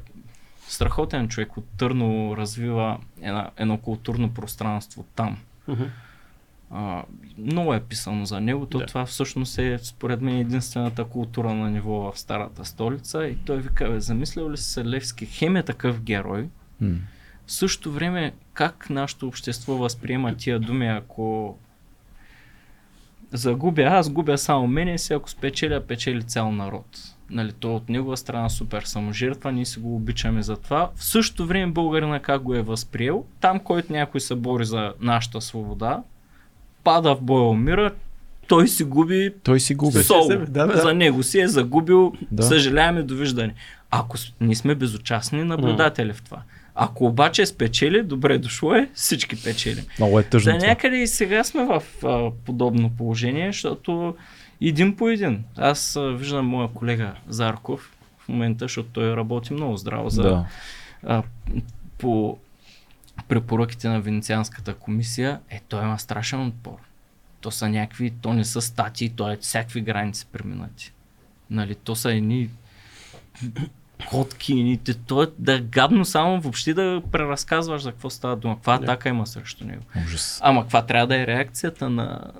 [0.68, 5.38] страхотен човек от Търно, развива една, едно културно пространство там.
[5.68, 5.84] Мгм.
[6.76, 7.04] А,
[7.38, 8.86] много е писано за него, то Да.
[8.86, 13.90] това всъщност е според мен единствената култура на ниво в старата столица и той вика,
[13.90, 16.50] бе, замислял ли се Левски, хем е такъв герой,
[16.82, 16.96] М.
[17.46, 21.58] в същото време, как нашето общество възприема тия думи, ако
[23.32, 26.86] загубя аз, губя само мене си, ако спечеля, печели цял народ.
[27.30, 30.92] Нали, то от негова страна супер саможертва, ние си го обичаме за това.
[30.96, 35.42] В същото време българина как го е възприел, там който някой се бори за нашата
[35.42, 36.04] свобода,
[36.84, 37.92] пада в боя умира,
[38.48, 39.98] той си губи Той си губи.
[39.98, 40.24] Соло.
[40.24, 40.78] себе, да, да.
[40.78, 42.44] За него си е загубил, Да.
[42.44, 43.54] съжаляваме, довиждане.
[43.92, 46.42] Ако с- ние сме безучастни наблюдатели в това.
[46.76, 49.84] Ако обаче спечели, добре дошло е, всички печелим.
[50.00, 50.52] Много е тъжно.
[50.52, 54.16] Да някъде и сега сме в а, подобно положение, защото
[54.62, 55.44] един по един.
[55.58, 60.46] Аз а, виждам моя колега Зарков в момента, защото той работи много здраво за, Да.
[61.04, 61.24] а,
[61.98, 62.38] по
[63.28, 66.78] препоръките на Венецианската комисия, е, той има страшен отпор.
[67.42, 70.94] То са някакви, то не са статии, то е всякакви граници преминати.
[71.50, 72.50] Нали, то са едни
[74.10, 78.76] коткините, то е да е гадно само въобще да преразказваш за какво става дума, каква
[78.76, 79.84] атака има срещу него.
[80.06, 80.40] Ужас.
[80.44, 82.32] Ама каква трябва да е реакцията на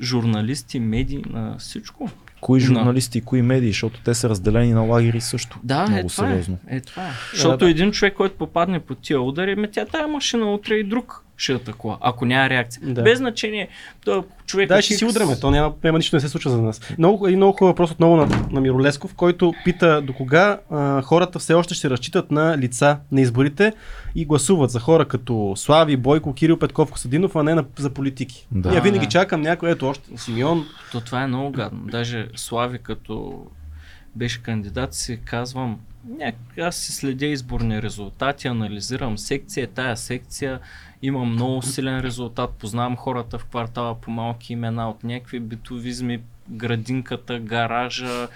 [0.00, 2.10] журналисти, медии, на всичко?
[2.40, 5.58] Кои журналисти и кои медии, защото те са разделени на лагери също.
[5.62, 6.58] Да, Много е това, сериозно.
[6.68, 7.10] е, е това е.
[7.32, 7.70] Защото да.
[7.70, 11.52] един човек, който попадне по тия удари, ме тя тая машина утре и друг ще
[11.52, 12.82] атакува, ако няма реакция.
[12.84, 13.02] Да.
[13.02, 13.68] Без значение,
[14.04, 16.80] той човек Да, ще си удряме, то няма, няма нищо не се случва за нас.
[16.98, 21.38] Много, един много хубав въпрос отново на, на Миролесков, който пита до кога а, хората
[21.38, 23.72] все още ще разчитат на лица на изборите
[24.14, 28.46] и гласуват за хора като Слави, Бойко, Кирил Петков, Костадинов, а не на, за политики.
[28.50, 28.68] Да.
[28.68, 28.74] Да.
[28.74, 29.10] Я винаги Да.
[29.10, 30.66] чакам някой, ето още Симеон.
[30.92, 31.80] То това е много гадно.
[31.84, 33.46] Даже Слави като
[34.16, 35.78] беше кандидат си казвам,
[36.18, 36.34] няк...
[36.60, 40.60] аз си следя изборни резултати, анализирам секция, тая секция
[41.02, 46.20] има много силен резултат, познавам хората в квартала по малки имена от някакви битовизми,
[46.50, 48.28] градинката, гаража,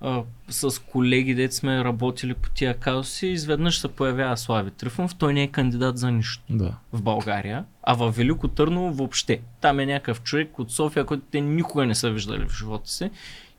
[0.00, 5.34] а, с колеги, дет сме работили по тия казуси, изведнъж се появява Слави Трифонов, той
[5.34, 6.74] не е кандидат за нищо Да.
[6.92, 9.40] в България, а в Велико Търново въобще.
[9.60, 13.10] Там е някакъв човек от София, който те никога не са виждали в живота си.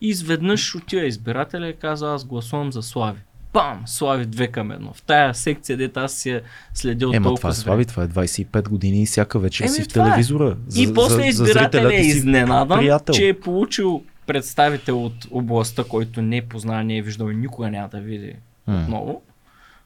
[0.02, 3.20] И изведнъж отива избирателя и казва, аз гласувам за Слави.
[3.58, 3.84] Пам!
[3.86, 4.94] Слави две към едно.
[4.94, 6.42] В тая секция, дето аз си я
[6.74, 9.82] следил Ема толкова това е слави, това е 25 години и всяка вечер Еми, си
[9.82, 9.88] в е.
[9.88, 10.58] телевизора.
[10.76, 13.16] И после избирателя е изненадан, приятел.
[13.16, 17.88] че е получил представител от областта, който не познава, не е виждал и никога няма
[17.88, 18.34] да види
[18.68, 18.82] М.
[18.84, 19.22] отново,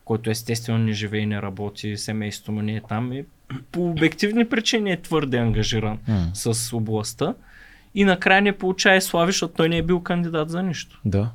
[0.05, 3.23] който естествено не живее и не работи, семейството му не е там и
[3.71, 6.31] по обективни причини е твърде ангажиран М.
[6.33, 7.33] с областта.
[7.95, 11.01] И накрая не получава Слави, защото той не е бил кандидат за нищо.
[11.05, 11.31] Да.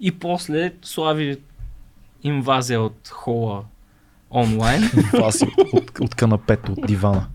[0.00, 1.36] И после Слави
[2.22, 3.62] инвазия от хола
[4.30, 4.82] онлайн,
[5.30, 7.26] си от, от канапето, от дивана.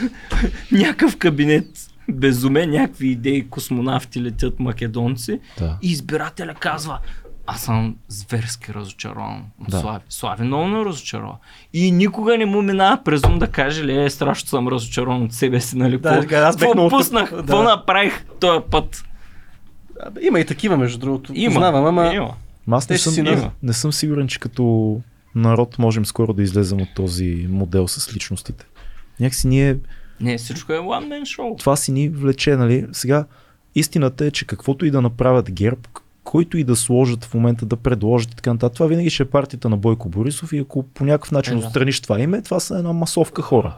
[0.72, 1.66] някакъв кабинет
[2.08, 5.78] безуме, някакви идеи, космонавти летят македонци Да.
[5.82, 6.98] и избирателя казва
[7.46, 9.80] аз съм зверски разочарован от Да.
[9.80, 10.04] Слави.
[10.08, 11.36] Слави много ме разочарова.
[11.72, 15.32] И никога не му минава през ум да каже, ли, е, страшно съм разочарован от
[15.32, 15.98] себе си, нали?
[15.98, 17.62] Да, какво- аз какво пуснах, какво да.
[17.62, 19.04] направих този път?
[20.02, 21.32] Абе, Има и такива, между другото.
[21.34, 22.34] Има, Познавам, ама има.
[22.66, 25.00] Ма Аз не съм, си не, не съм сигурен, че като
[25.34, 28.66] народ можем скоро да излезем от този модел с личностите.
[29.20, 29.76] Някакси ние,
[30.20, 31.58] Не, всичко е one man show.
[31.58, 32.86] това си ни влече, нали?
[32.92, 33.24] Сега,
[33.74, 35.80] истината е, че каквото и да направят ГЕРБ,
[36.24, 39.26] който и да сложат в момента да предложат и така нататък, това винаги ще е
[39.26, 41.66] партията на Бойко Борисов и ако по някакъв начин Е, да.
[41.66, 43.76] отстраниш това име, това са една масовка хора.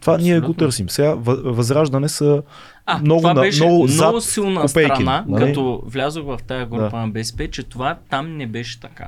[0.00, 0.54] Това ние го Абсолютно.
[0.56, 0.88] търсим.
[0.88, 2.42] Сега въ- Възраждане са
[2.86, 5.44] А, много, това беше много, много, зад силна копейки, страна, нали?
[5.44, 6.96] като влязох в тая група Да.
[6.96, 9.06] на БСП, че това там не беше така.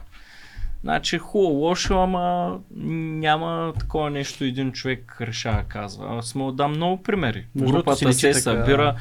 [0.88, 6.18] Значи хубаво, лошо, ама няма такова нещо, един човек решава, казва.
[6.18, 7.46] Аз му дам много примери.
[7.56, 8.40] Групата се така.
[8.40, 8.94] събира,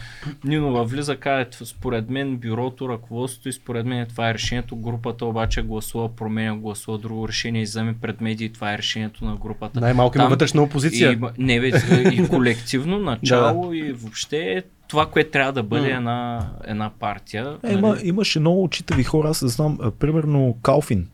[0.43, 4.76] Нинова влиза, «Т- според мен бюрото, ръководството и според мен това е решението.
[4.76, 9.35] Групата обаче гласува, променя, гласува друго решение и вземе пред медии, това е решението на
[9.35, 9.80] групата.
[9.80, 11.09] най-малко има вътрешна опозиция.
[11.09, 11.72] И, има- не, бе,
[12.11, 17.57] и колективно начало и въобще това, което трябва да бъде една, една партия.
[17.64, 18.07] Е, има, нали?
[18.07, 21.07] имаше много учитави хора, аз знам, а, примерно Калфин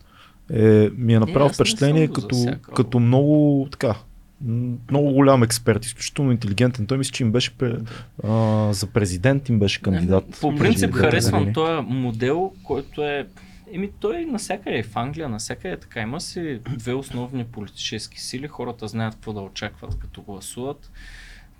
[0.52, 2.36] е, ми е направил не впечатление като,
[2.74, 3.94] като много така,
[4.90, 6.86] много голям експерт, изключително интелигентен.
[6.86, 7.52] Той мисля, че им беше
[8.24, 10.38] а, за президент им беше кандидат.
[10.40, 11.54] По принцип харесвам години.
[11.54, 13.26] този модел, който е
[13.72, 16.00] Еми той навсякъде е в Англия, навсякъде е така.
[16.00, 20.90] Има си две основни политически сили, хората знаят какво да очакват като гласуват.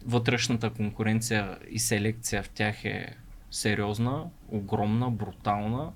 [0.06, 3.16] Вътрешната конкуренция и селекция в тях е
[3.50, 5.90] сериозна, огромна, брутална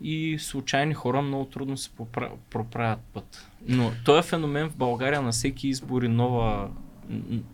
[0.00, 3.48] и случайни хора много трудно се попра- проправят път.
[3.68, 6.68] Но този феномен в България на всеки избори нова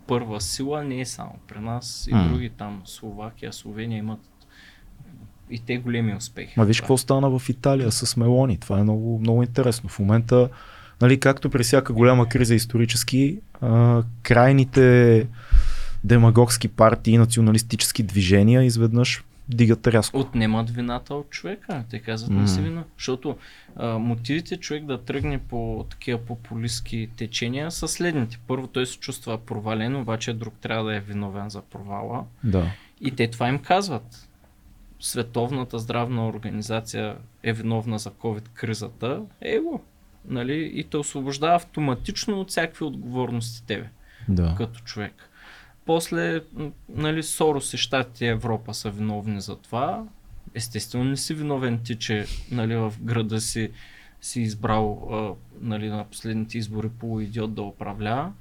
[0.07, 2.27] първа сила не е само при нас и М.
[2.29, 4.19] други там Словакия, Словения имат
[5.49, 6.53] и те големи успехи.
[6.57, 8.57] Ма виж какво стана в Италия с Мелони.
[8.57, 9.89] Това е много, много интересно.
[9.89, 10.49] В момента,
[11.01, 15.27] нали, както при всяка голяма криза исторически, а, крайните
[16.03, 20.19] демагогски партии, националистически движения изведнъж дигат рязко.
[20.19, 21.83] Отнемат вината от човека.
[21.89, 22.83] Те казват не си вина.
[22.97, 23.37] Защото
[23.75, 28.39] а, мотивите човек да тръгне по такива популистски течения са следните.
[28.47, 32.23] Първо той се чувства провален, обаче друг трябва да е виновен за провала.
[32.43, 32.71] Да.
[33.01, 34.29] И те това им казват.
[34.99, 39.21] Световната здравна организация е виновна за COVID-кризата.
[39.41, 39.83] Е го.
[40.27, 40.71] Нали?
[40.73, 43.89] И те освобождава автоматично от всякакви отговорности тебе
[44.27, 44.55] Да.
[44.57, 45.29] като човек.
[45.87, 46.41] После,
[46.89, 50.03] нали, Сорос и Щатите и Европа са виновни за това.
[50.53, 53.71] Естествено не си виновен ти, че нали, в града си
[54.21, 55.31] си избрал а,
[55.61, 58.31] нали, на последните избори полуидиот да управлява.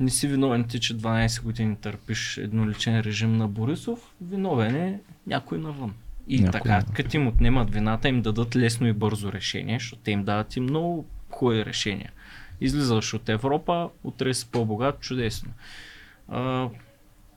[0.00, 4.14] Не си виновен ти, че 12 години търпиш едноличен режим на Борисов.
[4.20, 5.94] Виновен е някой навън.
[6.28, 6.94] И Някой така, няма.
[6.94, 10.60] като им отнемат вината, им дадат лесно и бързо решение, защото те им дават и
[10.60, 12.12] много хубави решения.
[12.60, 15.50] Излизаш от Европа, утре си по-богат, чудесно.
[16.28, 16.68] А,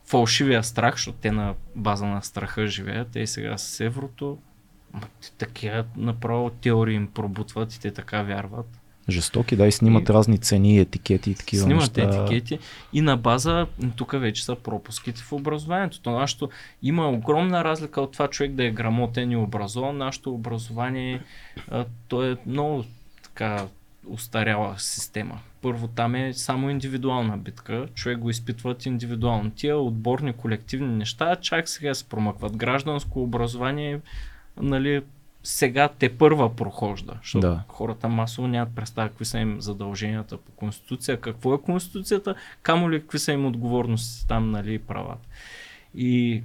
[0.06, 4.38] фалшивия страх, защото те на база на страха живеят, те и сега с еврото,
[5.38, 8.80] такива направо теории им пробутват и те така вярват.
[9.10, 12.22] Жестоки, да, и снимат И- разни цени, етикети и такива Снимат неща.
[12.22, 12.60] етикети
[12.94, 16.02] и на база, тук вече са пропуските в образованието.
[16.02, 16.50] То нашето,
[16.82, 19.98] има огромна разлика от това човек да е грамотен и образован.
[19.98, 21.22] Нашето образование,
[21.68, 22.84] а, то е много
[23.24, 23.66] така
[24.08, 25.40] устаряла система.
[25.62, 29.52] Първо там е само индивидуална битка, човек го изпитват индивидуално.
[29.52, 32.58] Тия отборни колективни неща чак сега се промъкват.
[32.58, 34.00] Гражданско образование,
[34.62, 35.02] нали,
[35.44, 37.64] сега те първа прохожда, защото Да.
[37.68, 43.02] хората масово нямат представа какви са им задълженията по Конституция, какво е Конституцията, камо ли
[43.02, 45.28] какви са им отговорности там, нали, правата.
[45.96, 46.44] И,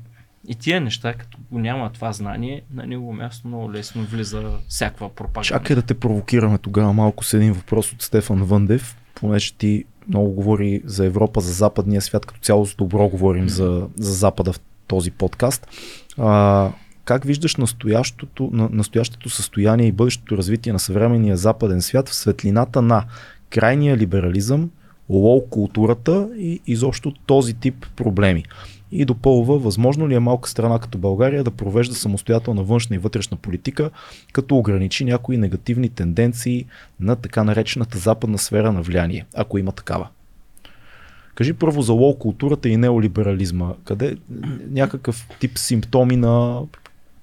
[0.49, 5.49] и тия неща, като няма това знание, на него място много лесно влиза всякаква пропаганда.
[5.49, 10.31] Чакай да те провокираме тогава малко с един въпрос от Стефан Въндев, понеже ти много
[10.31, 14.61] говори за Европа, за западния свят, като цяло с добро говорим за, за Запада в
[14.87, 15.69] този подкаст.
[16.19, 16.71] А,
[17.05, 22.83] как виждаш настоящото, на, настоящото състояние и бъдещото развитие на съвременния западен свят в светлината
[22.83, 23.05] на
[23.51, 24.71] крайния либерализъм,
[25.09, 28.45] лоу културата и изобщо този тип проблеми?
[28.93, 33.37] И допълва, възможно ли е малка страна като България да провежда самостоятелна външна и вътрешна
[33.37, 33.91] политика,
[34.33, 36.67] като ограничи някои негативни тенденции
[37.01, 40.09] на така наречената западна сфера на влияние, ако има такава.
[41.35, 43.75] Кажи първо за лоу културата и неолиберализма.
[43.85, 44.17] Къде
[44.71, 46.63] някакъв тип симптоми на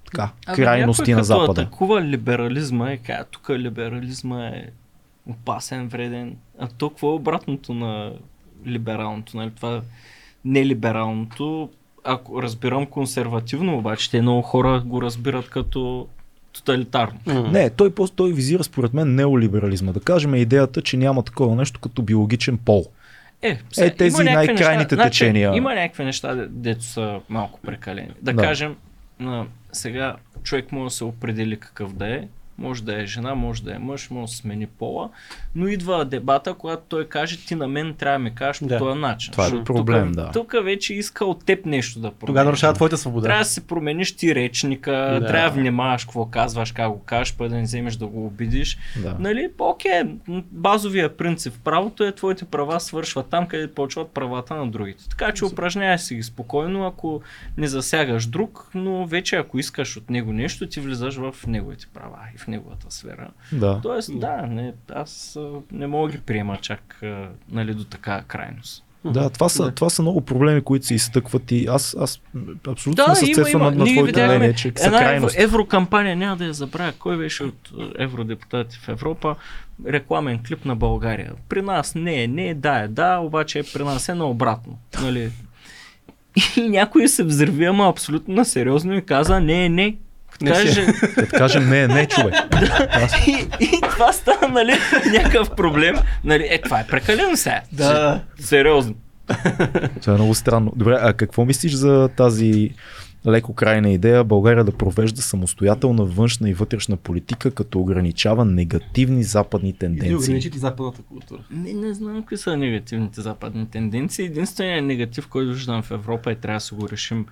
[0.04, 1.62] така, крайности на Запада?
[1.62, 4.66] Атакува либерализма и казва, тук либерализма е
[5.26, 6.36] опасен, вреден.
[6.58, 8.12] А то какво е обратното на
[8.66, 9.36] либералното?
[9.36, 9.50] Нали?
[9.50, 9.82] Това
[10.48, 11.68] нелибералното,
[12.04, 16.06] ако разбирам консервативно, обаче те много хора го разбират като
[16.52, 17.18] тоталитарно.
[17.50, 19.92] Не, той, просто той визира според мен неолиберализма.
[19.92, 22.84] Да кажем идеята, че няма такова нещо като биологичен пол.
[23.42, 25.48] Е, Е, тези най-крайните неща, течения.
[25.48, 28.10] Значи, има някакви неща, де- дето са малко прекалени.
[28.22, 28.42] Да, Да.
[28.42, 28.76] кажем,
[29.20, 32.22] на, сега човек може да се определи какъв да е.
[32.58, 35.10] Може да е жена, може да е мъж, може да смени пола,
[35.54, 38.78] но идва дебата, когато той каже, ти на мен трябва да ми кажеш по Да.
[38.78, 39.32] този начин.
[39.32, 40.30] Това е проблем, тук, да.
[40.32, 42.26] Тук вече иска от теб нещо да промени.
[42.26, 43.26] Тогава нарушава твоята свобода.
[43.26, 45.26] Трябва да си промениш ти речника, Да.
[45.26, 48.78] трябва да внимаваш какво казваш, как го кажеш, пък да не вземеш да го обидиш.
[49.02, 49.16] Да.
[49.18, 50.02] Нали, окей,
[50.52, 55.04] базовия принцип в правото е твоите права свършват там, където почват правата на другите.
[55.10, 57.20] Така че упражнявай си ги спокойно, ако
[57.56, 62.18] не засягаш друг, но вече ако искаш от него нещо, ти влизаш в неговите права
[62.34, 63.30] и в неговата сфера.
[63.52, 63.80] Да.
[63.82, 65.38] Тоест, да, не, аз
[65.72, 67.00] не мога да ги приема чак
[67.50, 68.84] нали, до така крайност.
[69.04, 69.70] Да, това са, Да.
[69.70, 72.20] това са много проблеми, които се изтъкват и аз, аз
[72.68, 75.42] абсолютно Да, съцепвам на, на видяхме мнение, че са една евро, крайности.
[75.42, 76.92] еврокампания, няма да я забравя.
[76.98, 79.36] Кой беше от евродепутати в Европа?
[79.86, 81.32] Рекламен клип на България.
[81.48, 84.78] При нас не е, не е, да е, да, обаче при нас е наобратно.
[85.02, 85.30] Нали?
[86.56, 89.96] И някой се взриви, ама абсолютно на сериозно и каза, не, е, не.
[90.42, 90.52] Не е.
[90.52, 92.34] Каже, Като кажем не, не, човек.
[93.26, 94.72] и, и, това става, нали,
[95.12, 95.96] някакъв проблем.
[96.24, 97.60] Нали, е, това е прекалено сега.
[97.72, 98.20] Да.
[98.40, 98.94] Сериозно.
[100.00, 100.72] Това е много странно.
[100.76, 102.70] Добре, а какво мислиш за тази
[103.26, 109.68] леко крайна идея България да провежда самостоятелна външна и вътрешна политика, като ограничава негативни западни
[109.68, 110.14] И да тенденции?
[110.14, 111.40] ограничите западната култура.
[111.50, 114.24] Не, не знам какви са негативните западни тенденции.
[114.24, 117.26] Единственият негатив, който виждам в Европа и трябва да си го решим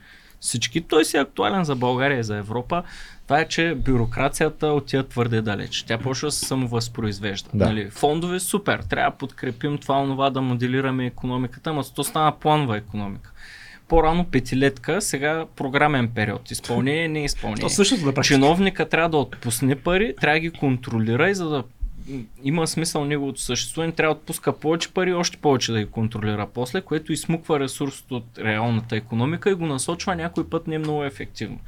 [0.47, 2.83] всички, той си е актуален за България и за Европа.
[3.25, 5.83] Това е, че бюрокрацията отива твърде далеч.
[5.83, 7.51] Тя почва да се самовъзпроизвежда.
[7.55, 7.65] Да.
[7.65, 12.77] Нали, фондове супер, трябва да подкрепим това, онова, да моделираме економиката, но то стана планова
[12.77, 13.33] економика.
[13.89, 16.51] По-рано петилетка, сега програмен период.
[16.51, 17.69] Изпълнение, не изпълнение.
[17.77, 18.23] То да.
[18.23, 21.63] Чиновника трябва да отпусне пари, трябва да ги контролира и за да
[22.43, 26.81] има смисъл неговото съществуване, трябва да отпуска повече пари, още повече да ги контролира после,
[26.81, 31.59] което измуква ресурс от реалната економика и го насочва някой път не много ефективно.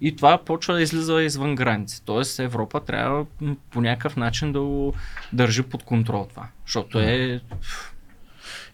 [0.00, 2.02] И това почва да излиза извън граници.
[2.04, 3.26] Тоест Европа трябва
[3.70, 4.94] по някакъв начин да го
[5.32, 6.46] държи под контрол това.
[6.66, 7.40] Защото е...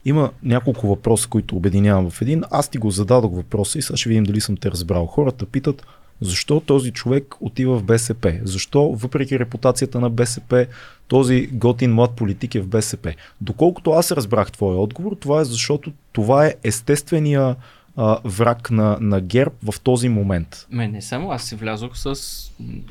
[0.05, 2.43] Има няколко въпроса, които обединявам в един.
[2.51, 5.06] Аз ти го зададох въпроса и сега ще видим дали съм те разбрал.
[5.06, 5.86] Хората питат
[6.20, 8.40] защо този човек отива в БСП?
[8.43, 10.66] Защо, въпреки репутацията на БСП,
[11.09, 13.14] този готин млад политик е в БСП?
[13.40, 17.56] Доколкото аз разбрах твоя отговор, това е защото това е естествения
[17.97, 20.66] а, враг на, на ГЕРБ в този момент.
[20.70, 22.16] Ме не само, аз си влязох с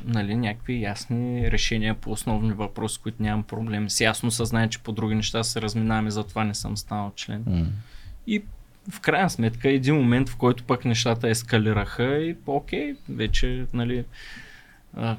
[0.04, 3.90] нали, някакви ясни решения по основни въпроси, които нямам проблем.
[3.90, 7.44] С ясно съзнание, че по други неща се разминаваме, затова не съм станал член.
[7.46, 7.66] М.
[8.26, 8.42] И
[8.90, 14.04] в крайна сметка един момент, в който пък нещата ескалираха и окей, вече нали,
[14.96, 15.16] а,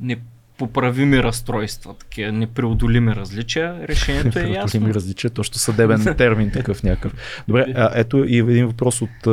[0.00, 4.50] непоправими разстройства, такива непреодолими различия, решението е ясно.
[4.50, 7.42] Непреодолими различия, точно съдебен термин такъв някакъв.
[7.48, 9.26] Добре, а, ето и един въпрос от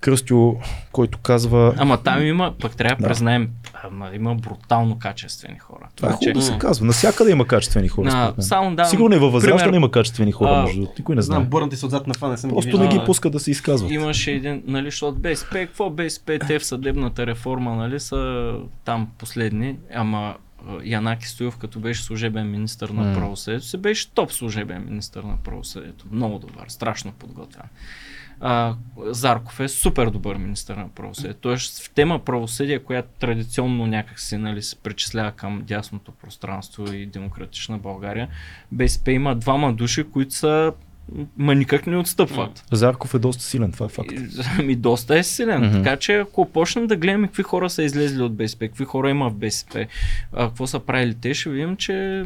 [0.00, 0.54] Кръстю,
[0.92, 1.74] който казва...
[1.78, 3.08] Ама там има, пък трябва да Да.
[3.08, 3.48] признаем,
[3.84, 5.88] ама има брутално качествени хора.
[5.96, 6.86] Това е Значи, хубаво да се казва.
[6.86, 8.08] Навсякъде има качествени хора.
[8.08, 8.44] А, според мен.
[8.46, 9.76] само давам Сигурно и във Възраждане пример.
[9.76, 10.86] има качествени хора, А, между.
[10.98, 11.36] Никой не знае.
[11.36, 13.50] Знам, бърнати се отзад на фана, не съм Просто ги не ги пуска да се
[13.50, 13.90] изказват.
[13.90, 18.52] Имаше един, нали, защото БСП, какво БСП, те в съдебната реформа, нали, са
[18.84, 20.34] там последни, ама
[20.84, 26.04] Янаки Стоилов, като беше служебен министр на правосъдието, се беше топ служебен министр на правосъдието.
[26.12, 27.62] Много добър, страшно подготвен.
[28.40, 28.74] А,
[29.06, 31.40] Зарков е супер добър министър на правосъдието.
[31.40, 37.06] Тоест в тема правосъдие, която традиционно някак си нали, се причислява към дясното пространство и
[37.06, 38.28] демократична България,
[38.72, 40.72] БСП има двама души, които са
[41.36, 42.64] ма никак не отстъпват.
[42.72, 44.12] Зарков е доста силен, това е факт.
[44.58, 45.62] Ами доста е силен.
[45.62, 45.72] Mm-hmm.
[45.72, 49.30] Така че ако почнем да гледаме какви хора са излезли от БСП, какви хора има
[49.30, 49.86] в БСП,
[50.32, 52.24] а, какво са правили те, ще видим, че,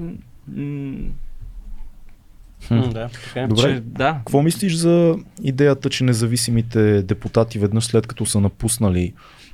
[2.70, 3.46] Да, така е.
[3.46, 3.62] Добре.
[3.62, 4.12] че да.
[4.12, 9.12] Какво мислиш за идеята, че независимите депутати веднъж след като са напуснали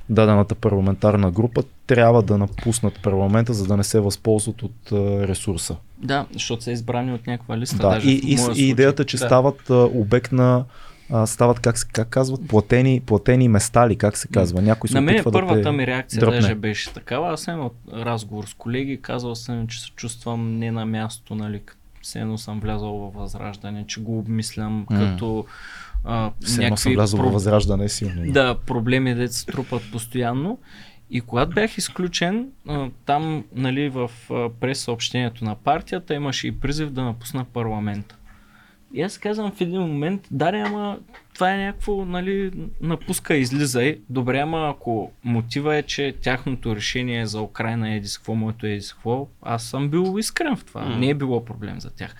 [0.09, 4.91] дадената парламентарна група, трябва да напуснат парламента, за да не се възползват от
[5.27, 5.75] ресурса?
[5.97, 7.77] Да, защото са избрани от някаква листа.
[7.77, 9.25] Да, даже и, и, и идеята, че Да.
[9.25, 10.65] стават обект на
[11.25, 14.61] стават, как, как казват, платени, платени места ли, как се казва?
[14.61, 16.39] Някой се На мен първата да ми реакция дръпне.
[16.39, 17.33] даже беше такава.
[17.33, 21.59] Аз съм имал разговор с колеги, казал съм, че се чувствам не на място, нали,
[21.65, 21.78] като
[22.09, 24.99] все едно съм влязал във възраждане, че го обмислям М.
[24.99, 25.45] като
[26.03, 28.31] а, Все едно съм влязъл във възраждане силно.
[28.31, 30.57] Да, проблеми да се трупат постоянно.
[31.11, 32.47] И когато бях изключен,
[33.05, 38.15] там нали, в а, прес-съобщението на партията имаше и призив да напусна парламента.
[38.93, 40.97] И аз казвам в един момент, да, ама
[41.33, 42.51] това е някакво, нали,
[42.81, 43.99] напуска, излизай.
[44.09, 48.71] Добре, ама ако мотива е, че тяхното решение за Украина е еди какво, моето е
[48.71, 50.81] еди какво, аз съм бил искрен в това.
[50.81, 50.95] М.
[50.95, 52.15] Не е било проблем за тях.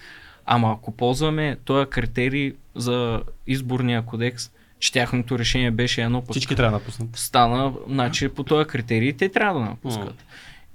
[0.46, 6.56] Ама ако ползваме този критерий за изборния кодекс, че тяхното решение беше едно пък Всички
[6.56, 7.16] трябва да напуснат.
[7.16, 10.26] стана, значи по този критерий те трябва да напускат.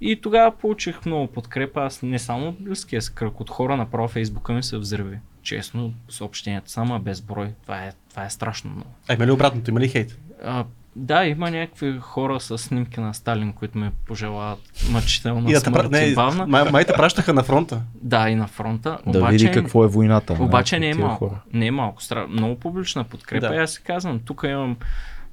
[0.01, 4.07] И тогава получих много подкрепа, аз не само от близкия си кръг, от хора направо
[4.07, 5.19] Фейсбука ми се взриви.
[5.41, 7.49] Честно, съобщенията само без брой.
[7.61, 8.89] Това е, това е страшно много.
[9.07, 9.71] А има ли обратното?
[9.71, 10.19] Има ли хейт?
[10.43, 10.65] А,
[10.95, 14.59] да, има някакви хора с снимки на Сталин, които ме пожелават
[14.91, 16.01] мъчителна И да смърт пра...
[16.03, 16.47] и не, бавна.
[16.47, 17.81] май, май те пращаха на фронта.
[18.01, 18.97] Да, и на фронта.
[19.07, 20.33] Да обаче, види какво е войната.
[20.33, 21.27] нали, Обаче не е малко.
[21.27, 21.41] хора.
[21.53, 22.01] Не е малко.
[22.29, 23.47] Много публична подкрепа.
[23.47, 23.55] Да.
[23.55, 24.77] И аз си казвам, тук имам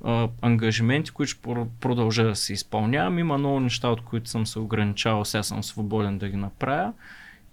[0.04, 1.40] а, ангажименти, които ще
[1.80, 3.18] продължа да се изпълнявам.
[3.18, 5.24] Има много неща, от които съм се ограничавал.
[5.24, 6.92] Сега съм свободен да ги направя.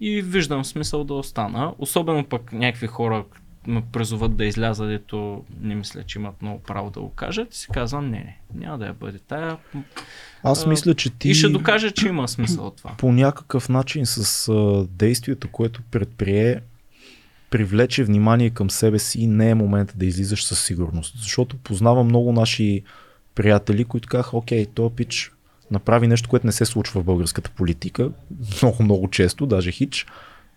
[0.00, 1.74] И виждам смисъл да остана.
[1.78, 3.24] Особено пък някакви хора
[3.66, 7.54] ме призоват да изляза, дето не мисля, че имат много право да го кажат.
[7.54, 9.56] И си казвам, не, не, няма да я бъде тая.
[10.42, 12.94] Аз А, мисля, че ти И ще докажа, че има смисъл от това.
[12.98, 16.60] по някакъв начин с а, действието, което предприе,
[17.50, 21.14] привлече внимание към себе си не е момента да излизаш със сигурност.
[21.18, 22.82] Защото познавам много наши
[23.34, 25.32] приятели, които казаха, окей, то пич
[25.70, 28.10] направи нещо, което не се случва в българската политика,
[28.62, 30.06] много, много често, даже хич.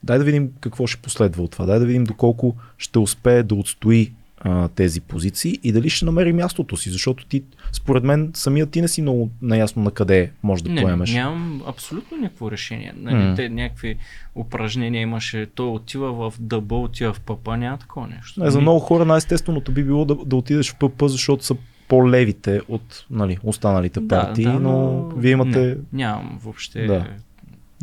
[0.04, 1.66] Дай да видим какво ще последва от това.
[1.66, 4.14] Дай да видим доколко ще успее да отстои
[4.44, 8.82] а, тези позиции и дали ще намери мястото си, защото ти, според мен, самият ти
[8.82, 11.14] не си много наясно на къде можеш да не, поемеш.
[11.14, 12.94] нямам абсолютно никакво решение.
[12.98, 13.36] Нали, М.
[13.36, 13.98] Те някакви
[14.36, 18.44] упражнения имаше, той отива в дъба, отива в пъпа, няма такова нещо.
[18.44, 21.56] Не, за много хора най-естественото би било да, да отидеш в ПП, защото са
[21.88, 25.60] по-левите от нали, останалите Да, партии, да, но вие имате...
[25.60, 26.86] Не, нямам въобще.
[26.86, 27.08] Да.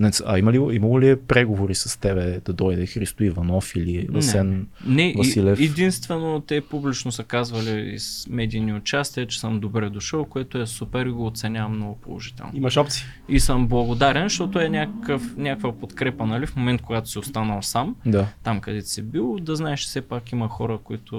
[0.00, 4.08] Не, а има ли, имало ли е преговори с тебе да дойде Христо Иванов или
[4.16, 4.66] Асен?
[4.86, 5.60] Не, и, Василев.
[5.60, 11.06] единствено те публично са казвали с медийни участия, че съм добре дошъл, което е супер
[11.06, 12.52] и го оценявам много положително.
[12.54, 13.04] Имаш опции.
[13.28, 17.96] И съм благодарен, защото е някакъв, някаква подкрепа, нали, в момент, когато си останал сам,
[18.06, 21.16] Да, там където си бил, да знаеш, че все пак има хора, които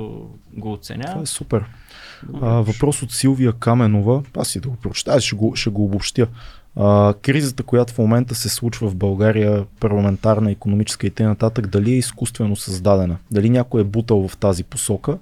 [0.53, 1.23] го това оценяват.
[1.23, 1.65] е супер.
[2.41, 4.23] А, въпрос от Силвия Каменова.
[4.37, 6.27] Аз си да го прочета, ще го, ще го обобщя.
[6.75, 11.51] А, кризата, която в момента се случва в България, парламентарна, економическа и т.н.
[11.51, 13.17] дали е изкуствено създадена?
[13.31, 15.17] Дали някой е бутал в тази посока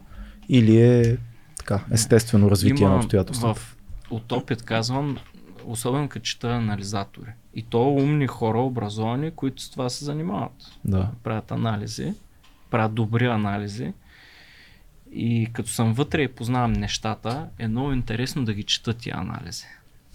[0.50, 1.18] или е
[1.58, 3.60] така, естествено развитие на обстоятелствата?
[3.60, 3.78] в,
[4.10, 5.18] от опит казвам,
[5.66, 7.32] особено като чета анализатори.
[7.54, 10.52] И то умни хора, образовани, които с това се занимават.
[10.86, 11.10] Да.
[11.24, 12.14] правят анализи,
[12.70, 13.94] правят добри анализи.
[15.12, 19.66] И като съм вътре и познавам нещата, е много интересно да ги чета тия анализи.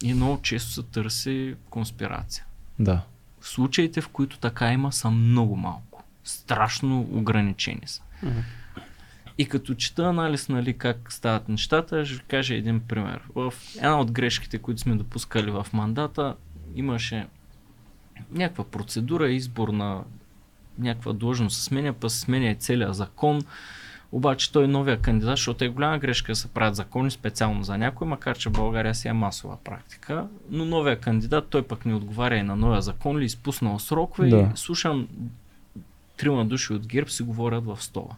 [0.03, 2.45] И много често се търси конспирация.
[2.79, 3.01] Да.
[3.41, 6.03] Случаите, в които така има, са много малко.
[6.23, 8.01] Страшно ограничени са.
[9.37, 13.21] И като чета анализ, нали, как стават нещата, ще ви кажа един пример.
[13.35, 16.35] В една от грешките, които сме допускали в мандата,
[16.75, 17.27] имаше
[18.31, 20.03] някаква процедура, избор на
[20.77, 23.41] някаква длъжност се сменя, па се сменя и целият закон.
[24.15, 27.77] Обаче той е новия кандидат, защото е голяма грешка да се правят закони специално за
[27.77, 30.27] някой, макар че в България си е масова практика.
[30.49, 34.37] Но новия кандидат, той пък не отговаря и на новия закон ли, изпуснал срокове Да.
[34.37, 35.07] и слушам
[36.17, 38.15] трима души от ГЕРБ си говорят в стола.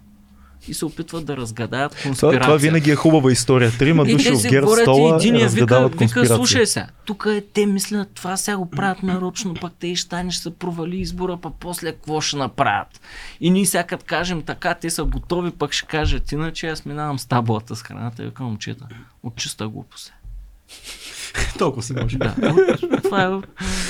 [0.67, 2.41] И се опитват да разгадаят Това, конспирация.
[2.41, 3.71] това винаги е хубава история.
[3.71, 6.35] Трима души те от си ГЕРБ говорят стола и вика, разгадават вика, конспирация.
[6.35, 10.31] слушай сега, тук е, те мислят, това сега го правят нарочно, пък те и щани
[10.31, 13.01] ще се провали избора, пък после какво ще направят.
[13.41, 17.19] И ние сега като кажем така, те са готови, пък ще кажат, иначе аз минавам
[17.19, 18.87] с таблата с храната и викам, момчета,
[19.23, 20.09] от чиста глупост.
[20.09, 20.13] е».
[21.57, 22.17] Толкова си може.
[22.17, 22.35] Да,
[23.03, 23.47] това е от,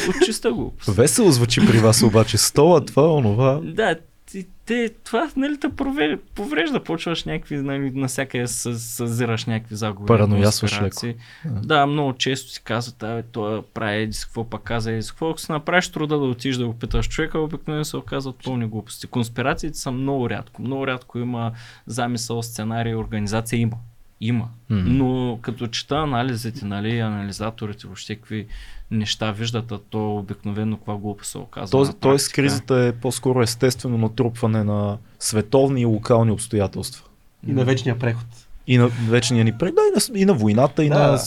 [0.10, 0.96] от чиста глупост.
[0.96, 2.38] Весело звучи при вас обаче.
[2.38, 3.60] Стола, това, онова.
[3.64, 3.96] Да,
[4.32, 10.08] ти, те, това нали те прове- поврежда, почваш някакви, нали, насякъде съ- съзираш някакви заговори.
[10.08, 11.08] Параноясваш леко.
[11.46, 15.30] Да, много често си казват, абе, той прави еди какво, пак каза еди какво.
[15.30, 19.08] Ако си направиш труда да отидеш да го питаш човека, обикновено се оказват пълни глупости.
[19.08, 20.62] Конспирациите са много рядко.
[20.62, 21.52] Много рядко има
[21.86, 23.78] замисъл, сценарий, организация има.
[24.22, 24.48] Има.
[24.70, 24.82] М.
[24.86, 28.48] Но като чета анализите, нали, анализаторите, въобще какви
[28.92, 31.72] неща виждат, а то обикновено каква глупост се оказва.
[31.72, 37.04] Тоест, на тоест кризата е по-скоро естествено натрупване на световни и локални обстоятелства.
[37.48, 38.26] И на вечния преход.
[38.70, 41.18] И на вечния ни пред, да, и на, и на войната, и Да, на е,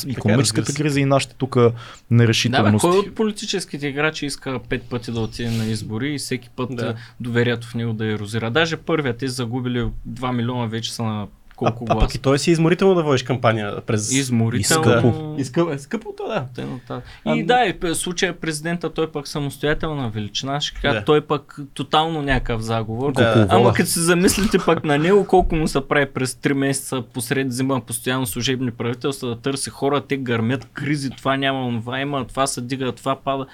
[0.44, 0.74] се.
[0.74, 1.74] криза, и нашите тук Да, бе,
[2.10, 2.88] нерешителности.
[2.88, 6.76] кой от политическите играчи иска пет пъти да отиде на избори и всеки път Да.
[6.76, 6.96] да.
[7.20, 8.50] доверието в него да ерозира.
[8.50, 11.26] Даже първият те загубили 2 милиона вече са на
[11.66, 12.18] А, колко а пък гласа.
[12.18, 14.12] и той си изморително да водиш кампания през...
[14.12, 14.84] Изморително.
[14.84, 15.34] скъпо.
[15.38, 16.44] И скъпо, е, скъпо то, да.
[16.54, 17.04] Тъй нататък.
[17.24, 21.04] А, И да, и в случая президента, той пък самостоятелна величина, ще кажа, Да.
[21.04, 23.12] той пък тотално някакъв заговор.
[23.12, 23.46] Да.
[23.50, 27.52] Ама като се замислите пък на него, колко му се прави през 3 месеца посред
[27.52, 32.46] зима, постоянно служебни правителства да търси хора, те гърмят кризи, това няма, онова има, това
[32.46, 33.46] се дига, това пада.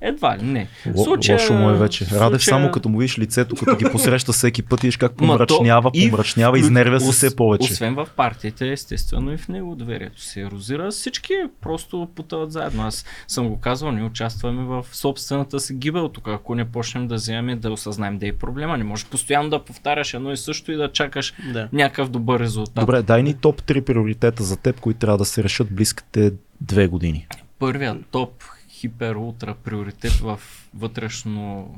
[0.00, 0.68] Едва ли, не.
[0.96, 2.06] Ло, лошо му е вече.
[2.12, 5.90] Радев само като му видиш лицето, като ги посреща всеки път, видиш как то помрачнява,
[5.94, 7.72] и помрачнява, изнервя се все повече.
[7.72, 10.90] Освен в партиите, естествено и в него доверието се ерозира.
[10.90, 12.82] Всички просто потъват заедно.
[12.82, 16.28] Аз съм го казвал, ние участваме в собствената си гибел тук.
[16.28, 20.14] Ако не почнем да вземем да осъзнаем да е проблема, не можеш постоянно да повтаряш
[20.14, 21.68] едно и също и да чакаш Да.
[21.72, 22.74] някакъв добър резултат.
[22.74, 26.86] Добре, дай ни топ 3 приоритета за теб, които трябва да се решат близките две
[26.86, 27.26] години.
[27.58, 28.32] Първият топ
[28.80, 30.40] хипер ултра приоритет в
[30.74, 31.74] вътрешно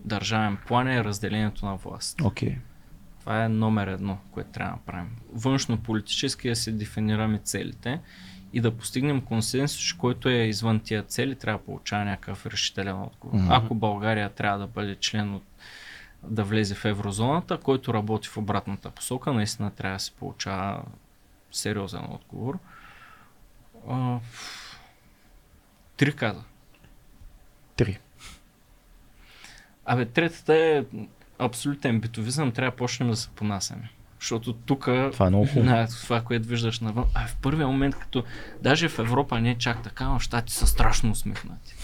[0.00, 2.20] държавен план е разделението на власт.
[2.20, 2.56] Окей.
[3.20, 5.10] Това е номер едно, което трябва да правим.
[5.32, 8.00] Външно политически да си дефинираме целите
[8.52, 13.38] и да постигнем консенсус, който е извън тия цели, трябва да получава някакъв решителен отговор.
[13.38, 13.52] Мгм.
[13.52, 15.44] Ако България трябва да бъде член от
[16.22, 20.82] да влезе в еврозоната, който работи в обратната посока, наистина трябва да се получава
[21.52, 22.58] сериозен отговор.
[23.88, 24.18] А,
[25.96, 26.42] Три каза.
[27.76, 27.98] Три.
[29.84, 30.84] Абе, третата е
[31.38, 33.90] абсолютен битовизъм, трябва да почнем да се понасяме.
[34.20, 37.04] Защото тук Това е много на това, което виждаш навън.
[37.14, 38.24] А в първия момент, като
[38.62, 41.74] даже в Европа не е чак така, но щати са страшно усмихнати.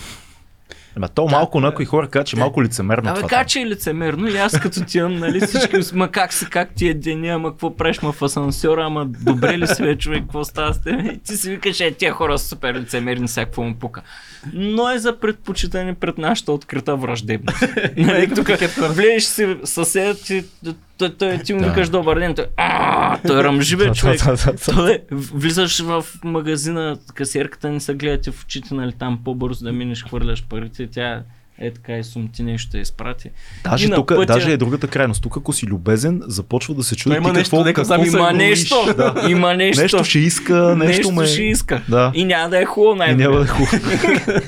[0.97, 3.29] Ама то малко някои хора казват, че малко лицемерно Абе, това.
[3.29, 6.75] как че е лицемерно и аз като ти имам, нали, всички, ма как си, как
[6.75, 10.45] ти е деня, ама какво правиш, ма в асансьора, ама добре ли си, човек, какво
[10.45, 11.01] става с теб?
[11.13, 14.03] И ти си викаш, е, тия хора са супер лицемерни, всякакво му пука.
[14.53, 17.65] Но е за предпочитане пред нашата открита враждебност.
[17.97, 18.49] нали, тук
[18.79, 20.45] влезеш си съседът ти,
[21.01, 21.69] той, той, ти му Да.
[21.69, 24.21] викаш добър ден, той, «А, той ръмжи, бе, Да, човек.
[24.65, 29.73] Той, влизаш в магазина, касиерката не се гледа ти в очите, нали, там по-бързо да
[29.73, 31.23] минеш, хвърляш парите, тя
[31.61, 33.31] е така и сумти нещо да изпрати.
[33.65, 35.23] Даже И тук, пътя- даже е другата крайност.
[35.23, 38.19] Тук ако си любезен, започва да се чуди има ти нещо, какво, какво сами Има
[38.19, 39.27] го нещо, да.
[39.31, 39.83] има нещо.
[39.83, 41.27] нещо ще иска, нещо, ме...
[41.27, 41.83] ще иска.
[41.89, 42.13] Да.
[42.15, 43.77] И няма да е хубаво И най няма да е хубаво.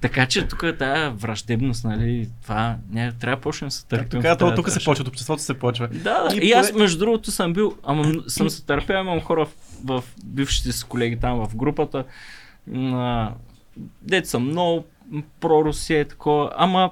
[0.00, 4.22] Така че тук е тая враждебност, нали, това ня, трябва да почнем да се търпим.
[4.22, 5.88] Така, то тук се почва, от обществото се почва.
[5.88, 6.36] Да, да.
[6.36, 9.50] И И, аз между другото съм бил, ама съм се търпял, имам хора в,
[9.84, 12.04] в бившите си колеги там в групата,
[12.66, 13.30] на
[14.02, 14.84] дет са много
[15.40, 16.90] про-Русия и такова, ама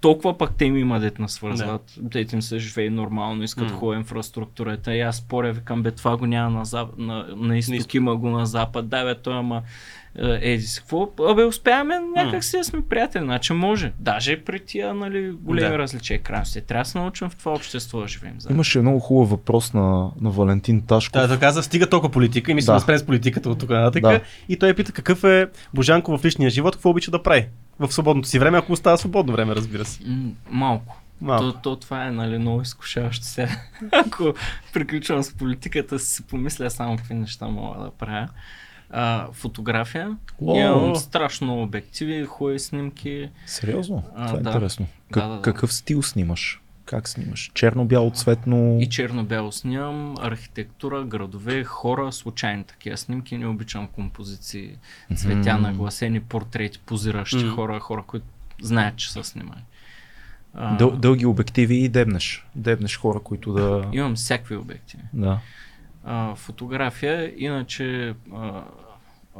[0.00, 1.92] толкова пък те ми има дет на свързват.
[1.96, 2.08] Да.
[2.08, 3.76] Дет им се живее нормално, искат М.
[3.76, 4.94] хубава инфраструктурата.
[4.94, 6.88] И аз споря, викам, бе, това го няма на, зап...
[6.98, 8.88] на, на изток, има го на запад.
[8.88, 9.62] Да, бе, той ама е,
[10.18, 11.08] еди си какво.
[11.28, 13.92] Абе, успяваме някак си да сме приятели, значи може.
[13.98, 15.72] Даже и при тия, нали, големи Да.
[15.72, 15.78] да.
[15.78, 16.60] различия крайности.
[16.60, 18.34] Трябва да се научим в това общество да живеем.
[18.40, 18.54] заедно.
[18.56, 21.22] Имаше много хубав въпрос на, на Валентин Ташков.
[21.22, 22.76] Да, той каза, стига толкова политика и мисля Да.
[22.76, 24.02] да спрем с политиката от тук нататък.
[24.02, 24.20] Да.
[24.48, 28.28] И той пита какъв е Божанко в личния живот, какво обича да прави в свободното
[28.28, 30.00] си време, ако остава свободно време, разбира се.
[30.50, 30.96] Малко.
[31.20, 31.44] Малко.
[31.44, 33.48] То, то това е нали, много изкушаващо сега.
[33.92, 34.34] Ако
[34.72, 38.28] приключвам с политиката, си помисля само какви неща мога да правя.
[38.92, 40.16] А, фотография.
[40.38, 40.56] Уау.
[40.56, 43.30] Имам страшно обективи, хубави снимки.
[43.46, 44.02] Сериозно?
[44.16, 44.50] А, Това е да.
[44.50, 44.86] интересно.
[45.10, 45.42] Как, Да, да, да.
[45.42, 46.60] Какъв стил снимаш?
[46.84, 47.50] Как снимаш?
[47.54, 48.78] Черно-бяло, цветно?
[48.80, 53.38] И черно-бяло снимам, архитектура, градове, хора, случайни такива снимки.
[53.38, 54.70] Не обичам композиции,
[55.16, 55.62] цветя, Мгм.
[55.62, 57.48] нагласени, портрети, позиращи Мгм.
[57.48, 58.26] хора, хора, които
[58.62, 59.62] знаят, че са снимани.
[60.54, 62.46] А, Дъл, дълги обективи и дебнеш.
[62.54, 63.84] Дебнеш хора, които да...
[63.92, 65.02] Имам всякакви обективи.
[65.12, 65.40] Да.
[66.04, 68.62] а, фотография, иначе а,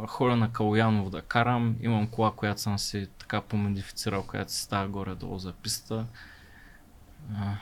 [0.06, 4.88] хора на Калуянов да карам, имам кола, която съм си така помодифицирал, която си става
[4.88, 6.06] горе-долу за писта.
[7.36, 7.54] А,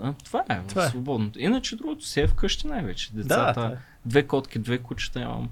[0.00, 0.88] а, това е, Това е.
[0.88, 1.38] свободното.
[1.38, 3.12] Иначе другото си е вкъщи най-вече.
[3.12, 3.76] Децата, това е.
[4.06, 5.48] две котки, две кучета имам.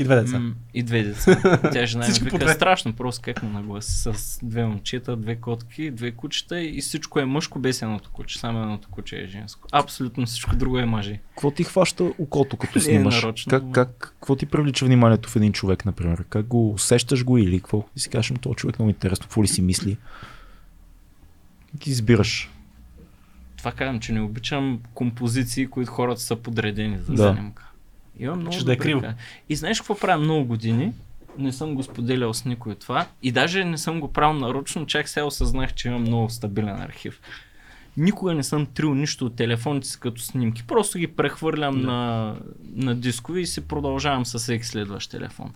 [0.00, 0.38] И две деца.
[0.38, 1.58] М, и две деца.
[1.72, 5.90] Тя жена ми по вика, страшно, просто как ме нагласи с две момчета, две котки,
[5.90, 8.38] две кучета и всичко е мъжко без едното куче.
[8.38, 9.68] Само едното куче е женско.
[9.72, 11.20] Абсолютно всичко друго е мъжи.
[11.30, 13.14] Какво ти хваща окото, като е снимаш?
[13.22, 16.24] нарочно, как, как, какво ти привлича вниманието в един човек, например?
[16.28, 17.84] Как го усещаш го или какво?
[17.96, 19.96] И си кажеш, «М, този човек много интересно, какво ли си мисли?
[21.72, 22.50] Как избираш?
[23.56, 27.32] Това казвам, че не обичам композиции, които хората са подредени за Да.
[27.34, 27.69] снимка.
[28.20, 29.02] Имам много Че да е криво.
[29.48, 30.92] И знаеш какво правя много години?
[31.38, 33.06] Не съм го споделял с никой това.
[33.22, 37.20] И даже не съм го правил нарочно, чак сега осъзнах, че имам много стабилен архив.
[37.96, 40.66] Никога не съм трил нищо от телефоните си като снимки.
[40.66, 42.34] Просто ги прехвърлям на,
[42.74, 45.52] на дискове и си продължавам със всеки следващ телефон.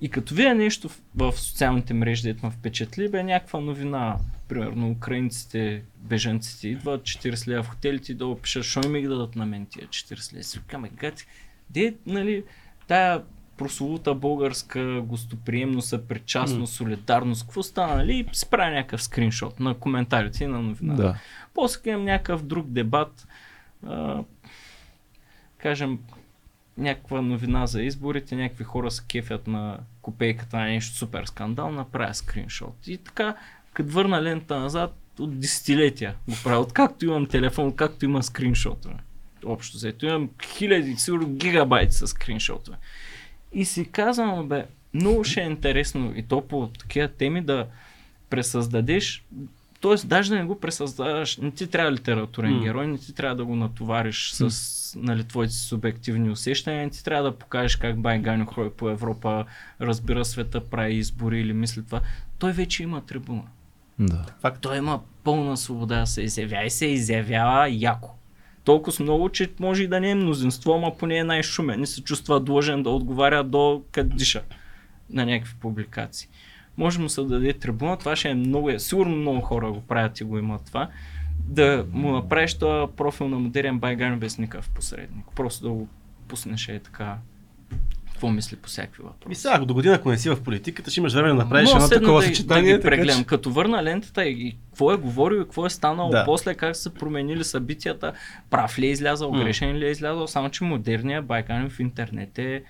[0.00, 4.16] И като видя нещо в, в социалните мрежи, дето ме впечатли, бе някаква новина.
[4.48, 9.36] Примерно украинците, бежанците идват 40 лева в хотелите и долу пишат, що ми ги дадат
[9.36, 10.44] на мен тия 40 лева.
[10.44, 11.26] Си викаме, гати,
[11.70, 12.44] де, нали,
[12.86, 13.22] тая
[13.56, 18.28] прословута българска гостоприемност, съпричастност, солидарност, какво стана, нали?
[18.32, 21.02] Си правя някакъв скриншот на коментарите на новината.
[21.02, 21.18] Да.
[21.54, 23.26] После имам някакъв друг дебат,
[23.86, 24.22] а,
[25.58, 25.98] кажем,
[26.78, 32.14] някаква новина за изборите, някакви хора се кефят на копейката на нещо супер скандал, направя
[32.14, 32.86] скриншот.
[32.86, 33.36] И така,
[33.72, 36.60] като върна лента назад, от десетилетия го правя.
[36.60, 38.94] Откакто имам телефон, както има скриншотове.
[39.46, 42.76] Общо взето имам хиляди, сигурно гигабайти с скриншотове.
[43.52, 47.66] И си казвам, бе, много ще е интересно и то по такива теми да
[48.30, 49.24] пресъздадеш
[49.84, 52.62] Тоест, даже да не го пресъздаваш, не ти трябва литературен М.
[52.62, 57.30] герой, не ти трябва да го натовариш с нали, твоите субективни усещания, не ти трябва
[57.30, 59.44] да покажеш как Байганю ходи по Европа,
[59.80, 62.00] разбира света, прави избори или мисли това.
[62.38, 63.42] Той вече има трибуна.
[63.98, 64.26] да.
[64.40, 64.60] Факт.
[64.60, 68.14] Той има пълна свобода да се изявява и се изявява яко.
[68.64, 72.02] Толкова много, че може и да не е мнозинство, ама поне е най-шумен и се
[72.02, 74.42] чувства длъжен да отговаря до кадиша
[75.10, 76.28] на някакви публикации.
[76.76, 79.80] Може му се да даде трибуна, това ще е много, е, сигурно много хора го
[79.80, 80.88] правят и го имат това,
[81.38, 85.26] да му направиш този профил на модерен байган без никакъв посредник.
[85.36, 85.88] Просто да го
[86.28, 87.16] пуснеш е така,
[88.14, 89.40] какво мисли по всякакви И въпроси.
[89.40, 91.88] сега, ако до година, ако не си в политиката, ще имаш време да направиш едно
[91.90, 92.62] такова да, съчетание.
[92.62, 93.20] да ги така прегледам.
[93.20, 96.24] че- Като върна лентата и, и какво е говорил и какво е станало Да.
[96.24, 98.12] после, как са се променили събитията,
[98.50, 99.38] прав ли е излязъл, М.
[99.38, 102.62] грешен ли е излязъл, само че модерният Байканин в интернет е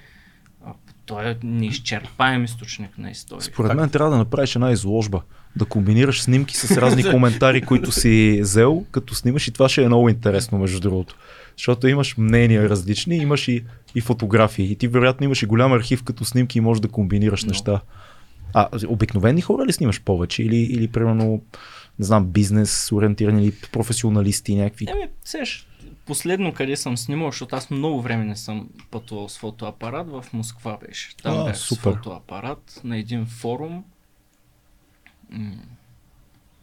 [1.07, 3.43] той е неизчерпаем източник на история.
[3.43, 5.21] Според мен трябва да направиш една изложба.
[5.57, 9.87] Да комбинираш снимки с разни коментари, които си взел, като снимаш и това ще е
[9.87, 11.17] много интересно, между другото.
[11.57, 13.65] Защото имаш мнения различни, имаш и,
[13.95, 14.73] и фотографии.
[14.73, 17.51] И ти вероятно имаш и голям архив като снимки и можеш да комбинираш Много.
[17.53, 17.81] неща.
[18.55, 20.43] А обикновени хора ли снимаш повече?
[20.43, 21.43] Или, или примерно,
[21.99, 24.87] не знам, бизнес ориентирани или професионалисти някакви?
[24.91, 25.67] Еми, сеш,
[26.07, 30.79] последно къде съм снимал, защото аз много време не съм пътувал с фотоапарат, в Москва
[30.87, 31.17] беше.
[31.17, 31.93] Там А, бях супер.
[31.93, 33.85] с фотоапарат на един форум.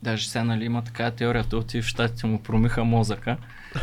[0.04, 3.38] Даже сега нали, има така теория, той отиде в щатите му промиха мозъка.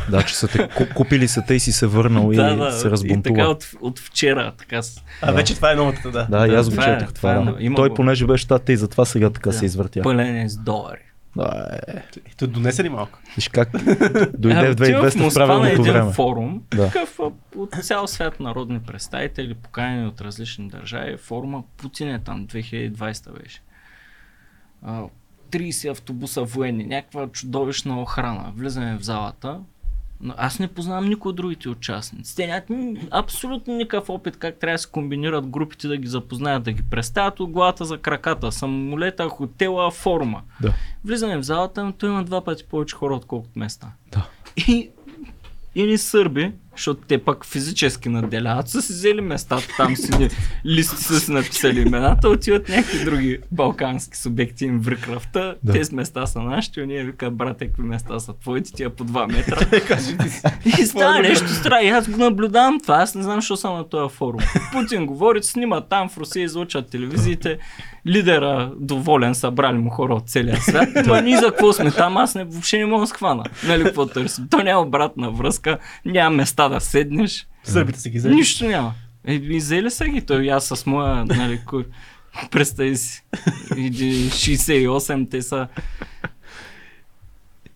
[0.09, 2.71] Да, че са те ку- купили са те и си се върнал да, и да,
[2.71, 3.35] се и разбунтува.
[3.35, 4.53] така от, от вчера.
[4.57, 4.81] Така,
[5.21, 6.27] А, вече това е новата, да.
[6.29, 7.51] Да, и Да, аз го това е- четох това това.
[7.51, 7.63] е, да.
[7.63, 7.95] има Той го.
[7.95, 9.55] понеже беше щатите и затова сега така Да.
[9.55, 10.01] се извъртя.
[10.01, 10.99] пълен е с долари.
[11.35, 11.93] Да, е.
[12.19, 13.19] И той донесе ли малко?
[13.35, 13.69] Виж как
[14.33, 16.11] дойде Е, в отива 2200 в правилното един време.
[16.11, 16.85] форум, Да.
[16.85, 17.19] такъв
[17.55, 21.17] от цял свят народни представители, поканени от различни държави.
[21.17, 23.61] Форума Путин е там, 2020 беше.
[25.53, 28.53] А, 30 автобуса военни, някаква чудовищна охрана.
[28.55, 29.59] Влизаме в залата.
[30.21, 32.35] Но аз не познавам никой от другите участници.
[32.35, 36.71] Те нямат абсолютно никакъв опит как трябва да се комбинират групите, да ги запознаят, да
[36.71, 40.41] ги представят от главата за краката, самолета, хотела, форума.
[40.61, 40.73] Да.
[41.05, 43.91] Влизаме в залата, но той има два пъти повече хора, отколкото места.
[44.11, 44.27] Да.
[44.67, 44.89] И,
[45.75, 50.29] и ни сърби, защото те пък физически наделяват, са си взели местата, там си ни-
[50.65, 55.71] листи са си написали имената, отиват някакви други балкански субекти им в кръвта, Да.
[55.73, 59.79] тези места са нашите, ние вика, брате, какви места са твоите, тия по 2 метра.
[60.79, 61.85] И става нещо странно.
[61.85, 62.95] И аз го наблюдавам това.
[62.95, 64.41] Аз не знам, защо съм на този форум.
[64.73, 67.57] Путин говори, снима там в Русия, излучат телевизиите.
[68.07, 70.89] Лидера доволен, събрали му хора от целия свят.
[71.07, 72.17] Ма ние за какво сме там?
[72.17, 73.43] Аз не, въобще не мога да схвана.
[73.67, 74.47] Нали, какво търсим?
[74.49, 77.47] То няма обратна връзка, няма места да седнеш.
[77.63, 78.35] Сърбите си ги взели.
[78.35, 78.93] Нищо няма.
[79.25, 80.21] Е, и взели са ги.
[80.21, 81.85] Той и аз с моя, нали, кой...
[82.51, 83.23] Представи си.
[83.77, 85.67] Иди 68, те са...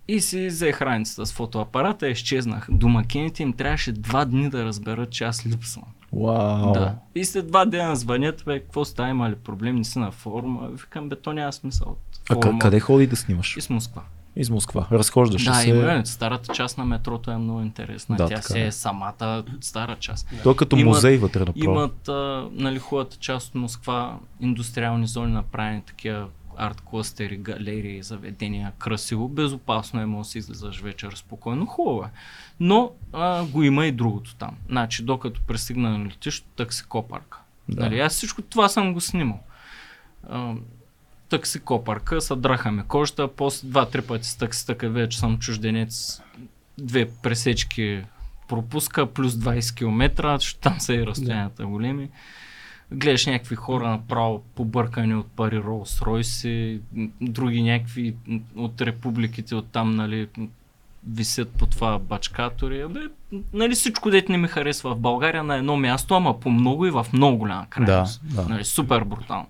[0.07, 2.67] И си взе храницата с фотоапарата, изчезнах.
[2.71, 5.85] Домакините им трябваше два дни да разберат, че аз липсвам.
[6.13, 6.71] Вау.
[6.73, 6.95] Да.
[7.15, 10.67] И след два дена звънят, бе, какво става, има ли проблем, не си на форума.
[10.67, 13.57] Викам, бе, то няма смисъл от А къде ходи да снимаш?
[13.57, 14.01] Из Москва.
[14.35, 14.88] Из Москва.
[14.91, 15.69] Разхождаш да, се.
[15.69, 18.15] има, старата част на метрото е много интересна.
[18.15, 18.65] Да, Тя така си е.
[18.65, 20.27] е самата стара част.
[20.43, 21.64] То е като Имат- музей вътре направо.
[21.64, 26.27] Имат а, нали, хубавата част от Москва, индустриални зони направени, такива
[26.57, 32.07] арт кластери, галерии, заведения, красиво, безопасно е, може да си излизаш вечер спокойно, хубаво е.
[32.60, 34.55] Но а, го има и другото там.
[34.69, 37.39] Значи, докато пристигна на летището, таксикопарка.
[37.69, 37.76] Да.
[37.76, 37.81] Да.
[37.81, 39.39] Нали, аз всичко това съм го снимал.
[40.30, 40.53] А,
[41.29, 46.21] таксикопарка, съдрахаме кожата, после два-три пъти с таксита, къде вече съм чужденец,
[46.77, 48.01] две пресечки
[48.47, 52.09] пропуска, плюс 20 км, защото там са и разстоянията големи.
[52.91, 58.15] Гледаш някакви хора направо побъркани от пари Royce, м, други някакви
[58.55, 60.27] от републиките от там, нали,
[61.07, 62.81] висят по това бачкатори.
[62.81, 62.99] Абе,
[63.53, 66.91] нали всичко дете не ми харесва в България на едно място, ама по много и
[66.91, 68.21] в много голяма крайност.
[68.23, 68.49] Да, да.
[68.49, 69.47] Нали, супер брутално.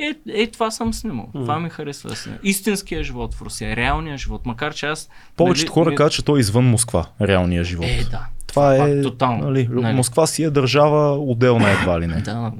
[0.00, 1.28] Е, е, това съм снимал.
[1.34, 1.40] М.
[1.40, 2.40] Това ми харесва да снимам.
[2.42, 4.46] Истинския живот в Русия, реалния живот.
[4.46, 5.08] Макар че аз...
[5.36, 7.86] Повечето нали, хора не- казват, че той е извън Москва, реалния живот.
[7.86, 8.26] Е, да.
[8.46, 9.96] Това е, пак тотално, нали, нали.
[9.96, 12.14] Москва си е държава отделна едва ли не.
[12.14, 12.52] Да, да.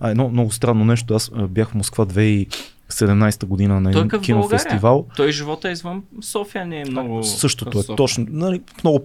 [0.00, 2.04] А, едно много странно нещо, аз бях в Москва
[2.90, 5.06] 2017 година на един в кинофестивал.
[5.16, 7.22] Той живота извън София не е много...
[7.22, 7.96] Същото е, София.
[7.96, 8.98] точно, нали, много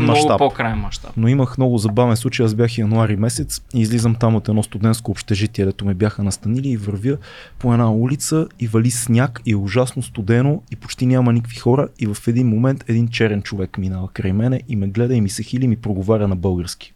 [0.00, 0.38] мащаб.
[0.38, 1.10] по-краен мащаб.
[1.16, 2.46] Но имах много забавен случай.
[2.46, 6.68] Аз бях януари месец и излизам там от едно студентско общежитие, дето ме бяха настанили
[6.68, 7.16] и вървя
[7.58, 11.88] по една улица и вали сняг и е ужасно студено и почти няма никакви хора
[11.98, 15.28] и в един момент един черен човек минава край мене и ме гледа и ми
[15.28, 16.94] се хили и ми проговаря на български.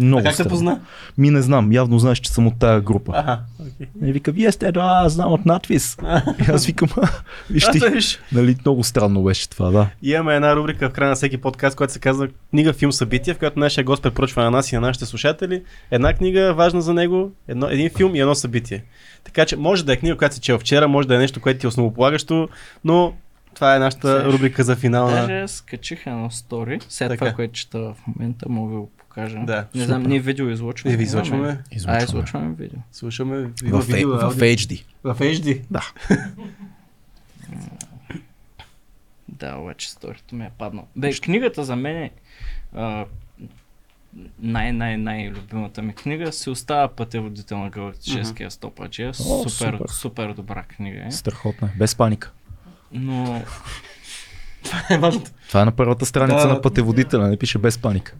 [0.00, 0.80] Много А как се позна?
[1.18, 3.12] Ми не знам, явно знаеш, че съм от тая група.
[3.16, 4.08] Аха, окей.
[4.08, 5.96] И вика, вие сте, да, аз знам от надвис.
[6.48, 7.08] И аз викам, «А,
[7.50, 7.80] виж ти,
[8.32, 9.88] нали, много странно беше това, да.
[10.02, 13.38] Имаме една рубрика в края на всеки подкаст, която се казва книга, филм, събитие, в
[13.38, 17.32] която нашия гост препоръчва на нас и на нашите слушатели една книга, важна за него,
[17.48, 18.84] едно, един филм и едно събитие.
[19.24, 21.60] Така че може да е книга, която си чел вчера, може да е нещо, което
[21.60, 22.48] ти е основополагащо,
[22.84, 23.14] но
[23.54, 25.40] това е нашата рубрика за финал Даже на...
[25.40, 26.80] аз качих едно стори.
[26.98, 27.16] Така.
[27.16, 29.38] това, което чета в момента, мога да го покажа.
[29.38, 30.90] Да, не знам, ние видео излъчваме.
[30.90, 31.06] Не ви Имаме.
[31.22, 31.48] излъчваме.
[31.48, 32.02] А, Излъчваме.
[32.02, 32.78] излъчваме видео.
[32.92, 34.36] Слушаме В, видео, в, в.
[34.36, 34.84] HD.
[35.04, 35.62] в HD.
[35.70, 35.92] Да.
[39.28, 40.86] Да, обаче сторито ми е паднал.
[40.96, 42.10] Бе, книгата за мен е
[44.38, 49.08] най-най-най любимата ми книга си остава пътеводител на галактическия стопаджия.
[49.10, 49.88] О, Супер, супер.
[49.88, 51.10] супер добра книга е.
[51.10, 51.68] Страхотна.
[51.68, 51.78] е.
[51.78, 52.32] Без паника.
[52.92, 53.42] Но
[54.90, 55.30] е важното.
[55.48, 56.54] Това е на първата страница Да.
[56.54, 58.14] на пътеводителя, не пише без паника.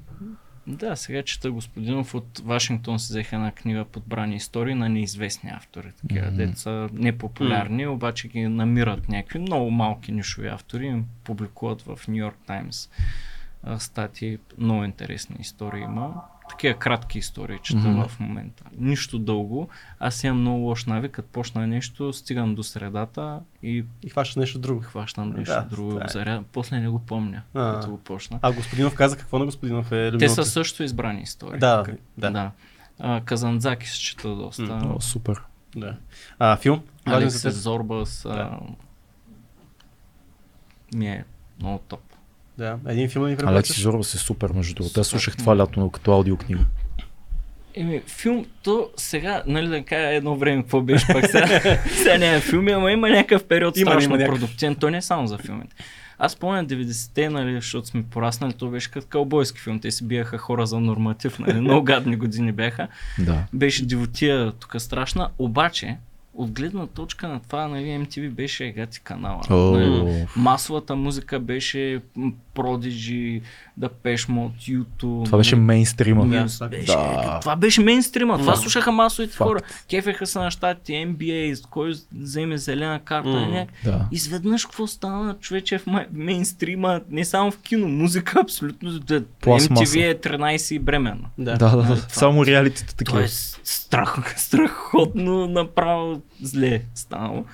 [0.66, 5.92] Да, сега чета Господинов от Вашингтон си взеха една книга подбрани истории на неизвестни автори.
[6.00, 6.36] Такива Мгм.
[6.36, 12.36] деца непопулярни, обаче ги намират някакви много малки нишови автори им публикуват в Нью Йорк
[12.46, 12.88] Таймс
[13.78, 14.38] статии.
[14.58, 16.14] Много интересни истории има.
[16.48, 18.02] Такива кратки истории чета Мгм.
[18.02, 18.64] в момента.
[18.72, 19.68] Нищо дълго.
[19.98, 24.58] Аз имам много лош навик, като почна нещо, стигам до средата и И хващаш нещо
[24.58, 24.80] друго.
[24.80, 25.90] хващам нещо Да, друго.
[25.90, 26.08] това е.
[26.08, 26.44] Заря...
[26.52, 27.74] После не го помня, А.
[27.74, 28.38] като го почна.
[28.42, 30.34] А Господинов каза какво на Господинов е Те любимото?
[30.34, 31.58] са също избрани истории.
[31.60, 32.30] Да, Как- да.
[32.30, 32.50] да.
[32.98, 34.62] А, Казанзаки се чета доста.
[34.62, 34.94] М.
[34.96, 35.40] О, супер.
[35.76, 35.96] Да.
[36.38, 36.82] А, филм?
[37.04, 37.50] Алекс?
[37.52, 38.28] Зорбас а...
[38.28, 38.58] Да.
[40.94, 41.24] ми е
[41.60, 42.00] много топ.
[42.58, 42.78] Да.
[42.88, 43.82] Един филм ни Алекси препоръчаш?
[43.82, 45.00] Зорбас е супер, между другото.
[45.00, 46.64] Аз слушах това лято като аудиокнига.
[47.74, 52.34] Еми, филм, то сега, нали да кажа едно време какво беше пак сега, сега не
[52.36, 55.38] е филми, ама има някакъв период Има, страшно има продуктивен, то не е само за
[55.38, 55.76] филмите.
[56.18, 60.38] Аз помня 90-те, нали, защото сме пораснали, то беше като кълбойски филм, те си биеха
[60.38, 62.88] хора за норматив, нали, много гадни години бяха.
[63.18, 63.44] Да.
[63.52, 65.96] Беше дивотия тук страшна, обаче
[66.34, 69.40] от гледна точка на това, нали, MTV беше егати канала.
[69.50, 72.00] Нали, масовата музика беше
[72.56, 73.42] Prodigy,
[73.80, 75.24] Depeche Mode, YouTube.
[75.24, 76.24] Това беше мейнстрима.
[76.24, 77.38] Мюз, Да, беше, да.
[77.40, 78.58] Това беше мейнстрима, това Да.
[78.58, 79.48] слушаха масовите Факт.
[79.48, 79.60] хора.
[79.88, 83.66] Кефеха се на щатите, NBA, кой вземе зелена карта, mm.
[83.84, 84.08] Да.
[84.12, 86.76] Изведнъж какво стана, човече в мейнстрима,
[87.10, 88.90] не само в кино, музика, абсолютно.
[88.92, 89.84] да- Пластмаса.
[89.84, 91.28] MTV е 13 и бременна.
[91.38, 91.52] Да.
[91.52, 91.96] Да, да, Нали, да.
[91.96, 93.24] това- Само реалитите такива.
[93.24, 97.44] Е страх, страхотно направо зле станало.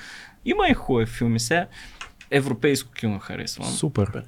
[0.45, 1.67] Има и хубави филми сега.
[2.31, 3.67] Европейско кино харесвам.
[3.69, 4.23] Супер.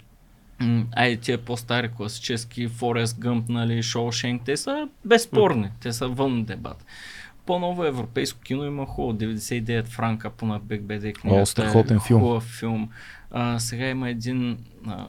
[0.96, 6.86] Айде тия по-стари класически, Форест Гъмп, нали, Шоушенк, те са безспорни, те са вън дебат.
[7.46, 11.42] По-ново европейско кино има хубаво, 99 франка по на Бек БД книгата.
[11.42, 12.20] О, страхотен е филм.
[12.20, 12.90] Хубав филм.
[13.30, 14.58] А, сега има един...
[14.86, 15.06] А,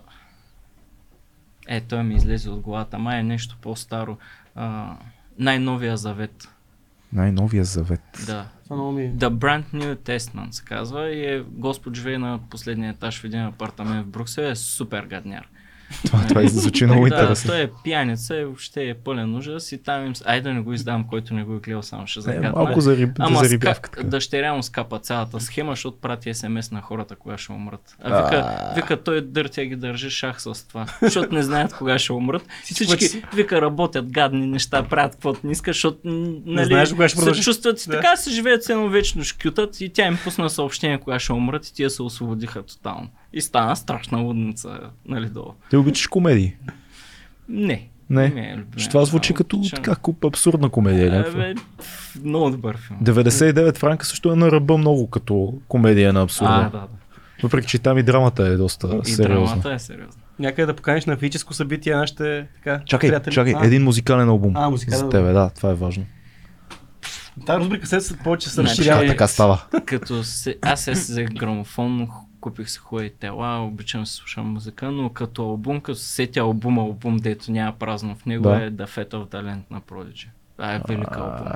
[1.67, 4.17] е, той ми излезе от главата, май е нещо по-старо.
[4.55, 4.95] А,
[5.39, 6.49] най-новия завет.
[7.14, 8.02] Най-новия завет.
[8.26, 8.49] Да.
[8.69, 9.14] Ми...
[9.14, 13.41] The Brand New Testament се казва и е Господ живее на последния етаж в един
[13.41, 15.48] апартамент в Брюксел, е супер гадняр.
[16.06, 17.49] Това, това звучи много да, интересно.
[17.49, 20.14] той е пияница и въобще е пълен ужас и там им...
[20.26, 22.52] Айде да не го издам, който не го е гледал, само ще Е, загадна.
[22.52, 23.53] малко за, риб, Ама за ска...
[23.53, 23.91] рибявка.
[23.91, 24.03] така.
[24.03, 27.95] дъщеря му скапа цялата схема, защото прати смс на хората, кога ще умрат.
[28.03, 32.14] А вика, вика той дъртя ги държи шах с това, защото не знаят кога ще
[32.14, 32.44] умрат.
[32.64, 37.34] Всички вика, работят гадни неща, правят каквото не искат, защото нали, знаеш кога ще се
[37.34, 37.95] чувстват и Да.
[37.95, 41.74] така се живеят цено вечно шкютат и тя им пусна съобщение кога ще умрат и
[41.74, 43.10] тия се освободиха тотално.
[43.36, 44.70] И стана страшна лудница,
[45.06, 45.53] нали долу.
[45.70, 46.56] Ти обичаш комедии?
[47.49, 47.90] Не.
[48.10, 48.22] Не.
[48.22, 49.38] ми е любимия Че това звучи жанр.
[49.38, 49.76] като Обичам.
[49.76, 51.26] така куп абсурдна комедия.
[51.28, 51.53] Е, бе,
[52.24, 52.99] много добър филм.
[52.99, 56.53] 99 франка също е на ръба много като комедия на А, абсурда.
[56.64, 56.88] да, да.
[57.44, 59.45] Въпреки, че там и драмата е доста И сериозна.
[59.48, 60.22] драмата е сериозна.
[60.40, 63.34] Някъде да поканиш на физическо събитие нашите така, Чакай, приятели.
[63.34, 64.52] чакай, А, един музикален албум.
[64.56, 65.20] А, музикален За албум.
[65.20, 66.06] тебе, да, това е важно.
[67.45, 69.07] Тази рубрика се повече се Значи, разширява.
[69.07, 69.62] Така става.
[69.86, 72.07] Като се, аз си взех грамофон,
[72.45, 76.80] купих си хубави тела, обичам да слушам музика, но като албум, като се сетя албум,
[76.80, 78.63] албум, дето няма празно в него Да.
[78.63, 80.27] е The Fate of Land на Prodigy.
[80.57, 81.47] Това е велик албум.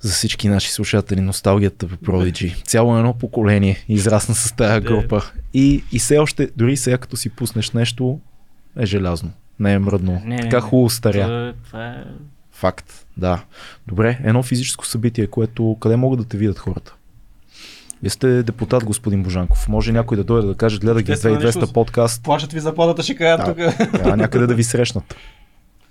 [0.00, 2.64] За всички наши слушатели, носталгията по Prodigy.
[2.64, 5.22] Цяло едно поколение израсна с тази група.
[5.54, 8.20] И, и все още, дори сега като си пуснеш нещо,
[8.78, 9.32] е желязно.
[9.58, 10.22] Не е мръдно.
[10.24, 11.22] Не, така хубаво старя.
[11.22, 12.04] Това, това е...
[12.50, 13.44] Факт, да.
[13.86, 16.94] Добре, едно физическо събитие, което къде могат да те видят хората?
[18.04, 19.68] Вие сте депутат, господин Божанков.
[19.68, 21.72] Може някой да дойде да каже, гледа ги Естествено, 2200 нищо.
[21.72, 22.22] подкаст.
[22.22, 23.66] Плащат ви заплатата, ще кажат Да.
[23.74, 23.90] тук.
[23.92, 25.16] Трябва някъде да ви срещнат.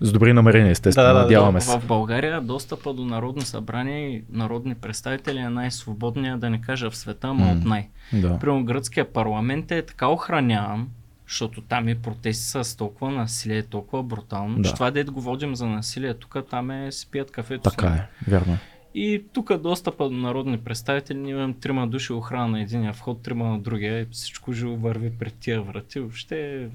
[0.02, 1.07] С добри намерения, естествено.
[1.07, 1.80] Да, да, да, надяваме се.
[1.80, 6.98] В България достъпа до народно събрание и народни представители е най-свободния, да не кажа в
[6.98, 7.52] света, М.
[7.52, 7.90] от най.
[8.14, 8.40] Да.
[8.40, 10.88] Примерно гръцкия парламент е така охраняван,
[11.27, 14.69] защото там и протести са с толкова насилие, толкова брутално, Да.
[14.69, 17.69] че това дед го водим за насилие, тук там е си пият кафето.
[17.69, 18.57] Така е, вярно.
[18.95, 23.45] И тук достъпа до народни представители, ние имаме трима души охрана на единия вход, трима
[23.45, 25.99] на другия и всичко живо върви пред тия врати.
[25.99, 26.67] Въобще...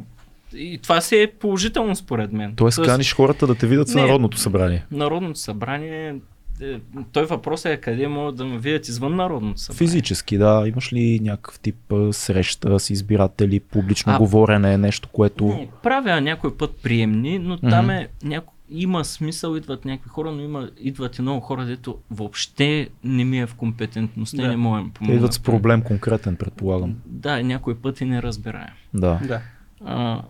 [0.55, 2.55] И това си е положително според мен.
[2.57, 3.95] Тоест, каниш хората да те видят с.
[3.95, 4.85] Народното събрание.
[4.91, 6.15] Народното събрание,
[6.61, 6.79] е,
[7.13, 9.79] той въпрос е къде могат да ме видят извън Народното събрание.
[9.79, 10.65] Физически, да.
[10.67, 15.47] Имаш ли някакъв тип среща с избиратели, публично А, говорене, нещо, което...
[15.47, 17.69] Не, правя някой път приемни, но Мгм.
[17.69, 18.55] там е няко...
[18.71, 23.41] има смисъл, идват някакви хора, но има, идват и много хора, дето въобще не ми
[23.41, 24.49] е в компетентността и Да.
[24.49, 25.17] не мога да помогна.
[25.17, 26.97] идват с проблем конкретен, предполагам.
[27.07, 28.75] Да, някой път и не разбираем.
[28.95, 29.21] Да.
[29.25, 29.41] Да.
[29.83, 30.23] А,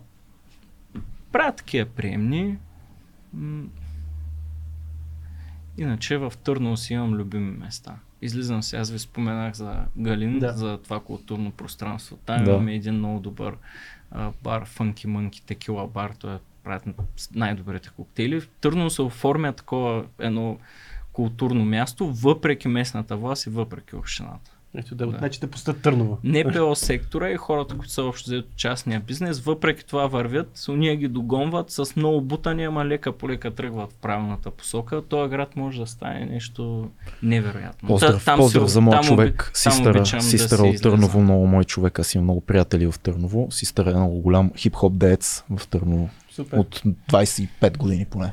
[1.31, 2.57] правя такива приемни.
[5.77, 7.95] Иначе в Търново си имам любими места.
[8.21, 10.53] Излизам се, аз ви споменах за Галин, Да.
[10.53, 12.17] за това културно пространство.
[12.17, 12.51] Там Да.
[12.51, 13.55] имаме един много добър
[14.11, 16.39] а, бар, Funky Monkey Tequila бар, той е
[16.69, 16.95] правят
[17.35, 18.41] най-добрите коктейли.
[18.41, 20.57] В Търново се оформя такова едно
[21.13, 24.51] културно място, въпреки местната власт и въпреки общината.
[24.75, 25.17] Ето да, Да.
[25.17, 26.17] значи те пустят Търново.
[26.23, 31.07] НПО сектора и хората, които са общо взето частния бизнес, въпреки това вървят, уния ги
[31.07, 35.01] догонват с много бутани, ама лека по лека тръгват в правилната посока.
[35.01, 36.89] Този град може да стане нещо
[37.23, 37.87] невероятно.
[37.87, 40.81] Поздрав, Та- поздрав си- за моя там човек, оби- там систъра, обичам да от.
[40.81, 43.47] Търново, много мой човек, аз имам много приятели в Търново.
[43.51, 46.09] Систъра е много голям хип-хоп деец в Търново.
[46.39, 46.57] Супер.
[46.57, 48.31] От 25 години поне.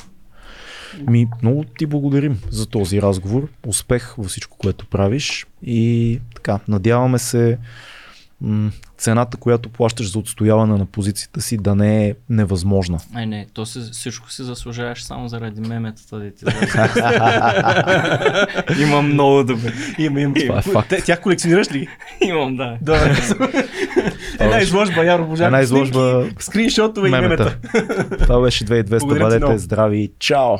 [1.00, 3.48] Ми, много ти благодарим за този разговор.
[3.66, 5.46] Успех във всичко, което правиш.
[5.62, 7.58] И така, надяваме се
[8.40, 12.98] м- цената, която плащаш за отстояване на позицията си, да не е невъзможна.
[13.14, 16.44] Ай, не, то си, всичко си заслужаваш само заради меметата, да ти
[18.82, 19.72] Имам много добре.
[19.98, 20.34] Има, има.
[20.34, 20.88] Това е факт.
[20.88, 21.88] Те- Тях колекционираш ли?
[22.20, 22.78] Имам, да.
[22.82, 23.16] Добре.
[24.40, 25.46] Една изложба, Яро Божанов.
[25.46, 27.56] Една изложба скриншотове и мемета.
[28.22, 28.98] Това беше 2200.
[28.98, 30.12] Благодаря ти Бъдете здрави.
[30.18, 30.56] Чао!